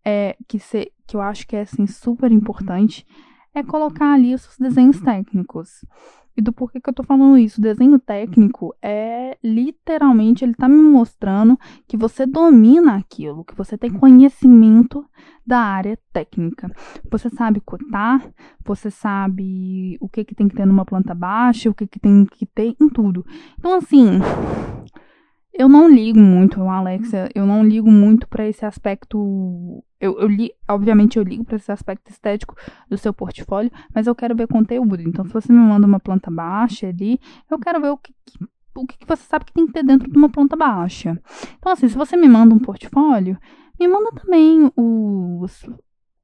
é 0.04 0.36
que, 0.48 0.60
se, 0.60 0.92
que 1.08 1.16
eu 1.16 1.22
acho 1.22 1.48
que 1.48 1.56
é 1.56 1.62
assim, 1.62 1.88
super 1.88 2.32
importante 2.32 3.06
é 3.54 3.62
colocar 3.64 4.14
ali 4.14 4.34
os 4.34 4.42
seus 4.42 4.58
desenhos 4.58 5.00
técnicos. 5.02 5.86
E 6.42 6.44
do 6.44 6.52
porquê 6.52 6.82
que 6.82 6.90
eu 6.90 6.94
tô 6.94 7.04
falando 7.04 7.38
isso? 7.38 7.60
O 7.60 7.64
desenho 7.64 8.00
técnico 8.00 8.74
é 8.82 9.38
literalmente, 9.44 10.44
ele 10.44 10.56
tá 10.56 10.68
me 10.68 10.82
mostrando 10.82 11.56
que 11.88 11.96
você 11.96 12.26
domina 12.26 12.96
aquilo, 12.96 13.46
que 13.46 13.56
você 13.56 13.78
tem 13.78 13.92
conhecimento 13.92 15.06
da 15.46 15.60
área 15.60 16.00
técnica. 16.12 16.68
Você 17.12 17.30
sabe 17.30 17.62
cotar, 17.62 18.28
você 18.66 18.90
sabe 18.90 20.00
o 20.02 20.10
que, 20.10 20.26
que 20.26 20.34
tem 20.34 20.48
que 20.48 20.56
ter 20.56 20.66
numa 20.66 20.84
planta 20.84 21.14
baixa, 21.14 21.70
o 21.70 21.76
que, 21.76 21.86
que 21.86 22.00
tem 22.00 22.26
que 22.26 22.48
ter 22.48 22.76
em 22.82 22.90
tudo. 22.90 23.24
Então, 23.60 23.76
assim, 23.76 24.20
eu 25.54 25.70
não 25.70 25.88
ligo 25.88 26.20
muito, 26.20 26.60
Alexia, 26.64 27.30
eu 27.36 27.46
não 27.46 27.64
ligo 27.64 27.92
muito 27.92 28.28
para 28.28 28.48
esse 28.48 28.66
aspecto. 28.66 29.84
Eu, 30.02 30.20
eu 30.20 30.28
li, 30.28 30.52
obviamente, 30.68 31.18
eu 31.18 31.24
ligo 31.24 31.46
para 31.46 31.58
esse 31.58 31.72
aspecto 31.72 32.10
estético 32.10 32.56
do 32.90 32.98
seu 32.98 33.14
portfólio, 33.14 33.72
mas 33.94 34.08
eu 34.08 34.16
quero 34.16 34.36
ver 34.36 34.48
conteúdo. 34.48 35.00
Então, 35.00 35.24
se 35.26 35.32
você 35.32 35.54
me 35.54 35.60
manda 35.60 35.86
uma 35.86 36.00
planta 36.00 36.32
baixa 36.32 36.88
ali, 36.88 37.20
eu 37.50 37.60
quero 37.60 37.80
ver 37.80 37.90
o 37.90 37.98
que, 37.98 38.12
o 38.76 38.88
que 38.88 39.06
você 39.08 39.24
sabe 39.24 39.46
que 39.46 39.54
tem 39.54 39.68
que 39.68 39.74
ter 39.74 39.84
dentro 39.84 40.10
de 40.10 40.18
uma 40.18 40.28
planta 40.28 40.56
baixa. 40.56 41.22
Então, 41.60 41.72
assim, 41.72 41.88
se 41.88 41.96
você 41.96 42.18
me 42.18 42.28
manda 42.28 42.56
um 42.56 42.60
portfólio, 42.60 43.38
me 43.80 43.88
manda 43.88 44.12
também 44.12 44.72
os, 44.76 45.70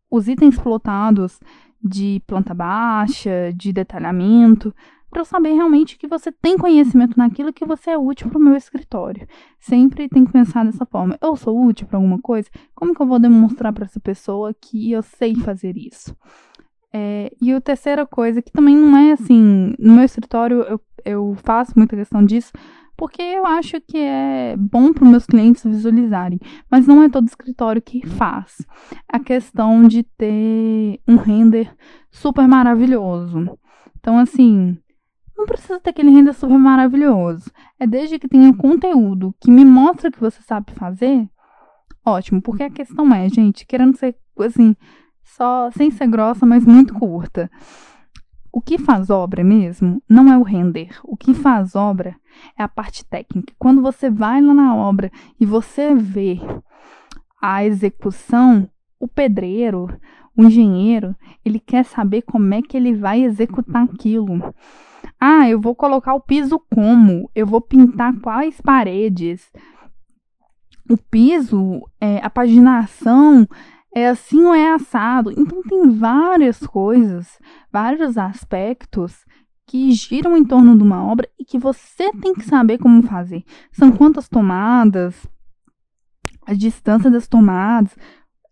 os 0.09 0.27
itens 0.27 0.57
plotados 0.57 1.39
de 1.79 2.21
planta 2.25 2.55
baixa, 2.55 3.53
de 3.55 3.71
detalhamento, 3.71 4.73
para 5.09 5.21
eu 5.21 5.25
saber 5.25 5.53
realmente 5.53 5.97
que 5.97 6.07
você 6.07 6.31
tem 6.31 6.57
conhecimento 6.57 7.17
naquilo 7.17 7.53
que 7.53 7.65
você 7.65 7.91
é 7.91 7.97
útil 7.97 8.29
para 8.29 8.37
o 8.37 8.41
meu 8.41 8.55
escritório. 8.55 9.27
Sempre 9.59 10.09
tem 10.09 10.25
que 10.25 10.31
pensar 10.31 10.65
dessa 10.65 10.85
forma. 10.85 11.17
Eu 11.21 11.35
sou 11.35 11.65
útil 11.65 11.87
para 11.87 11.97
alguma 11.97 12.19
coisa? 12.19 12.49
Como 12.75 12.93
que 12.93 13.01
eu 13.01 13.07
vou 13.07 13.19
demonstrar 13.19 13.71
para 13.73 13.85
essa 13.85 13.99
pessoa 13.99 14.53
que 14.53 14.91
eu 14.91 15.01
sei 15.01 15.35
fazer 15.35 15.77
isso? 15.77 16.15
É, 16.93 17.31
e 17.41 17.53
a 17.53 17.61
terceira 17.61 18.05
coisa, 18.05 18.41
que 18.41 18.51
também 18.51 18.75
não 18.75 18.97
é 18.97 19.11
assim, 19.11 19.73
no 19.77 19.93
meu 19.93 20.03
escritório 20.03 20.61
eu, 20.61 20.81
eu 21.03 21.37
faço 21.43 21.73
muita 21.75 21.95
questão 21.95 22.23
disso, 22.23 22.51
porque 22.95 23.21
eu 23.21 23.45
acho 23.45 23.79
que 23.81 23.97
é 23.97 24.55
bom 24.57 24.91
para 24.91 25.03
os 25.03 25.09
meus 25.09 25.25
clientes 25.27 25.63
visualizarem, 25.63 26.39
mas 26.71 26.87
não 26.87 27.03
é 27.03 27.09
todo 27.09 27.27
escritório 27.27 27.81
que 27.81 28.05
faz. 28.07 28.65
A 29.07 29.19
questão 29.19 29.87
de 29.87 30.01
ter 30.01 30.99
um 31.07 31.15
render 31.15 31.71
super 32.09 32.47
maravilhoso. 32.47 33.57
Então, 33.99 34.17
assim, 34.17 34.75
não 35.37 35.45
precisa 35.45 35.79
ter 35.79 35.91
aquele 35.91 36.09
render 36.09 36.33
super 36.33 36.57
maravilhoso. 36.57 37.51
É 37.79 37.85
desde 37.85 38.17
que 38.17 38.27
tenha 38.27 38.55
conteúdo 38.55 39.35
que 39.39 39.51
me 39.51 39.63
mostra 39.63 40.11
que 40.11 40.19
você 40.19 40.41
sabe 40.41 40.71
fazer, 40.73 41.29
ótimo. 42.05 42.41
Porque 42.41 42.63
a 42.63 42.69
questão 42.69 43.13
é, 43.13 43.29
gente, 43.29 43.65
querendo 43.65 43.95
ser, 43.95 44.15
assim, 44.39 44.75
só 45.23 45.69
sem 45.71 45.91
ser 45.91 46.07
grossa, 46.07 46.45
mas 46.45 46.65
muito 46.65 46.93
curta. 46.93 47.51
O 48.51 48.59
que 48.59 48.79
faz 48.79 49.11
obra 49.11 49.43
mesmo 49.43 50.01
não 50.09 50.31
é 50.31 50.37
o 50.37 50.41
render. 50.41 50.89
O 51.03 51.15
que 51.15 51.33
faz 51.33 51.75
obra 51.75 52.15
é 52.57 52.63
a 52.63 52.67
parte 52.67 53.05
técnica. 53.05 53.53
Quando 53.59 53.81
você 53.81 54.09
vai 54.09 54.41
lá 54.41 54.53
na 54.53 54.75
obra 54.75 55.11
e 55.39 55.45
você 55.45 55.93
vê 55.93 56.39
a 57.39 57.63
execução, 57.63 58.67
o 58.99 59.07
pedreiro, 59.07 59.87
o 60.35 60.43
engenheiro, 60.43 61.15
ele 61.45 61.59
quer 61.59 61.85
saber 61.85 62.23
como 62.23 62.51
é 62.53 62.61
que 62.61 62.75
ele 62.75 62.95
vai 62.95 63.23
executar 63.23 63.83
aquilo. 63.83 64.53
Ah, 65.19 65.49
eu 65.49 65.59
vou 65.59 65.75
colocar 65.75 66.13
o 66.13 66.21
piso 66.21 66.59
como? 66.73 67.29
Eu 67.33 67.45
vou 67.47 67.61
pintar 67.61 68.13
quais 68.19 68.61
paredes? 68.61 69.51
O 70.89 70.97
piso, 70.97 71.81
é, 71.99 72.19
a 72.19 72.29
paginação, 72.29 73.47
é 73.93 74.07
assim 74.07 74.43
ou 74.43 74.53
é 74.53 74.73
assado. 74.73 75.31
Então 75.31 75.61
tem 75.63 75.89
várias 75.89 76.59
coisas, 76.59 77.39
vários 77.71 78.17
aspectos 78.17 79.25
que 79.65 79.91
giram 79.91 80.37
em 80.37 80.45
torno 80.45 80.77
de 80.77 80.83
uma 80.83 81.03
obra 81.03 81.27
e 81.37 81.43
que 81.43 81.57
você 81.57 82.11
tem 82.13 82.33
que 82.33 82.45
saber 82.45 82.77
como 82.77 83.03
fazer. 83.03 83.43
São 83.71 83.91
quantas 83.91 84.29
tomadas, 84.29 85.27
a 86.45 86.53
distância 86.53 87.11
das 87.11 87.27
tomadas 87.27 87.95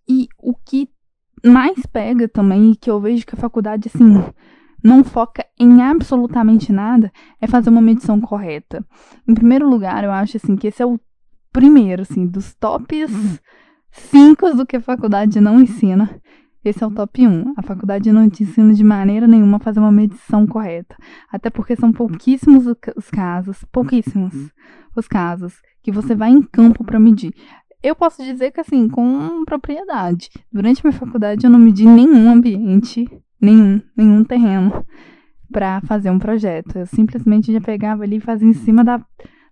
e 0.08 0.28
o 0.40 0.54
que 0.54 0.90
mais 1.46 1.86
pega 1.86 2.28
também 2.28 2.74
que 2.74 2.90
eu 2.90 3.00
vejo 3.00 3.26
que 3.26 3.36
a 3.36 3.38
faculdade 3.38 3.90
assim 3.94 4.22
não 4.86 5.04
foca 5.04 5.44
em 5.60 5.82
absolutamente 5.82 6.72
nada 6.72 7.12
é 7.42 7.48
fazer 7.48 7.72
uma 7.72 7.82
medição 7.82 8.22
correta. 8.22 8.86
Em 9.28 9.34
primeiro 9.34 9.68
lugar, 9.68 10.04
eu 10.04 10.12
acho 10.12 10.38
assim 10.38 10.56
que 10.56 10.68
esse 10.68 10.82
é 10.82 10.86
o 10.86 11.00
primeiro 11.52 12.04
assim 12.04 12.28
dos 12.28 12.54
tops 12.54 13.42
5 13.92 14.54
do 14.54 14.66
que 14.66 14.76
a 14.76 14.82
faculdade 14.82 15.42
não 15.42 15.60
ensina. 15.60 16.22
Esse 16.64 16.84
é 16.84 16.88
o 16.88 16.92
top 16.92 17.28
1. 17.28 17.54
A 17.58 17.64
faculdade 17.64 18.12
não 18.12 18.30
te 18.30 18.44
ensina 18.44 18.74
de 18.74 18.84
maneira 18.84 19.28
nenhuma 19.28 19.58
a 19.58 19.60
fazer 19.60 19.80
uma 19.80 19.92
medição 19.92 20.46
correta. 20.46 20.96
Até 21.32 21.50
porque 21.50 21.76
são 21.76 21.92
pouquíssimos 21.92 22.66
os 22.68 23.10
casos, 23.10 23.64
pouquíssimos 23.72 24.34
os 24.96 25.08
casos, 25.08 25.62
que 25.82 25.92
você 25.92 26.14
vai 26.14 26.30
em 26.30 26.42
campo 26.42 26.84
para 26.84 27.00
medir. 27.00 27.34
Eu 27.84 27.96
posso 27.96 28.24
dizer 28.24 28.52
que, 28.52 28.60
assim, 28.60 28.90
com 28.90 29.46
propriedade. 29.46 30.30
Durante 30.52 30.84
minha 30.84 30.98
faculdade 30.98 31.46
eu 31.46 31.52
não 31.52 31.60
medi 31.60 31.86
nenhum 31.86 32.32
ambiente, 32.32 33.08
nenhum, 33.40 33.82
nenhum 33.96 34.24
terreno 34.24 34.86
para 35.52 35.82
fazer 35.82 36.10
um 36.10 36.20
projeto. 36.20 36.78
Eu 36.78 36.86
simplesmente 36.86 37.52
já 37.52 37.62
pegava 37.62 38.04
ali 38.04 38.18
e 38.18 38.22
fazia 38.22 38.48
em 38.48 38.54
cima 38.54 38.84
da, 38.84 39.04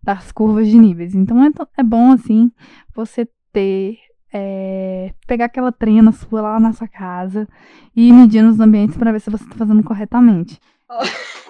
das 0.01 0.31
curvas 0.31 0.67
de 0.67 0.77
níveis. 0.77 1.15
Então 1.15 1.43
é, 1.43 1.49
é 1.77 1.83
bom, 1.83 2.11
assim, 2.11 2.51
você 2.95 3.27
ter 3.51 3.97
é, 4.33 5.13
pegar 5.27 5.45
aquela 5.45 5.71
trena 5.71 6.11
sua 6.11 6.41
lá 6.41 6.59
na 6.59 6.73
sua 6.73 6.87
casa 6.87 7.47
e 7.95 8.11
medir 8.11 8.41
nos 8.41 8.59
ambientes 8.59 8.97
para 8.97 9.11
ver 9.11 9.21
se 9.21 9.29
você 9.29 9.43
está 9.43 9.55
fazendo 9.55 9.83
corretamente. 9.83 10.59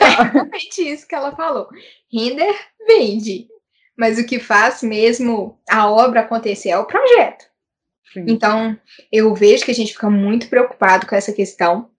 É 0.00 0.04
exatamente 0.04 0.82
isso 0.82 1.06
que 1.06 1.14
ela 1.14 1.34
falou. 1.34 1.68
Render 2.12 2.54
vende, 2.88 3.46
mas 3.96 4.18
o 4.18 4.26
que 4.26 4.40
faz 4.40 4.82
mesmo 4.82 5.58
a 5.70 5.88
obra 5.88 6.20
acontecer 6.20 6.70
é 6.70 6.78
o 6.78 6.86
projeto. 6.86 7.46
Sim. 8.12 8.24
Então, 8.28 8.78
eu 9.12 9.34
vejo 9.34 9.64
que 9.64 9.70
a 9.70 9.74
gente 9.74 9.92
fica 9.92 10.08
muito 10.08 10.48
preocupado 10.48 11.06
com 11.06 11.14
essa 11.14 11.32
questão 11.32 11.90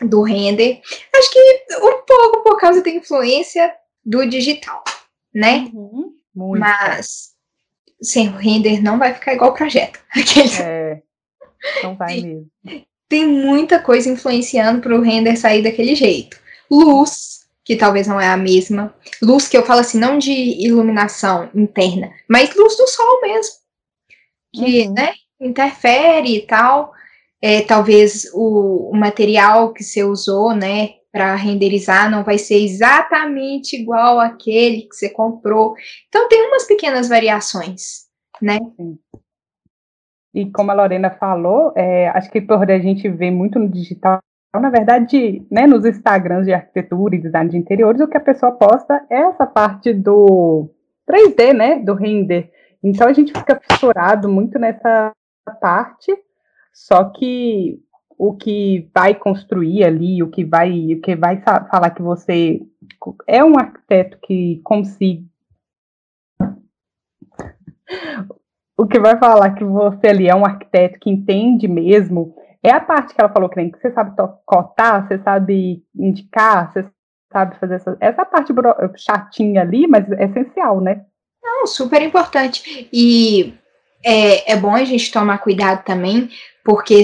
do 0.00 0.22
render. 0.22 0.80
Acho 1.14 1.30
que 1.30 1.64
um 1.80 2.02
pouco 2.06 2.42
por 2.42 2.58
causa 2.58 2.82
da 2.82 2.90
influência 2.90 3.72
do 4.04 4.26
digital, 4.26 4.82
né? 5.34 5.70
Uhum, 5.72 6.14
Mas 6.34 7.32
sem 8.00 8.28
o 8.28 8.36
render 8.36 8.82
não 8.82 8.98
vai 8.98 9.14
ficar 9.14 9.34
igual 9.34 9.50
o 9.50 9.54
projeto. 9.54 10.00
É, 10.60 11.00
não 11.82 11.94
vai 11.94 12.14
tem, 12.14 12.24
mesmo. 12.24 12.50
Tem 13.08 13.26
muita 13.26 13.78
coisa 13.78 14.08
influenciando 14.08 14.80
para 14.80 14.96
o 14.96 15.00
render 15.00 15.36
sair 15.36 15.62
daquele 15.62 15.94
jeito. 15.94 16.36
Luz, 16.68 17.46
que 17.64 17.76
talvez 17.76 18.06
não 18.06 18.20
é 18.20 18.26
a 18.26 18.36
mesma. 18.36 18.94
Luz 19.22 19.46
que 19.46 19.56
eu 19.56 19.64
falo 19.64 19.80
assim, 19.80 19.98
não 19.98 20.18
de 20.18 20.32
iluminação 20.32 21.48
interna, 21.54 22.12
mas 22.28 22.54
luz 22.56 22.76
do 22.76 22.86
sol 22.88 23.20
mesmo. 23.20 23.52
Que, 24.52 24.86
uhum. 24.86 24.94
né, 24.94 25.14
interfere 25.46 26.36
e 26.36 26.46
tal. 26.46 26.92
É, 27.40 27.62
talvez 27.62 28.30
o, 28.32 28.90
o 28.90 28.96
material 28.96 29.72
que 29.72 29.82
você 29.82 30.04
usou, 30.04 30.54
né, 30.54 30.90
para 31.12 31.34
renderizar 31.34 32.10
não 32.10 32.24
vai 32.24 32.38
ser 32.38 32.64
exatamente 32.64 33.76
igual 33.76 34.18
aquele 34.18 34.82
que 34.82 34.94
você 34.94 35.10
comprou. 35.10 35.74
Então 36.08 36.28
tem 36.28 36.48
umas 36.48 36.66
pequenas 36.66 37.08
variações, 37.08 38.06
né? 38.40 38.58
E 40.34 40.50
como 40.50 40.70
a 40.70 40.74
Lorena 40.74 41.10
falou, 41.10 41.72
é, 41.76 42.08
acho 42.08 42.30
que 42.30 42.40
por 42.40 42.70
a 42.70 42.78
gente 42.78 43.06
vê 43.10 43.30
muito 43.30 43.58
no 43.58 43.68
digital, 43.68 44.20
na 44.54 44.70
verdade, 44.70 45.46
né, 45.50 45.66
nos 45.66 45.84
Instagrams 45.84 46.46
de 46.46 46.54
arquitetura 46.54 47.14
e 47.14 47.20
design 47.20 47.50
de 47.50 47.58
interiores, 47.58 48.00
o 48.00 48.08
que 48.08 48.16
a 48.16 48.20
pessoa 48.20 48.52
posta 48.52 49.04
é 49.10 49.20
essa 49.20 49.46
parte 49.46 49.92
do 49.92 50.70
3D, 51.08 51.52
né, 51.52 51.78
do 51.80 51.94
render. 51.94 52.50
Então 52.82 53.06
a 53.06 53.12
gente 53.12 53.32
fica 53.32 53.60
fissurado 53.60 54.28
muito 54.28 54.58
nessa 54.58 55.12
parte, 55.60 56.16
só 56.72 57.04
que 57.04 57.80
o 58.16 58.34
que 58.34 58.88
vai 58.94 59.14
construir 59.14 59.84
ali, 59.84 60.22
o 60.22 60.30
que 60.30 60.44
vai, 60.44 60.94
o 60.94 61.00
que 61.00 61.16
vai 61.16 61.42
falar 61.42 61.90
que 61.90 62.02
você 62.02 62.60
é 63.26 63.42
um 63.44 63.58
arquiteto 63.58 64.18
que 64.22 64.60
consiga 64.62 65.24
o 68.76 68.86
que 68.86 68.98
vai 68.98 69.18
falar 69.18 69.50
que 69.54 69.64
você 69.64 70.08
ali 70.08 70.28
é 70.28 70.34
um 70.34 70.46
arquiteto 70.46 70.98
que 70.98 71.10
entende 71.10 71.68
mesmo 71.68 72.34
é 72.62 72.70
a 72.70 72.80
parte 72.80 73.14
que 73.14 73.20
ela 73.20 73.32
falou 73.32 73.48
que 73.48 73.60
você 73.60 73.90
sabe 73.92 74.14
cotar, 74.46 75.06
você 75.06 75.18
sabe 75.18 75.84
indicar, 75.96 76.72
você 76.72 76.88
sabe 77.32 77.58
fazer 77.58 77.74
essa, 77.74 77.96
essa 77.98 78.24
parte 78.24 78.52
chatinha 78.96 79.62
ali, 79.62 79.88
mas 79.88 80.08
é 80.12 80.26
essencial, 80.26 80.80
né? 80.80 81.04
Não, 81.42 81.66
super 81.66 82.00
importante. 82.00 82.88
E 82.92 83.52
é, 84.04 84.52
é 84.52 84.56
bom 84.56 84.74
a 84.74 84.84
gente 84.84 85.10
tomar 85.10 85.38
cuidado 85.38 85.84
também, 85.84 86.28
porque 86.64 87.00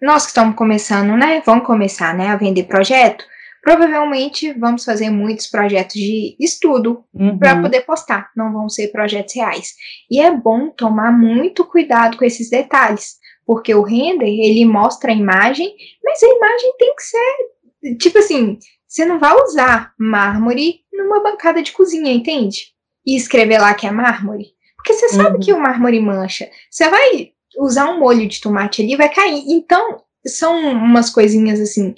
nós 0.00 0.24
que 0.24 0.30
estamos 0.30 0.56
começando, 0.56 1.16
né, 1.16 1.42
vamos 1.44 1.66
começar, 1.66 2.14
né, 2.14 2.28
a 2.28 2.36
vender 2.36 2.64
projeto, 2.64 3.24
provavelmente 3.62 4.52
vamos 4.54 4.84
fazer 4.84 5.08
muitos 5.08 5.46
projetos 5.46 5.94
de 5.94 6.36
estudo 6.40 7.04
uhum. 7.14 7.38
para 7.38 7.60
poder 7.60 7.82
postar, 7.82 8.30
não 8.36 8.52
vão 8.52 8.68
ser 8.68 8.88
projetos 8.88 9.34
reais. 9.36 9.74
E 10.10 10.20
é 10.20 10.30
bom 10.30 10.68
tomar 10.70 11.12
muito 11.12 11.64
cuidado 11.64 12.16
com 12.16 12.24
esses 12.24 12.50
detalhes, 12.50 13.16
porque 13.46 13.74
o 13.74 13.82
render, 13.82 14.26
ele 14.26 14.64
mostra 14.64 15.12
a 15.12 15.14
imagem, 15.14 15.72
mas 16.02 16.22
a 16.22 16.26
imagem 16.26 16.74
tem 16.76 16.94
que 16.96 17.02
ser, 17.02 17.96
tipo 17.98 18.18
assim, 18.18 18.58
você 18.88 19.04
não 19.04 19.18
vai 19.18 19.34
usar 19.42 19.92
mármore 19.98 20.80
numa 20.92 21.22
bancada 21.22 21.62
de 21.62 21.72
cozinha, 21.72 22.12
entende? 22.12 22.72
E 23.06 23.16
escrever 23.16 23.58
lá 23.58 23.72
que 23.74 23.86
é 23.86 23.90
mármore. 23.90 24.48
Porque 24.82 24.94
você 24.94 25.10
sabe 25.10 25.36
uhum. 25.36 25.40
que 25.40 25.52
o 25.52 25.60
mármore 25.60 26.00
mancha. 26.00 26.50
Você 26.68 26.88
vai 26.88 27.30
usar 27.56 27.88
um 27.88 28.00
molho 28.00 28.26
de 28.26 28.40
tomate 28.40 28.82
ali, 28.82 28.96
vai 28.96 29.08
cair. 29.08 29.44
Então, 29.46 30.02
são 30.26 30.58
umas 30.72 31.08
coisinhas 31.08 31.60
assim 31.60 31.94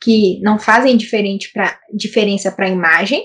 que 0.00 0.40
não 0.40 0.58
fazem 0.58 0.96
diferente 0.96 1.52
pra, 1.52 1.78
diferença 1.92 2.52
para 2.52 2.66
a 2.66 2.70
imagem, 2.70 3.22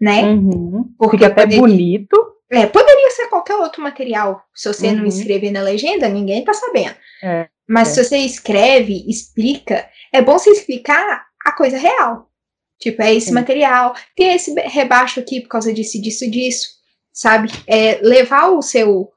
né? 0.00 0.22
Uhum. 0.24 0.92
Porque 0.98 1.16
Fica 1.16 1.28
até 1.28 1.42
poderia, 1.42 1.60
bonito. 1.60 2.16
É, 2.52 2.66
poderia 2.66 3.10
ser 3.10 3.28
qualquer 3.28 3.56
outro 3.56 3.82
material. 3.82 4.42
Se 4.54 4.72
você 4.72 4.88
uhum. 4.88 4.96
não 4.96 5.06
escrever 5.06 5.50
na 5.50 5.62
legenda, 5.62 6.08
ninguém 6.08 6.44
tá 6.44 6.52
sabendo. 6.52 6.94
É, 7.22 7.48
Mas 7.66 7.88
é. 7.88 7.92
se 7.92 8.04
você 8.04 8.18
escreve, 8.18 9.04
explica, 9.08 9.88
é 10.12 10.20
bom 10.20 10.38
você 10.38 10.50
explicar 10.50 11.24
a 11.44 11.52
coisa 11.52 11.78
real. 11.78 12.28
Tipo, 12.78 13.02
é 13.02 13.14
esse 13.14 13.28
Sim. 13.28 13.34
material, 13.34 13.94
tem 14.14 14.34
esse 14.34 14.52
rebaixo 14.52 15.18
aqui 15.18 15.40
por 15.40 15.48
causa 15.48 15.72
disso, 15.72 16.00
disso, 16.00 16.30
disso, 16.30 16.68
sabe? 17.14 17.48
É 17.66 18.00
levar 18.02 18.50
o 18.50 18.60
seu 18.60 19.14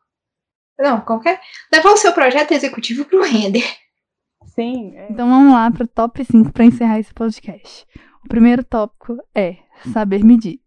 não, 0.80 1.02
qualquer. 1.02 1.42
Levar 1.74 1.90
o 1.90 1.98
seu 1.98 2.14
projeto 2.14 2.52
executivo 2.52 3.04
para 3.04 3.20
o 3.20 3.24
render. 3.24 3.66
Sim. 4.46 4.96
É. 4.96 5.08
Então 5.12 5.28
vamos 5.28 5.52
lá 5.52 5.70
para 5.72 5.84
o 5.84 5.88
top 5.88 6.24
5 6.24 6.52
para 6.52 6.66
encerrar 6.66 7.00
esse 7.00 7.14
podcast. 7.14 7.86
O 8.24 8.28
primeiro 8.28 8.64
tópico 8.64 9.18
é 9.34 9.58
saber 9.92 10.24
medir. 10.24 10.60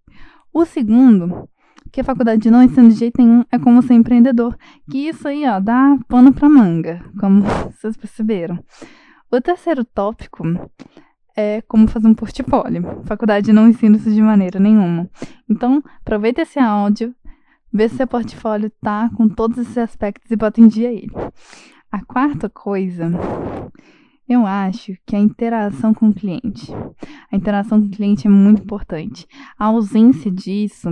O 0.53 0.65
segundo, 0.65 1.49
que 1.93 2.01
a 2.01 2.05
faculdade 2.05 2.51
não 2.51 2.63
ensina 2.63 2.89
de 2.89 2.97
jeito 2.97 3.23
nenhum, 3.23 3.45
é 3.53 3.59
como 3.59 3.83
ser 3.83 3.95
empreendedor. 3.95 4.57
Que 4.91 5.09
isso 5.09 5.29
aí, 5.29 5.47
ó, 5.49 5.61
dá 5.61 5.97
pano 6.09 6.33
pra 6.33 6.49
manga, 6.49 7.05
como 7.19 7.43
vocês 7.43 7.97
perceberam. 7.97 8.63
O 9.31 9.41
terceiro 9.41 9.85
tópico 9.85 10.43
é 11.37 11.63
como 11.69 11.87
fazer 11.87 12.09
um 12.09 12.15
portfólio. 12.15 13.01
A 13.03 13.07
faculdade 13.07 13.53
não 13.53 13.69
ensina 13.69 13.97
isso 13.97 14.11
de 14.11 14.21
maneira 14.21 14.59
nenhuma. 14.59 15.09
Então, 15.49 15.83
aproveita 16.01 16.43
esse 16.43 16.59
áudio, 16.59 17.15
vê 17.73 17.89
se 17.89 17.97
seu 17.97 18.07
portfólio 18.07 18.71
tá 18.81 19.11
com 19.17 19.29
todos 19.29 19.59
esses 19.59 19.79
aspectos 19.79 20.31
e 20.31 20.37
bota 20.37 20.61
em 20.61 20.69
dia 20.69 20.93
ele. 20.93 21.13
A 21.91 22.05
quarta 22.05 22.49
coisa, 22.49 23.11
eu 24.29 24.47
acho 24.47 24.93
que 25.05 25.17
a 25.17 25.19
interação 25.19 25.93
com 25.93 26.09
o 26.09 26.15
cliente. 26.15 26.73
A 27.33 27.37
interação 27.37 27.81
com 27.81 27.87
o 27.89 27.91
cliente 27.91 28.27
é 28.27 28.31
muito 28.31 28.63
importante. 28.63 29.27
A 29.59 29.67
ausência 29.67 30.31
disso 30.31 30.89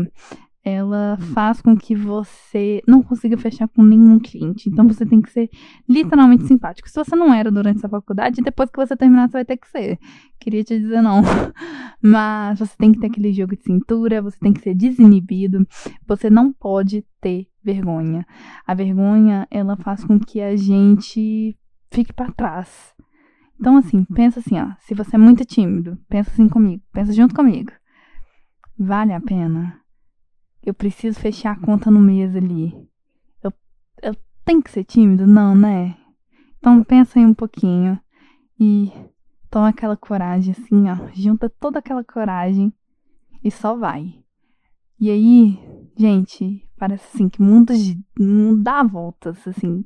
ela 0.69 1.17
faz 1.35 1.61
com 1.63 1.77
que 1.77 1.95
você 1.95 2.83
não 2.87 3.03
consiga 3.03 3.37
fechar 3.37 3.69
com 3.69 3.83
nenhum 3.83 4.19
cliente. 4.19 4.69
Então 4.69 4.87
você 4.87 5.07
tem 5.07 5.21
que 5.21 5.31
ser 5.31 5.49
literalmente 5.89 6.47
simpático. 6.47 6.89
Se 6.89 6.95
você 6.95 7.17
não 7.17 7.33
era 7.33 7.51
durante 7.51 7.79
essa 7.79 7.89
faculdade, 7.89 8.43
depois 8.43 8.71
que 8.71 8.77
você 8.77 8.97
terminar, 8.97 9.29
você 9.29 9.33
vai 9.33 9.45
ter 9.45 9.57
que 9.57 9.69
ser. 9.69 9.99
Queria 10.39 10.63
te 10.63 10.79
dizer 10.79 11.03
não. 11.03 11.23
Mas 12.03 12.59
você 12.59 12.77
tem 12.77 12.93
que 12.93 13.01
ter 13.01 13.07
aquele 13.07 13.33
jogo 13.33 13.57
de 13.57 13.65
cintura, 13.65 14.23
você 14.23 14.39
tem 14.39 14.53
que 14.53 14.61
ser 14.61 14.75
desinibido. 14.75 15.67
Você 16.07 16.29
não 16.29 16.53
pode 16.53 17.05
ter 17.21 17.49
vergonha. 17.63 18.27
A 18.67 18.75
vergonha, 18.75 19.47
ela 19.51 19.77
faz 19.77 20.05
com 20.05 20.19
que 20.19 20.41
a 20.41 20.55
gente 20.57 21.57
fique 21.91 22.13
para 22.13 22.33
trás. 22.33 22.95
Então, 23.61 23.77
assim, 23.77 24.05
pensa 24.15 24.39
assim, 24.41 24.59
ó. 24.59 24.73
Se 24.79 24.95
você 24.95 25.17
é 25.17 25.19
muito 25.19 25.45
tímido, 25.45 25.99
pensa 26.09 26.31
assim 26.31 26.49
comigo. 26.49 26.83
Pensa 26.93 27.13
junto 27.13 27.35
comigo. 27.35 27.73
Vale 28.79 29.13
a 29.13 29.21
pena 29.21 29.81
eu 30.65 30.75
preciso 30.75 31.19
fechar 31.19 31.53
a 31.53 31.61
conta 31.61 31.91
no 31.91 32.01
mês 32.01 32.35
ali. 32.37 32.73
Eu, 33.43 33.53
eu 34.03 34.15
tenho 34.45 34.63
que 34.63 34.71
ser 34.71 34.85
tímido? 34.85 35.27
Não, 35.27 35.55
né? 35.55 35.97
Então 36.59 36.83
pensa 36.83 37.19
aí 37.19 37.25
um 37.25 37.35
pouquinho 37.35 37.99
e 38.59 38.93
toma 39.51 39.69
aquela 39.69 39.97
coragem 39.97 40.53
assim, 40.53 40.89
ó. 40.89 41.09
Junta 41.15 41.49
toda 41.49 41.79
aquela 41.79 42.05
coragem 42.05 42.73
e 43.43 43.51
só 43.51 43.77
vai. 43.77 44.15
E 45.01 45.11
aí, 45.11 45.59
gente, 45.97 46.69
parece 46.77 47.07
assim 47.15 47.29
que 47.29 47.41
mundo 47.41 47.73
não 48.19 48.61
dá 48.61 48.83
voltas, 48.83 49.47
assim. 49.47 49.85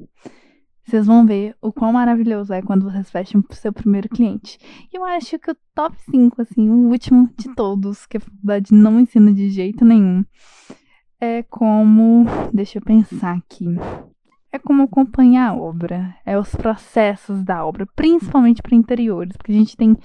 Vocês 0.85 1.07
vão 1.07 1.25
ver 1.25 1.57
o 1.61 1.73
quão 1.73 1.93
maravilhoso 1.93 2.53
é 2.53 2.61
quando 2.61 2.85
vocês 2.85 3.11
fecham 3.11 3.43
o 3.49 3.55
seu 3.55 3.73
primeiro 3.73 4.09
cliente. 4.09 4.59
E 4.93 4.97
eu 4.97 5.05
acho 5.05 5.39
que 5.39 5.51
o 5.51 5.57
top 5.75 5.97
5, 6.11 6.43
assim, 6.43 6.69
o 6.69 6.89
último 6.91 7.31
de 7.39 7.55
todos, 7.55 8.05
que 8.07 8.17
a 8.17 8.21
faculdade 8.21 8.75
não 8.75 8.99
ensina 8.99 9.33
de 9.33 9.49
jeito 9.49 9.85
nenhum, 9.85 10.25
é 11.21 11.43
como. 11.45 12.25
Deixa 12.53 12.79
eu 12.79 12.83
pensar 12.83 13.37
aqui. 13.37 13.67
É 14.51 14.59
como 14.59 14.83
acompanhar 14.83 15.51
a 15.51 15.55
obra, 15.55 16.15
é 16.27 16.39
os 16.39 16.55
processos 16.55 17.43
da 17.43 17.65
obra, 17.65 17.87
principalmente 17.97 18.61
para 18.61 18.77
interiores, 18.77 19.35
porque 19.37 19.53
a 19.53 19.55
gente 19.55 19.77
tem 19.77 19.97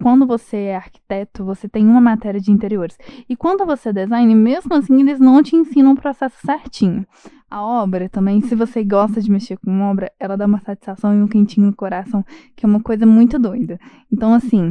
quando 0.00 0.26
você 0.26 0.56
é 0.56 0.76
arquiteto, 0.76 1.44
você 1.44 1.68
tem 1.68 1.86
uma 1.86 2.00
matéria 2.00 2.40
de 2.40 2.50
interiores. 2.50 2.98
E 3.28 3.36
quando 3.36 3.64
você 3.64 3.90
é 3.90 3.92
design, 3.92 4.34
mesmo 4.34 4.74
assim, 4.74 5.00
eles 5.00 5.20
não 5.20 5.42
te 5.42 5.56
ensinam 5.56 5.92
o 5.92 5.96
processo 5.96 6.36
certinho. 6.44 7.06
A 7.50 7.62
obra 7.62 8.08
também, 8.08 8.40
se 8.40 8.54
você 8.54 8.82
gosta 8.82 9.20
de 9.20 9.30
mexer 9.30 9.56
com 9.58 9.82
obra, 9.82 10.10
ela 10.18 10.36
dá 10.36 10.46
uma 10.46 10.60
satisfação 10.60 11.14
e 11.14 11.22
um 11.22 11.28
quentinho 11.28 11.66
no 11.66 11.76
coração, 11.76 12.24
que 12.56 12.66
é 12.66 12.68
uma 12.68 12.82
coisa 12.82 13.06
muito 13.06 13.38
doida. 13.38 13.78
Então, 14.12 14.34
assim, 14.34 14.70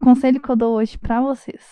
conselho 0.00 0.40
que 0.40 0.48
eu 0.48 0.56
dou 0.56 0.76
hoje 0.76 0.96
para 0.96 1.20
vocês. 1.20 1.62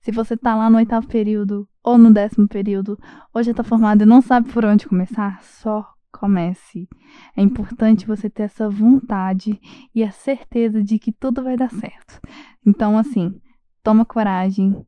Se 0.00 0.10
você 0.10 0.36
tá 0.36 0.54
lá 0.54 0.68
no 0.68 0.78
oitavo 0.78 1.06
período 1.06 1.68
ou 1.82 1.96
no 1.96 2.12
décimo 2.12 2.48
período, 2.48 2.98
ou 3.32 3.42
já 3.42 3.54
tá 3.54 3.62
formado 3.62 4.02
e 4.02 4.06
não 4.06 4.20
sabe 4.20 4.50
por 4.52 4.64
onde 4.64 4.88
começar, 4.88 5.40
só 5.42 5.93
comece. 6.18 6.88
É 7.36 7.42
importante 7.42 8.06
você 8.06 8.30
ter 8.30 8.44
essa 8.44 8.68
vontade 8.68 9.60
e 9.94 10.02
a 10.02 10.10
certeza 10.10 10.82
de 10.82 10.98
que 10.98 11.12
tudo 11.12 11.42
vai 11.42 11.56
dar 11.56 11.70
certo. 11.70 12.20
Então, 12.64 12.96
assim, 12.96 13.34
toma 13.82 14.04
coragem, 14.04 14.86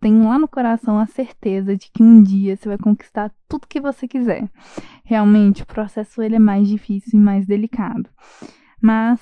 tem 0.00 0.22
lá 0.22 0.38
no 0.38 0.48
coração 0.48 0.98
a 0.98 1.06
certeza 1.06 1.76
de 1.76 1.90
que 1.90 2.02
um 2.02 2.22
dia 2.22 2.56
você 2.56 2.68
vai 2.68 2.78
conquistar 2.78 3.32
tudo 3.48 3.68
que 3.68 3.80
você 3.80 4.08
quiser. 4.08 4.50
Realmente, 5.04 5.62
o 5.62 5.66
processo 5.66 6.22
ele 6.22 6.36
é 6.36 6.40
mais 6.40 6.68
difícil 6.68 7.18
e 7.18 7.22
mais 7.22 7.46
delicado, 7.46 8.08
mas 8.80 9.20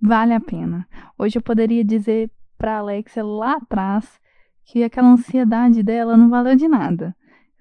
vale 0.00 0.34
a 0.34 0.40
pena. 0.40 0.86
Hoje 1.18 1.38
eu 1.38 1.42
poderia 1.42 1.84
dizer 1.84 2.30
para 2.58 2.78
Alexia 2.78 3.24
lá 3.24 3.54
atrás 3.56 4.20
que 4.64 4.82
aquela 4.82 5.08
ansiedade 5.08 5.82
dela 5.82 6.16
não 6.16 6.28
valeu 6.28 6.56
de 6.56 6.66
nada. 6.66 7.14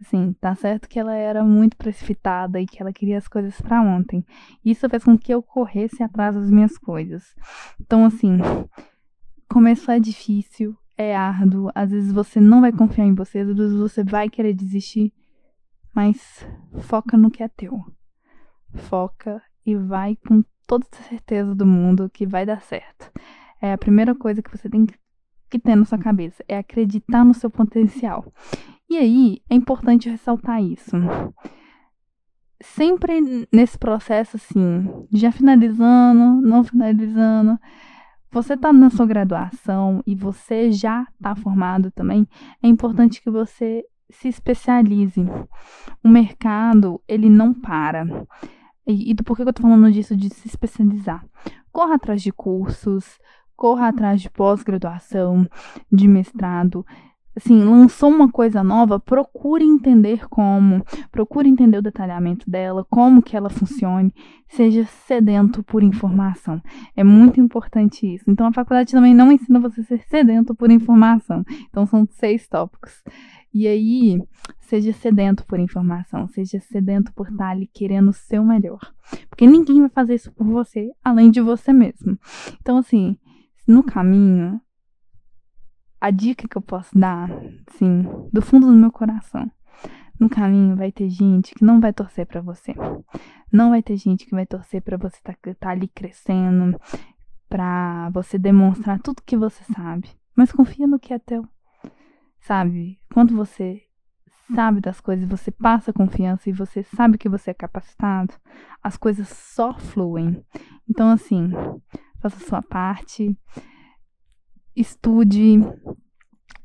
Assim, 0.05 0.33
tá 0.33 0.53
certo 0.53 0.87
que 0.87 0.99
ela 0.99 1.15
era 1.15 1.43
muito 1.43 1.75
precipitada 1.75 2.61
e 2.61 2.67
que 2.67 2.79
ela 2.79 2.93
queria 2.93 3.17
as 3.17 3.27
coisas 3.27 3.59
para 3.59 3.81
ontem. 3.81 4.23
Isso 4.63 4.87
fez 4.87 5.03
com 5.03 5.17
que 5.17 5.33
eu 5.33 5.41
corresse 5.41 6.03
atrás 6.03 6.35
das 6.35 6.51
minhas 6.51 6.77
coisas. 6.77 7.35
Então, 7.81 8.05
assim, 8.05 8.37
começar 9.49 9.95
é 9.95 9.99
difícil, 9.99 10.77
é 10.95 11.15
árduo, 11.15 11.71
às 11.73 11.89
vezes 11.89 12.11
você 12.11 12.39
não 12.39 12.61
vai 12.61 12.71
confiar 12.71 13.05
em 13.05 13.15
você, 13.15 13.39
às 13.39 13.47
vezes 13.47 13.75
você 13.75 14.03
vai 14.03 14.29
querer 14.29 14.53
desistir, 14.53 15.11
mas 15.91 16.45
foca 16.81 17.17
no 17.17 17.31
que 17.31 17.41
é 17.41 17.47
teu. 17.47 17.83
Foca 18.75 19.41
e 19.65 19.75
vai 19.75 20.15
com 20.17 20.43
toda 20.67 20.85
a 20.91 21.03
certeza 21.03 21.55
do 21.55 21.65
mundo 21.65 22.11
que 22.11 22.27
vai 22.27 22.45
dar 22.45 22.61
certo. 22.61 23.11
É 23.59 23.73
a 23.73 23.77
primeira 23.77 24.13
coisa 24.13 24.43
que 24.43 24.55
você 24.55 24.69
tem 24.69 24.85
que 24.85 24.93
ter 25.59 25.75
na 25.75 25.85
sua 25.85 25.97
cabeça, 25.97 26.43
é 26.47 26.57
acreditar 26.57 27.23
no 27.23 27.33
seu 27.33 27.49
potencial. 27.49 28.31
E 28.89 28.97
aí, 28.97 29.41
é 29.49 29.55
importante 29.55 30.09
ressaltar 30.09 30.61
isso. 30.61 30.95
Sempre 32.61 33.47
nesse 33.51 33.77
processo, 33.77 34.37
assim, 34.37 34.87
já 35.11 35.31
finalizando, 35.31 36.41
não 36.41 36.63
finalizando, 36.63 37.59
você 38.31 38.53
está 38.53 38.73
na 38.73 38.89
sua 38.89 39.05
graduação 39.05 40.03
e 40.05 40.13
você 40.13 40.71
já 40.71 41.07
está 41.13 41.35
formado 41.35 41.89
também, 41.91 42.27
é 42.61 42.67
importante 42.67 43.21
que 43.21 43.29
você 43.29 43.83
se 44.09 44.27
especialize. 44.27 45.25
O 46.03 46.09
mercado, 46.09 47.01
ele 47.07 47.29
não 47.29 47.53
para. 47.53 48.05
E, 48.85 49.11
e 49.11 49.15
por 49.15 49.35
que 49.35 49.43
eu 49.43 49.49
estou 49.49 49.63
falando 49.63 49.91
disso, 49.91 50.15
de 50.15 50.29
se 50.33 50.47
especializar? 50.47 51.25
Corra 51.71 51.95
atrás 51.95 52.21
de 52.21 52.31
cursos, 52.31 53.17
corra 53.55 53.89
atrás 53.89 54.21
de 54.21 54.29
pós-graduação, 54.29 55.47
de 55.91 56.07
mestrado, 56.07 56.85
assim, 57.35 57.63
lançou 57.63 58.09
uma 58.09 58.31
coisa 58.31 58.63
nova, 58.63 58.99
procure 58.99 59.65
entender 59.65 60.27
como, 60.29 60.83
procure 61.11 61.49
entender 61.49 61.79
o 61.79 61.81
detalhamento 61.81 62.49
dela, 62.49 62.85
como 62.89 63.21
que 63.21 63.35
ela 63.35 63.49
funcione, 63.49 64.13
seja 64.47 64.85
sedento 64.85 65.61
por 65.61 65.83
informação. 65.83 66.61
É 66.95 67.03
muito 67.03 67.41
importante 67.41 68.07
isso. 68.07 68.23
Então 68.27 68.47
a 68.47 68.53
faculdade 68.53 68.91
também 68.91 69.13
não 69.13 69.31
ensina 69.31 69.59
você 69.59 69.81
a 69.81 69.83
ser 69.83 70.01
sedento 70.07 70.55
por 70.55 70.71
informação. 70.71 71.43
Então 71.69 71.85
são 71.85 72.07
seis 72.09 72.47
tópicos. 72.47 73.03
E 73.53 73.67
aí, 73.67 74.21
seja 74.59 74.91
sedento 74.91 75.45
por 75.45 75.59
informação, 75.59 76.27
seja 76.27 76.59
sedento 76.59 77.13
por 77.13 77.29
estar 77.29 77.51
ali 77.51 77.67
querendo 77.67 78.09
o 78.09 78.13
seu 78.13 78.43
melhor. 78.43 78.79
Porque 79.29 79.47
ninguém 79.47 79.79
vai 79.79 79.89
fazer 79.89 80.15
isso 80.15 80.31
por 80.33 80.45
você, 80.45 80.91
além 81.01 81.31
de 81.31 81.39
você 81.39 81.71
mesmo. 81.71 82.19
Então, 82.61 82.77
assim, 82.77 83.17
no 83.67 83.83
caminho, 83.83 84.61
a 85.99 86.11
dica 86.11 86.47
que 86.47 86.57
eu 86.57 86.61
posso 86.61 86.97
dar, 86.97 87.29
sim, 87.71 88.03
do 88.31 88.41
fundo 88.41 88.67
do 88.67 88.73
meu 88.73 88.91
coração, 88.91 89.51
no 90.19 90.29
caminho 90.29 90.75
vai 90.75 90.91
ter 90.91 91.09
gente 91.09 91.53
que 91.55 91.63
não 91.63 91.79
vai 91.79 91.91
torcer 91.91 92.25
para 92.25 92.41
você. 92.41 92.73
Não 93.51 93.69
vai 93.69 93.81
ter 93.81 93.97
gente 93.97 94.25
que 94.25 94.31
vai 94.31 94.45
torcer 94.45 94.81
para 94.81 94.97
você 94.97 95.17
estar 95.17 95.33
tá, 95.33 95.53
tá 95.59 95.69
ali 95.69 95.87
crescendo, 95.87 96.79
para 97.49 98.09
você 98.11 98.37
demonstrar 98.37 98.99
tudo 99.01 99.23
que 99.25 99.35
você 99.35 99.63
sabe. 99.73 100.09
Mas 100.35 100.51
confia 100.51 100.87
no 100.87 100.99
que 100.99 101.13
é 101.13 101.19
teu. 101.19 101.47
Sabe? 102.39 102.99
Quando 103.13 103.35
você 103.35 103.81
sabe 104.53 104.79
das 104.79 105.01
coisas, 105.01 105.27
você 105.27 105.51
passa 105.51 105.91
confiança 105.91 106.49
e 106.49 106.53
você 106.53 106.83
sabe 106.83 107.17
que 107.17 107.27
você 107.27 107.51
é 107.51 107.53
capacitado, 107.53 108.33
as 108.81 108.95
coisas 108.95 109.27
só 109.27 109.73
fluem. 109.77 110.45
Então, 110.87 111.09
assim, 111.09 111.51
faça 112.21 112.39
sua 112.45 112.61
parte 112.61 113.37
estude 114.75 115.59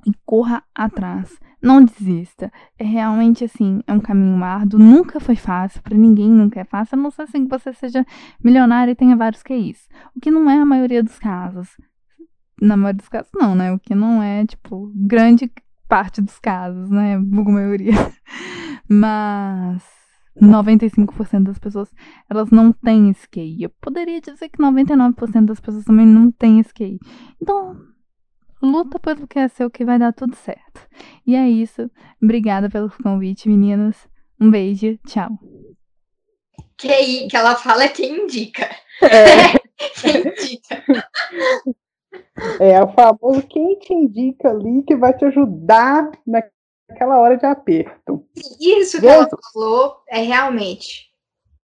e 0.07 0.13
corra 0.25 0.63
atrás. 0.75 1.39
Não 1.63 1.85
desista. 1.85 2.51
É 2.79 2.85
realmente 2.85 3.45
assim, 3.45 3.83
é 3.87 3.93
um 3.93 4.01
caminho 4.01 4.43
árduo, 4.43 4.81
nunca 4.81 5.21
foi 5.21 5.37
fácil, 5.37 5.83
para 5.83 5.97
ninguém 5.97 6.29
nunca 6.29 6.61
é 6.61 6.65
fácil, 6.65 6.99
a 6.99 7.03
não 7.03 7.11
ser 7.11 7.23
assim 7.23 7.45
que 7.45 7.51
você 7.51 7.73
seja 7.73 8.05
milionário 8.43 8.93
e 8.93 8.97
tenha 8.97 9.17
vários 9.17 9.43
QIs. 9.43 9.89
O 10.15 10.21
que 10.21 10.31
não 10.31 10.51
é 10.51 10.59
a 10.59 10.65
maioria 10.65 11.03
dos 11.03 11.19
casos. 11.19 11.69
Na 12.61 12.77
maioria 12.77 12.99
dos 12.99 13.09
casos, 13.09 13.31
não, 13.35 13.55
né? 13.55 13.73
O 13.73 13.79
que 13.79 13.95
não 13.95 14.23
é, 14.23 14.45
tipo, 14.47 14.91
grande 14.95 15.51
parte 15.89 16.21
dos 16.21 16.39
casos, 16.39 16.91
né? 16.91 17.19
Bugo 17.19 17.53
maioria. 17.53 17.93
Mas 18.89 20.00
95% 20.39 21.45
das 21.45 21.59
pessoas, 21.59 21.91
elas 22.29 22.51
não 22.51 22.73
têm 22.73 23.11
esse 23.11 23.29
QI. 23.29 23.63
Eu 23.63 23.71
poderia 23.81 24.21
dizer 24.21 24.49
que 24.49 24.59
99% 24.59 25.45
das 25.45 25.61
pessoas 25.61 25.85
também 25.85 26.07
não 26.07 26.31
têm 26.31 26.61
esse 26.61 26.73
QI. 26.73 26.99
Então, 27.41 27.77
luta 28.63 28.99
pelo 28.99 29.27
que 29.27 29.39
é 29.39 29.49
seu 29.49 29.71
que 29.71 29.85
vai 29.85 29.99
dar 29.99 30.13
tudo 30.13 30.35
certo. 30.37 30.87
E 31.27 31.35
é 31.35 31.49
isso. 31.49 31.91
Obrigada 32.23 32.69
pelo 32.69 32.91
convite, 33.03 33.49
meninos. 33.49 34.09
Um 34.41 34.51
beijo, 34.51 34.99
tchau. 35.07 35.31
Que 36.77 36.89
aí, 36.89 37.29
que 37.29 37.37
ela 37.37 37.57
fala 37.57 37.85
é 37.85 37.89
quem 37.89 38.25
indica. 38.25 38.65
É. 39.03 39.59
quem 40.01 40.21
indica. 40.21 41.05
É 42.59 42.83
o 42.83 42.89
famoso 42.93 43.43
quem 43.49 43.79
te 43.79 43.93
indica 43.93 44.51
ali 44.51 44.83
que 44.85 44.97
vai 44.97 45.13
te 45.13 45.25
ajudar 45.27 46.11
naquela 46.91 47.19
hora 47.19 47.37
de 47.37 47.47
aperto. 47.47 48.25
Isso 48.61 49.01
que 49.01 49.07
ela 49.07 49.29
falou 49.53 49.97
é 50.09 50.21
realmente 50.21 51.09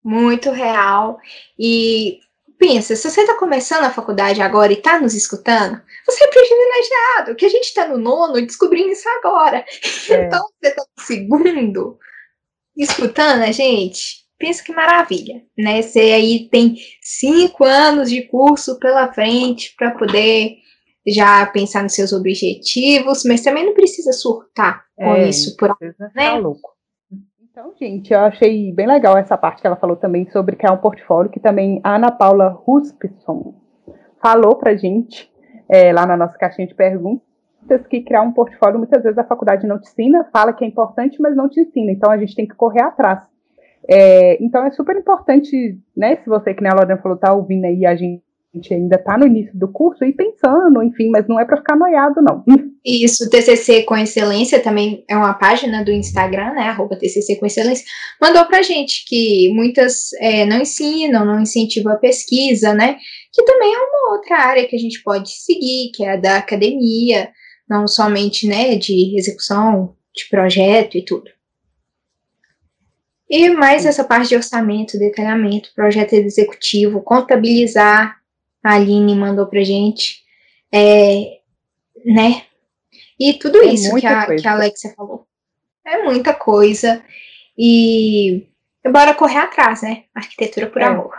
muito 0.03 0.51
real. 0.51 1.19
E 1.57 2.19
pensa, 2.57 2.95
se 2.95 3.09
você 3.09 3.21
está 3.21 3.37
começando 3.37 3.85
a 3.85 3.91
faculdade 3.91 4.41
agora 4.41 4.71
e 4.71 4.77
está 4.77 4.99
nos 4.99 5.13
escutando, 5.13 5.81
você 6.05 6.23
é 6.23 6.27
privilegiado, 6.27 7.35
que 7.35 7.45
a 7.45 7.49
gente 7.49 7.65
está 7.65 7.87
no 7.87 7.97
nono 7.97 8.33
descobrindo 8.33 8.89
isso 8.89 9.07
agora. 9.09 9.57
É. 10.09 10.25
Então, 10.25 10.45
você 10.61 10.69
está 10.69 10.83
no 10.97 11.03
segundo 11.03 11.99
escutando 12.75 13.43
a 13.43 13.51
gente, 13.51 14.23
pensa 14.37 14.63
que 14.63 14.73
maravilha, 14.73 15.43
né? 15.57 15.81
Você 15.81 15.99
aí 15.99 16.49
tem 16.49 16.75
cinco 17.01 17.63
anos 17.63 18.09
de 18.09 18.23
curso 18.23 18.79
pela 18.79 19.13
frente 19.13 19.75
para 19.77 19.91
poder 19.91 20.57
já 21.05 21.45
pensar 21.45 21.83
nos 21.83 21.93
seus 21.93 22.13
objetivos, 22.13 23.23
mas 23.25 23.41
também 23.41 23.65
não 23.65 23.73
precisa 23.73 24.13
surtar 24.13 24.85
com 24.95 25.15
é, 25.15 25.27
isso 25.27 25.55
por 25.57 25.75
né? 25.81 26.09
Tá 26.13 26.37
louco. 26.37 26.73
Então, 27.51 27.71
gente, 27.79 28.11
eu 28.11 28.19
achei 28.19 28.71
bem 28.71 28.87
legal 28.87 29.17
essa 29.17 29.37
parte 29.37 29.61
que 29.61 29.67
ela 29.67 29.75
falou 29.75 29.95
também 29.95 30.27
sobre 30.31 30.55
criar 30.55 30.73
um 30.73 30.77
portfólio, 30.77 31.29
que 31.29 31.39
também 31.39 31.79
a 31.83 31.95
Ana 31.95 32.11
Paula 32.11 32.49
Ruspson 32.49 33.53
falou 34.21 34.55
pra 34.55 34.75
gente 34.75 35.31
é, 35.69 35.93
lá 35.93 36.05
na 36.05 36.17
nossa 36.17 36.37
caixinha 36.37 36.67
de 36.67 36.73
perguntas 36.73 37.21
que 37.89 38.01
criar 38.01 38.21
um 38.21 38.31
portfólio 38.31 38.77
muitas 38.77 39.01
vezes 39.03 39.17
a 39.17 39.23
faculdade 39.23 39.65
não 39.65 39.79
te 39.79 39.87
ensina, 39.87 40.27
fala 40.33 40.53
que 40.53 40.65
é 40.65 40.67
importante, 40.67 41.21
mas 41.21 41.35
não 41.35 41.47
te 41.47 41.61
ensina. 41.61 41.91
Então 41.91 42.11
a 42.11 42.17
gente 42.17 42.35
tem 42.35 42.47
que 42.47 42.55
correr 42.55 42.81
atrás. 42.81 43.21
É, 43.89 44.43
então 44.43 44.65
é 44.65 44.71
super 44.71 44.95
importante, 44.95 45.77
né? 45.95 46.15
Se 46.17 46.29
você, 46.29 46.53
que 46.53 46.61
nem 46.61 46.71
a 46.71 46.75
Lorena 46.75 47.01
falou, 47.01 47.17
tá 47.17 47.33
ouvindo 47.33 47.65
aí 47.65 47.85
a 47.85 47.95
gente 47.95 48.23
gente 48.53 48.73
ainda 48.73 48.97
está 48.97 49.17
no 49.17 49.25
início 49.25 49.57
do 49.57 49.67
curso 49.67 50.03
e 50.05 50.13
pensando, 50.13 50.83
enfim, 50.83 51.09
mas 51.09 51.27
não 51.27 51.39
é 51.39 51.45
para 51.45 51.57
ficar 51.57 51.75
noiado, 51.75 52.21
não. 52.21 52.43
Isso, 52.85 53.29
TCC 53.29 53.83
com 53.83 53.97
Excelência 53.97 54.59
também 54.59 55.03
é 55.07 55.15
uma 55.15 55.33
página 55.33 55.83
do 55.83 55.91
Instagram, 55.91 56.53
né, 56.53 56.63
arroba 56.63 56.97
TCC 56.97 57.37
com 57.37 57.45
Excelência, 57.45 57.85
mandou 58.21 58.45
para 58.45 58.61
gente 58.61 59.05
que 59.07 59.51
muitas 59.53 60.13
é, 60.19 60.45
não 60.45 60.61
ensinam, 60.61 61.25
não 61.25 61.41
incentivam 61.41 61.93
a 61.93 61.97
pesquisa, 61.97 62.73
né, 62.73 62.97
que 63.31 63.43
também 63.43 63.73
é 63.73 63.77
uma 63.77 64.15
outra 64.15 64.37
área 64.37 64.67
que 64.67 64.75
a 64.75 64.79
gente 64.79 65.01
pode 65.01 65.31
seguir, 65.31 65.91
que 65.95 66.03
é 66.03 66.13
a 66.13 66.17
da 66.17 66.37
academia, 66.37 67.29
não 67.67 67.87
somente, 67.87 68.47
né, 68.47 68.75
de 68.75 69.17
execução 69.17 69.95
de 70.13 70.29
projeto 70.29 70.95
e 70.97 71.03
tudo. 71.03 71.31
E 73.27 73.49
mais 73.49 73.83
essa 73.85 74.03
parte 74.03 74.29
de 74.29 74.35
orçamento, 74.35 74.99
detalhamento, 74.99 75.71
projeto 75.73 76.13
executivo, 76.13 77.01
contabilizar, 77.01 78.21
a 78.63 78.75
Aline 78.75 79.15
mandou 79.15 79.47
pra 79.47 79.63
gente. 79.63 80.23
É, 80.73 81.39
né? 82.05 82.43
E 83.19 83.33
tudo 83.33 83.59
é 83.59 83.65
isso 83.65 83.95
que 83.95 84.07
a, 84.07 84.35
que 84.35 84.47
a 84.47 84.53
Alexia 84.53 84.93
falou. 84.95 85.27
É 85.85 86.03
muita 86.03 86.33
coisa. 86.33 87.03
E 87.57 88.47
bora 88.91 89.13
correr 89.13 89.37
atrás, 89.37 89.81
né? 89.81 90.05
Arquitetura 90.15 90.67
por 90.67 90.81
é. 90.81 90.85
amor. 90.85 91.13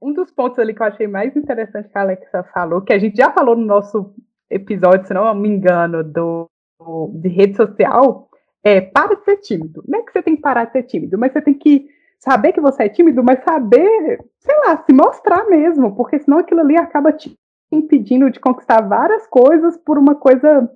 um 0.00 0.12
dos 0.12 0.30
pontos 0.30 0.58
ali 0.58 0.74
que 0.74 0.82
eu 0.82 0.86
achei 0.86 1.06
mais 1.06 1.36
interessante 1.36 1.88
que 1.88 1.98
a 1.98 2.02
Alexa 2.02 2.42
falou, 2.54 2.80
que 2.80 2.92
a 2.92 2.98
gente 2.98 3.16
já 3.16 3.30
falou 3.30 3.54
no 3.54 3.64
nosso 3.64 4.14
episódio, 4.48 5.06
se 5.06 5.14
não 5.14 5.32
me 5.34 5.48
engano, 5.48 6.02
do, 6.02 6.48
do 6.78 7.10
de 7.14 7.28
rede 7.28 7.56
social, 7.56 8.28
é 8.64 8.80
para 8.80 9.14
de 9.14 9.24
ser 9.24 9.36
tímido. 9.38 9.84
Não 9.86 10.00
é 10.00 10.02
que 10.02 10.12
você 10.12 10.22
tem 10.22 10.36
que 10.36 10.42
parar 10.42 10.64
de 10.64 10.72
ser 10.72 10.82
tímido, 10.84 11.18
mas 11.18 11.32
você 11.32 11.42
tem 11.42 11.54
que 11.54 11.88
saber 12.20 12.52
que 12.52 12.60
você 12.60 12.84
é 12.84 12.88
tímido, 12.88 13.24
mas 13.24 13.42
saber, 13.42 14.20
sei 14.38 14.56
lá, 14.58 14.76
se 14.84 14.92
mostrar 14.92 15.46
mesmo, 15.46 15.96
porque 15.96 16.18
senão 16.20 16.38
aquilo 16.38 16.60
ali 16.60 16.76
acaba 16.76 17.12
te 17.12 17.36
impedindo 17.72 18.30
de 18.30 18.38
conquistar 18.38 18.82
várias 18.82 19.26
coisas 19.26 19.76
por 19.78 19.98
uma 19.98 20.14
coisa 20.14 20.70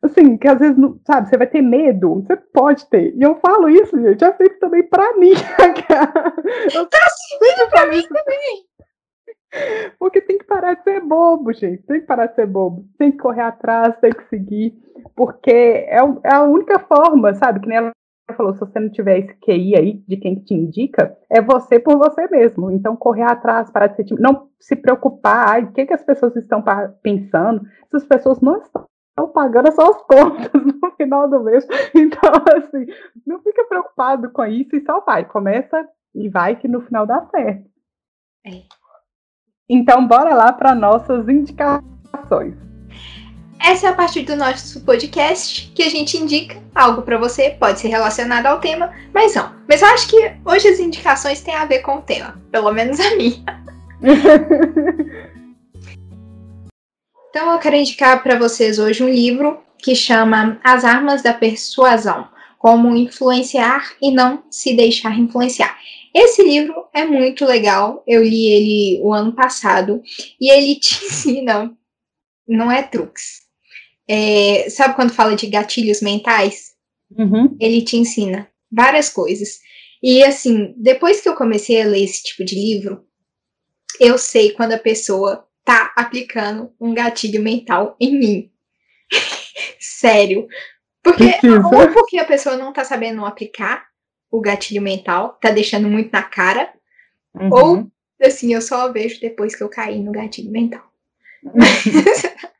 assim, 0.00 0.36
que 0.36 0.48
às 0.48 0.58
vezes, 0.58 0.76
não, 0.78 0.98
sabe, 1.04 1.28
você 1.28 1.36
vai 1.36 1.46
ter 1.46 1.60
medo, 1.60 2.22
você 2.22 2.36
pode 2.36 2.86
ter. 2.88 3.14
E 3.14 3.22
eu 3.22 3.36
falo 3.36 3.68
isso, 3.68 4.00
gente, 4.00 4.20
já 4.20 4.32
feito 4.32 4.58
também 4.58 4.82
pra 4.84 5.16
mim. 5.16 5.32
eu 6.74 6.86
tá 6.86 6.98
servindo 7.08 7.70
pra 7.70 7.86
mim 7.86 8.02
também. 8.02 8.68
Porque 9.98 10.20
tem 10.20 10.38
que 10.38 10.44
parar 10.44 10.74
de 10.74 10.84
ser 10.84 11.00
bobo, 11.00 11.52
gente. 11.52 11.82
Tem 11.82 12.00
que 12.00 12.06
parar 12.06 12.26
de 12.26 12.34
ser 12.34 12.46
bobo. 12.46 12.84
Tem 12.98 13.10
que 13.10 13.18
correr 13.18 13.42
atrás, 13.42 13.96
tem 13.98 14.12
que 14.12 14.28
seguir. 14.28 14.74
Porque 15.16 15.50
é, 15.50 15.98
é 16.24 16.34
a 16.34 16.42
única 16.42 16.78
forma, 16.78 17.34
sabe? 17.34 17.60
Que 17.60 17.68
nem 17.68 17.78
ela 17.78 17.92
falou, 18.34 18.52
se 18.54 18.60
você 18.60 18.78
não 18.78 18.90
tiver 18.90 19.18
esse 19.18 19.34
QI 19.34 19.76
aí 19.76 20.04
de 20.06 20.16
quem 20.16 20.36
te 20.36 20.54
indica, 20.54 21.16
é 21.30 21.40
você 21.40 21.78
por 21.78 21.98
você 21.98 22.26
mesmo. 22.28 22.70
Então, 22.70 22.96
correr 22.96 23.22
atrás, 23.22 23.70
parar 23.70 23.88
de 23.88 23.96
ser 23.96 24.04
tímido, 24.04 24.22
não 24.22 24.48
se 24.60 24.76
preocupar, 24.76 25.48
ai, 25.48 25.64
o 25.64 25.72
que, 25.72 25.86
que 25.86 25.94
as 25.94 26.04
pessoas 26.04 26.36
estão 26.36 26.62
pensando, 27.02 27.62
essas 27.86 28.06
pessoas 28.06 28.40
não 28.40 28.56
estão 28.56 28.86
pagando 29.32 29.68
as 29.68 29.74
suas 29.74 30.02
contas 30.06 30.50
no 30.54 30.90
final 30.96 31.28
do 31.28 31.42
mês. 31.42 31.66
Então, 31.94 32.30
assim, 32.56 32.86
não 33.26 33.40
fica 33.40 33.64
preocupado 33.64 34.30
com 34.30 34.44
isso 34.44 34.76
e 34.76 34.84
só 34.84 35.00
vai. 35.00 35.24
Começa 35.24 35.88
e 36.14 36.28
vai 36.28 36.56
que 36.56 36.68
no 36.68 36.80
final 36.82 37.06
dá 37.06 37.26
certo. 37.26 37.68
É. 38.46 38.62
Então, 39.68 40.06
bora 40.06 40.34
lá 40.34 40.52
para 40.52 40.74
nossas 40.74 41.28
indicações. 41.28 42.56
Essa 43.60 43.88
é 43.88 43.90
a 43.90 43.94
parte 43.94 44.22
do 44.22 44.36
nosso 44.36 44.80
podcast 44.82 45.72
que 45.74 45.82
a 45.82 45.90
gente 45.90 46.16
indica 46.16 46.56
algo 46.74 47.02
para 47.02 47.18
você, 47.18 47.50
pode 47.50 47.80
ser 47.80 47.88
relacionado 47.88 48.46
ao 48.46 48.60
tema, 48.60 48.94
mas 49.12 49.34
não. 49.34 49.52
Mas 49.68 49.82
eu 49.82 49.88
acho 49.88 50.08
que 50.08 50.32
hoje 50.44 50.68
as 50.68 50.78
indicações 50.78 51.40
têm 51.40 51.54
a 51.54 51.64
ver 51.64 51.80
com 51.80 51.96
o 51.96 52.02
tema, 52.02 52.40
pelo 52.52 52.72
menos 52.72 53.00
a 53.00 53.16
minha. 53.16 53.44
então 57.30 57.52
eu 57.52 57.58
quero 57.58 57.76
indicar 57.76 58.22
para 58.22 58.38
vocês 58.38 58.78
hoje 58.78 59.02
um 59.02 59.08
livro 59.08 59.58
que 59.76 59.94
chama 59.94 60.60
As 60.62 60.84
Armas 60.84 61.20
da 61.22 61.34
Persuasão: 61.34 62.28
Como 62.58 62.96
influenciar 62.96 63.92
e 64.00 64.12
não 64.12 64.44
se 64.50 64.74
deixar 64.74 65.18
influenciar. 65.18 65.76
Esse 66.14 66.42
livro 66.42 66.86
é 66.94 67.04
muito 67.04 67.44
legal, 67.44 68.02
eu 68.06 68.22
li 68.22 68.46
ele 68.46 69.00
o 69.02 69.12
ano 69.12 69.32
passado 69.32 70.00
e 70.40 70.50
ele 70.50 70.76
te 70.76 70.94
ensina, 71.04 71.70
não 72.46 72.72
é 72.72 72.82
truques, 72.82 73.47
é, 74.08 74.70
sabe 74.70 74.94
quando 74.94 75.12
fala 75.12 75.36
de 75.36 75.46
gatilhos 75.46 76.00
mentais? 76.00 76.72
Uhum. 77.16 77.56
Ele 77.60 77.82
te 77.82 77.96
ensina 77.96 78.48
várias 78.70 79.10
coisas. 79.10 79.60
E 80.02 80.24
assim, 80.24 80.74
depois 80.76 81.20
que 81.20 81.28
eu 81.28 81.34
comecei 81.34 81.82
a 81.82 81.86
ler 81.86 82.04
esse 82.04 82.22
tipo 82.22 82.44
de 82.44 82.54
livro, 82.54 83.04
eu 84.00 84.16
sei 84.16 84.52
quando 84.52 84.72
a 84.72 84.78
pessoa 84.78 85.46
tá 85.64 85.92
aplicando 85.96 86.72
um 86.80 86.94
gatilho 86.94 87.42
mental 87.42 87.96
em 88.00 88.18
mim. 88.18 88.50
Sério. 89.78 90.46
Porque, 91.02 91.24
ou 91.72 91.92
porque 91.92 92.18
a 92.18 92.24
pessoa 92.24 92.56
não 92.56 92.72
tá 92.72 92.84
sabendo 92.84 93.24
aplicar 93.24 93.86
o 94.30 94.40
gatilho 94.40 94.82
mental, 94.82 95.38
tá 95.40 95.50
deixando 95.50 95.88
muito 95.88 96.10
na 96.12 96.22
cara, 96.22 96.72
uhum. 97.34 97.48
ou 97.50 97.90
assim, 98.20 98.52
eu 98.52 98.60
só 98.60 98.92
vejo 98.92 99.20
depois 99.20 99.54
que 99.54 99.62
eu 99.62 99.68
caí 99.68 100.02
no 100.02 100.12
gatilho 100.12 100.50
mental. 100.50 100.90
Uhum. 101.42 101.52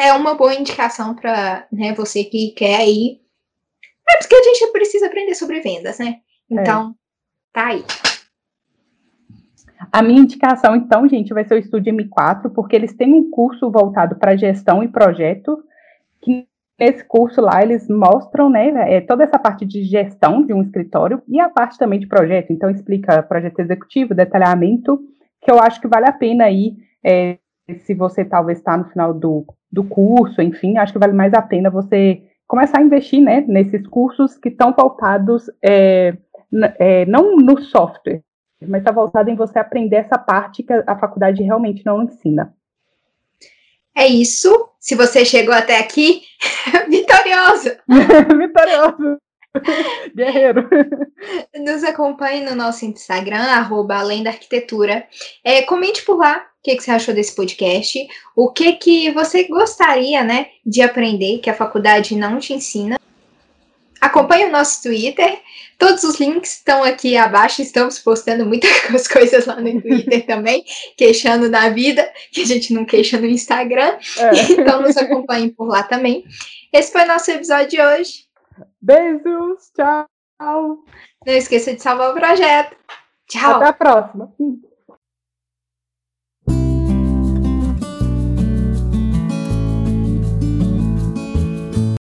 É 0.00 0.14
uma 0.14 0.34
boa 0.34 0.54
indicação 0.54 1.14
para 1.14 1.66
né, 1.70 1.92
você 1.92 2.24
que 2.24 2.52
quer 2.52 2.76
aí. 2.76 3.20
É 4.08 4.16
porque 4.16 4.34
a 4.34 4.42
gente 4.42 4.72
precisa 4.72 5.06
aprender 5.06 5.34
sobre 5.34 5.60
vendas, 5.60 5.98
né? 5.98 6.20
Então, 6.50 6.90
é. 6.90 6.94
tá 7.52 7.66
aí. 7.66 7.84
A 9.92 10.02
minha 10.02 10.22
indicação, 10.22 10.74
então, 10.74 11.06
gente, 11.06 11.34
vai 11.34 11.44
ser 11.44 11.54
o 11.54 11.58
Estúdio 11.58 11.94
M4, 11.94 12.50
porque 12.54 12.74
eles 12.74 12.94
têm 12.94 13.12
um 13.12 13.30
curso 13.30 13.70
voltado 13.70 14.16
para 14.16 14.36
gestão 14.36 14.82
e 14.82 14.88
projeto, 14.88 15.62
que 16.22 16.46
nesse 16.78 17.04
curso 17.04 17.42
lá 17.42 17.62
eles 17.62 17.86
mostram, 17.86 18.48
né, 18.48 18.94
é, 18.94 19.02
toda 19.02 19.24
essa 19.24 19.38
parte 19.38 19.66
de 19.66 19.84
gestão 19.84 20.46
de 20.46 20.54
um 20.54 20.62
escritório 20.62 21.22
e 21.28 21.38
a 21.38 21.50
parte 21.50 21.76
também 21.76 22.00
de 22.00 22.06
projeto. 22.06 22.54
Então, 22.54 22.70
explica 22.70 23.22
projeto 23.22 23.58
executivo, 23.58 24.14
detalhamento, 24.14 24.98
que 25.42 25.50
eu 25.50 25.60
acho 25.60 25.78
que 25.78 25.88
vale 25.88 26.08
a 26.08 26.12
pena 26.12 26.44
aí 26.44 26.74
é, 27.04 27.36
se 27.84 27.92
você 27.92 28.24
talvez 28.24 28.58
está 28.58 28.78
no 28.78 28.88
final 28.88 29.12
do, 29.12 29.44
do 29.70 29.84
curso, 29.84 30.42
enfim, 30.42 30.78
acho 30.78 30.92
que 30.92 30.98
vale 30.98 31.12
mais 31.12 31.32
a 31.32 31.42
pena 31.42 31.70
você 31.70 32.22
começar 32.46 32.78
a 32.78 32.82
investir 32.82 33.20
né, 33.20 33.44
nesses 33.46 33.86
cursos 33.86 34.36
que 34.36 34.48
estão 34.48 34.72
voltados 34.72 35.48
é, 35.62 36.16
é, 36.78 37.06
não 37.06 37.36
no 37.36 37.60
software, 37.62 38.22
mas 38.60 38.80
está 38.80 38.90
voltado 38.90 39.30
em 39.30 39.36
você 39.36 39.58
aprender 39.58 39.96
essa 39.96 40.18
parte 40.18 40.64
que 40.64 40.72
a, 40.72 40.98
faculdade 40.98 41.42
realmente 41.42 41.86
não 41.86 42.02
ensina. 42.02 42.52
É 43.96 44.06
isso. 44.06 44.68
Se 44.80 44.94
você 44.94 45.24
chegou 45.24 45.54
até 45.54 45.78
aqui, 45.78 46.22
vitorioso! 46.90 47.70
vitorioso! 48.36 49.18
Guerreiro. 50.14 50.68
Nos 51.56 51.84
acompanhe 51.84 52.44
no 52.44 52.54
nosso 52.54 52.84
Instagram, 52.84 53.42
arroba 53.42 53.96
Além 53.96 54.22
da 54.22 54.30
Arquitetura. 54.30 55.06
É, 55.44 55.62
comente 55.62 56.04
por 56.04 56.18
lá 56.18 56.49
que, 56.62 56.76
que 56.76 56.82
você 56.82 56.90
achou 56.90 57.14
desse 57.14 57.34
podcast, 57.34 58.06
o 58.36 58.50
que 58.52 58.72
que 58.74 59.10
você 59.12 59.44
gostaria, 59.44 60.22
né, 60.22 60.48
de 60.64 60.82
aprender 60.82 61.38
que 61.38 61.50
a 61.50 61.54
faculdade 61.54 62.14
não 62.14 62.38
te 62.38 62.52
ensina. 62.52 62.98
Acompanhe 64.00 64.46
o 64.46 64.50
nosso 64.50 64.82
Twitter, 64.82 65.40
todos 65.78 66.02
os 66.04 66.18
links 66.18 66.54
estão 66.54 66.82
aqui 66.82 67.18
abaixo, 67.18 67.60
estamos 67.60 67.98
postando 67.98 68.46
muitas 68.46 69.06
coisas 69.08 69.44
lá 69.44 69.56
no 69.56 69.80
Twitter 69.80 70.24
também, 70.24 70.64
queixando 70.96 71.50
da 71.50 71.68
vida, 71.68 72.10
que 72.32 72.42
a 72.42 72.46
gente 72.46 72.72
não 72.72 72.86
queixa 72.86 73.18
no 73.18 73.26
Instagram, 73.26 73.98
é. 74.18 74.30
então 74.52 74.80
nos 74.80 74.96
acompanhem 74.96 75.50
por 75.50 75.68
lá 75.68 75.82
também. 75.82 76.24
Esse 76.72 76.92
foi 76.92 77.02
o 77.02 77.08
nosso 77.08 77.30
episódio 77.30 77.68
de 77.68 77.80
hoje. 77.80 78.24
Beijos, 78.80 79.70
tchau! 79.76 80.78
Não 81.26 81.34
esqueça 81.34 81.74
de 81.74 81.82
salvar 81.82 82.12
o 82.12 82.14
projeto. 82.14 82.74
Tchau! 83.28 83.56
Até 83.56 83.66
a 83.66 83.72
próxima! 83.72 84.32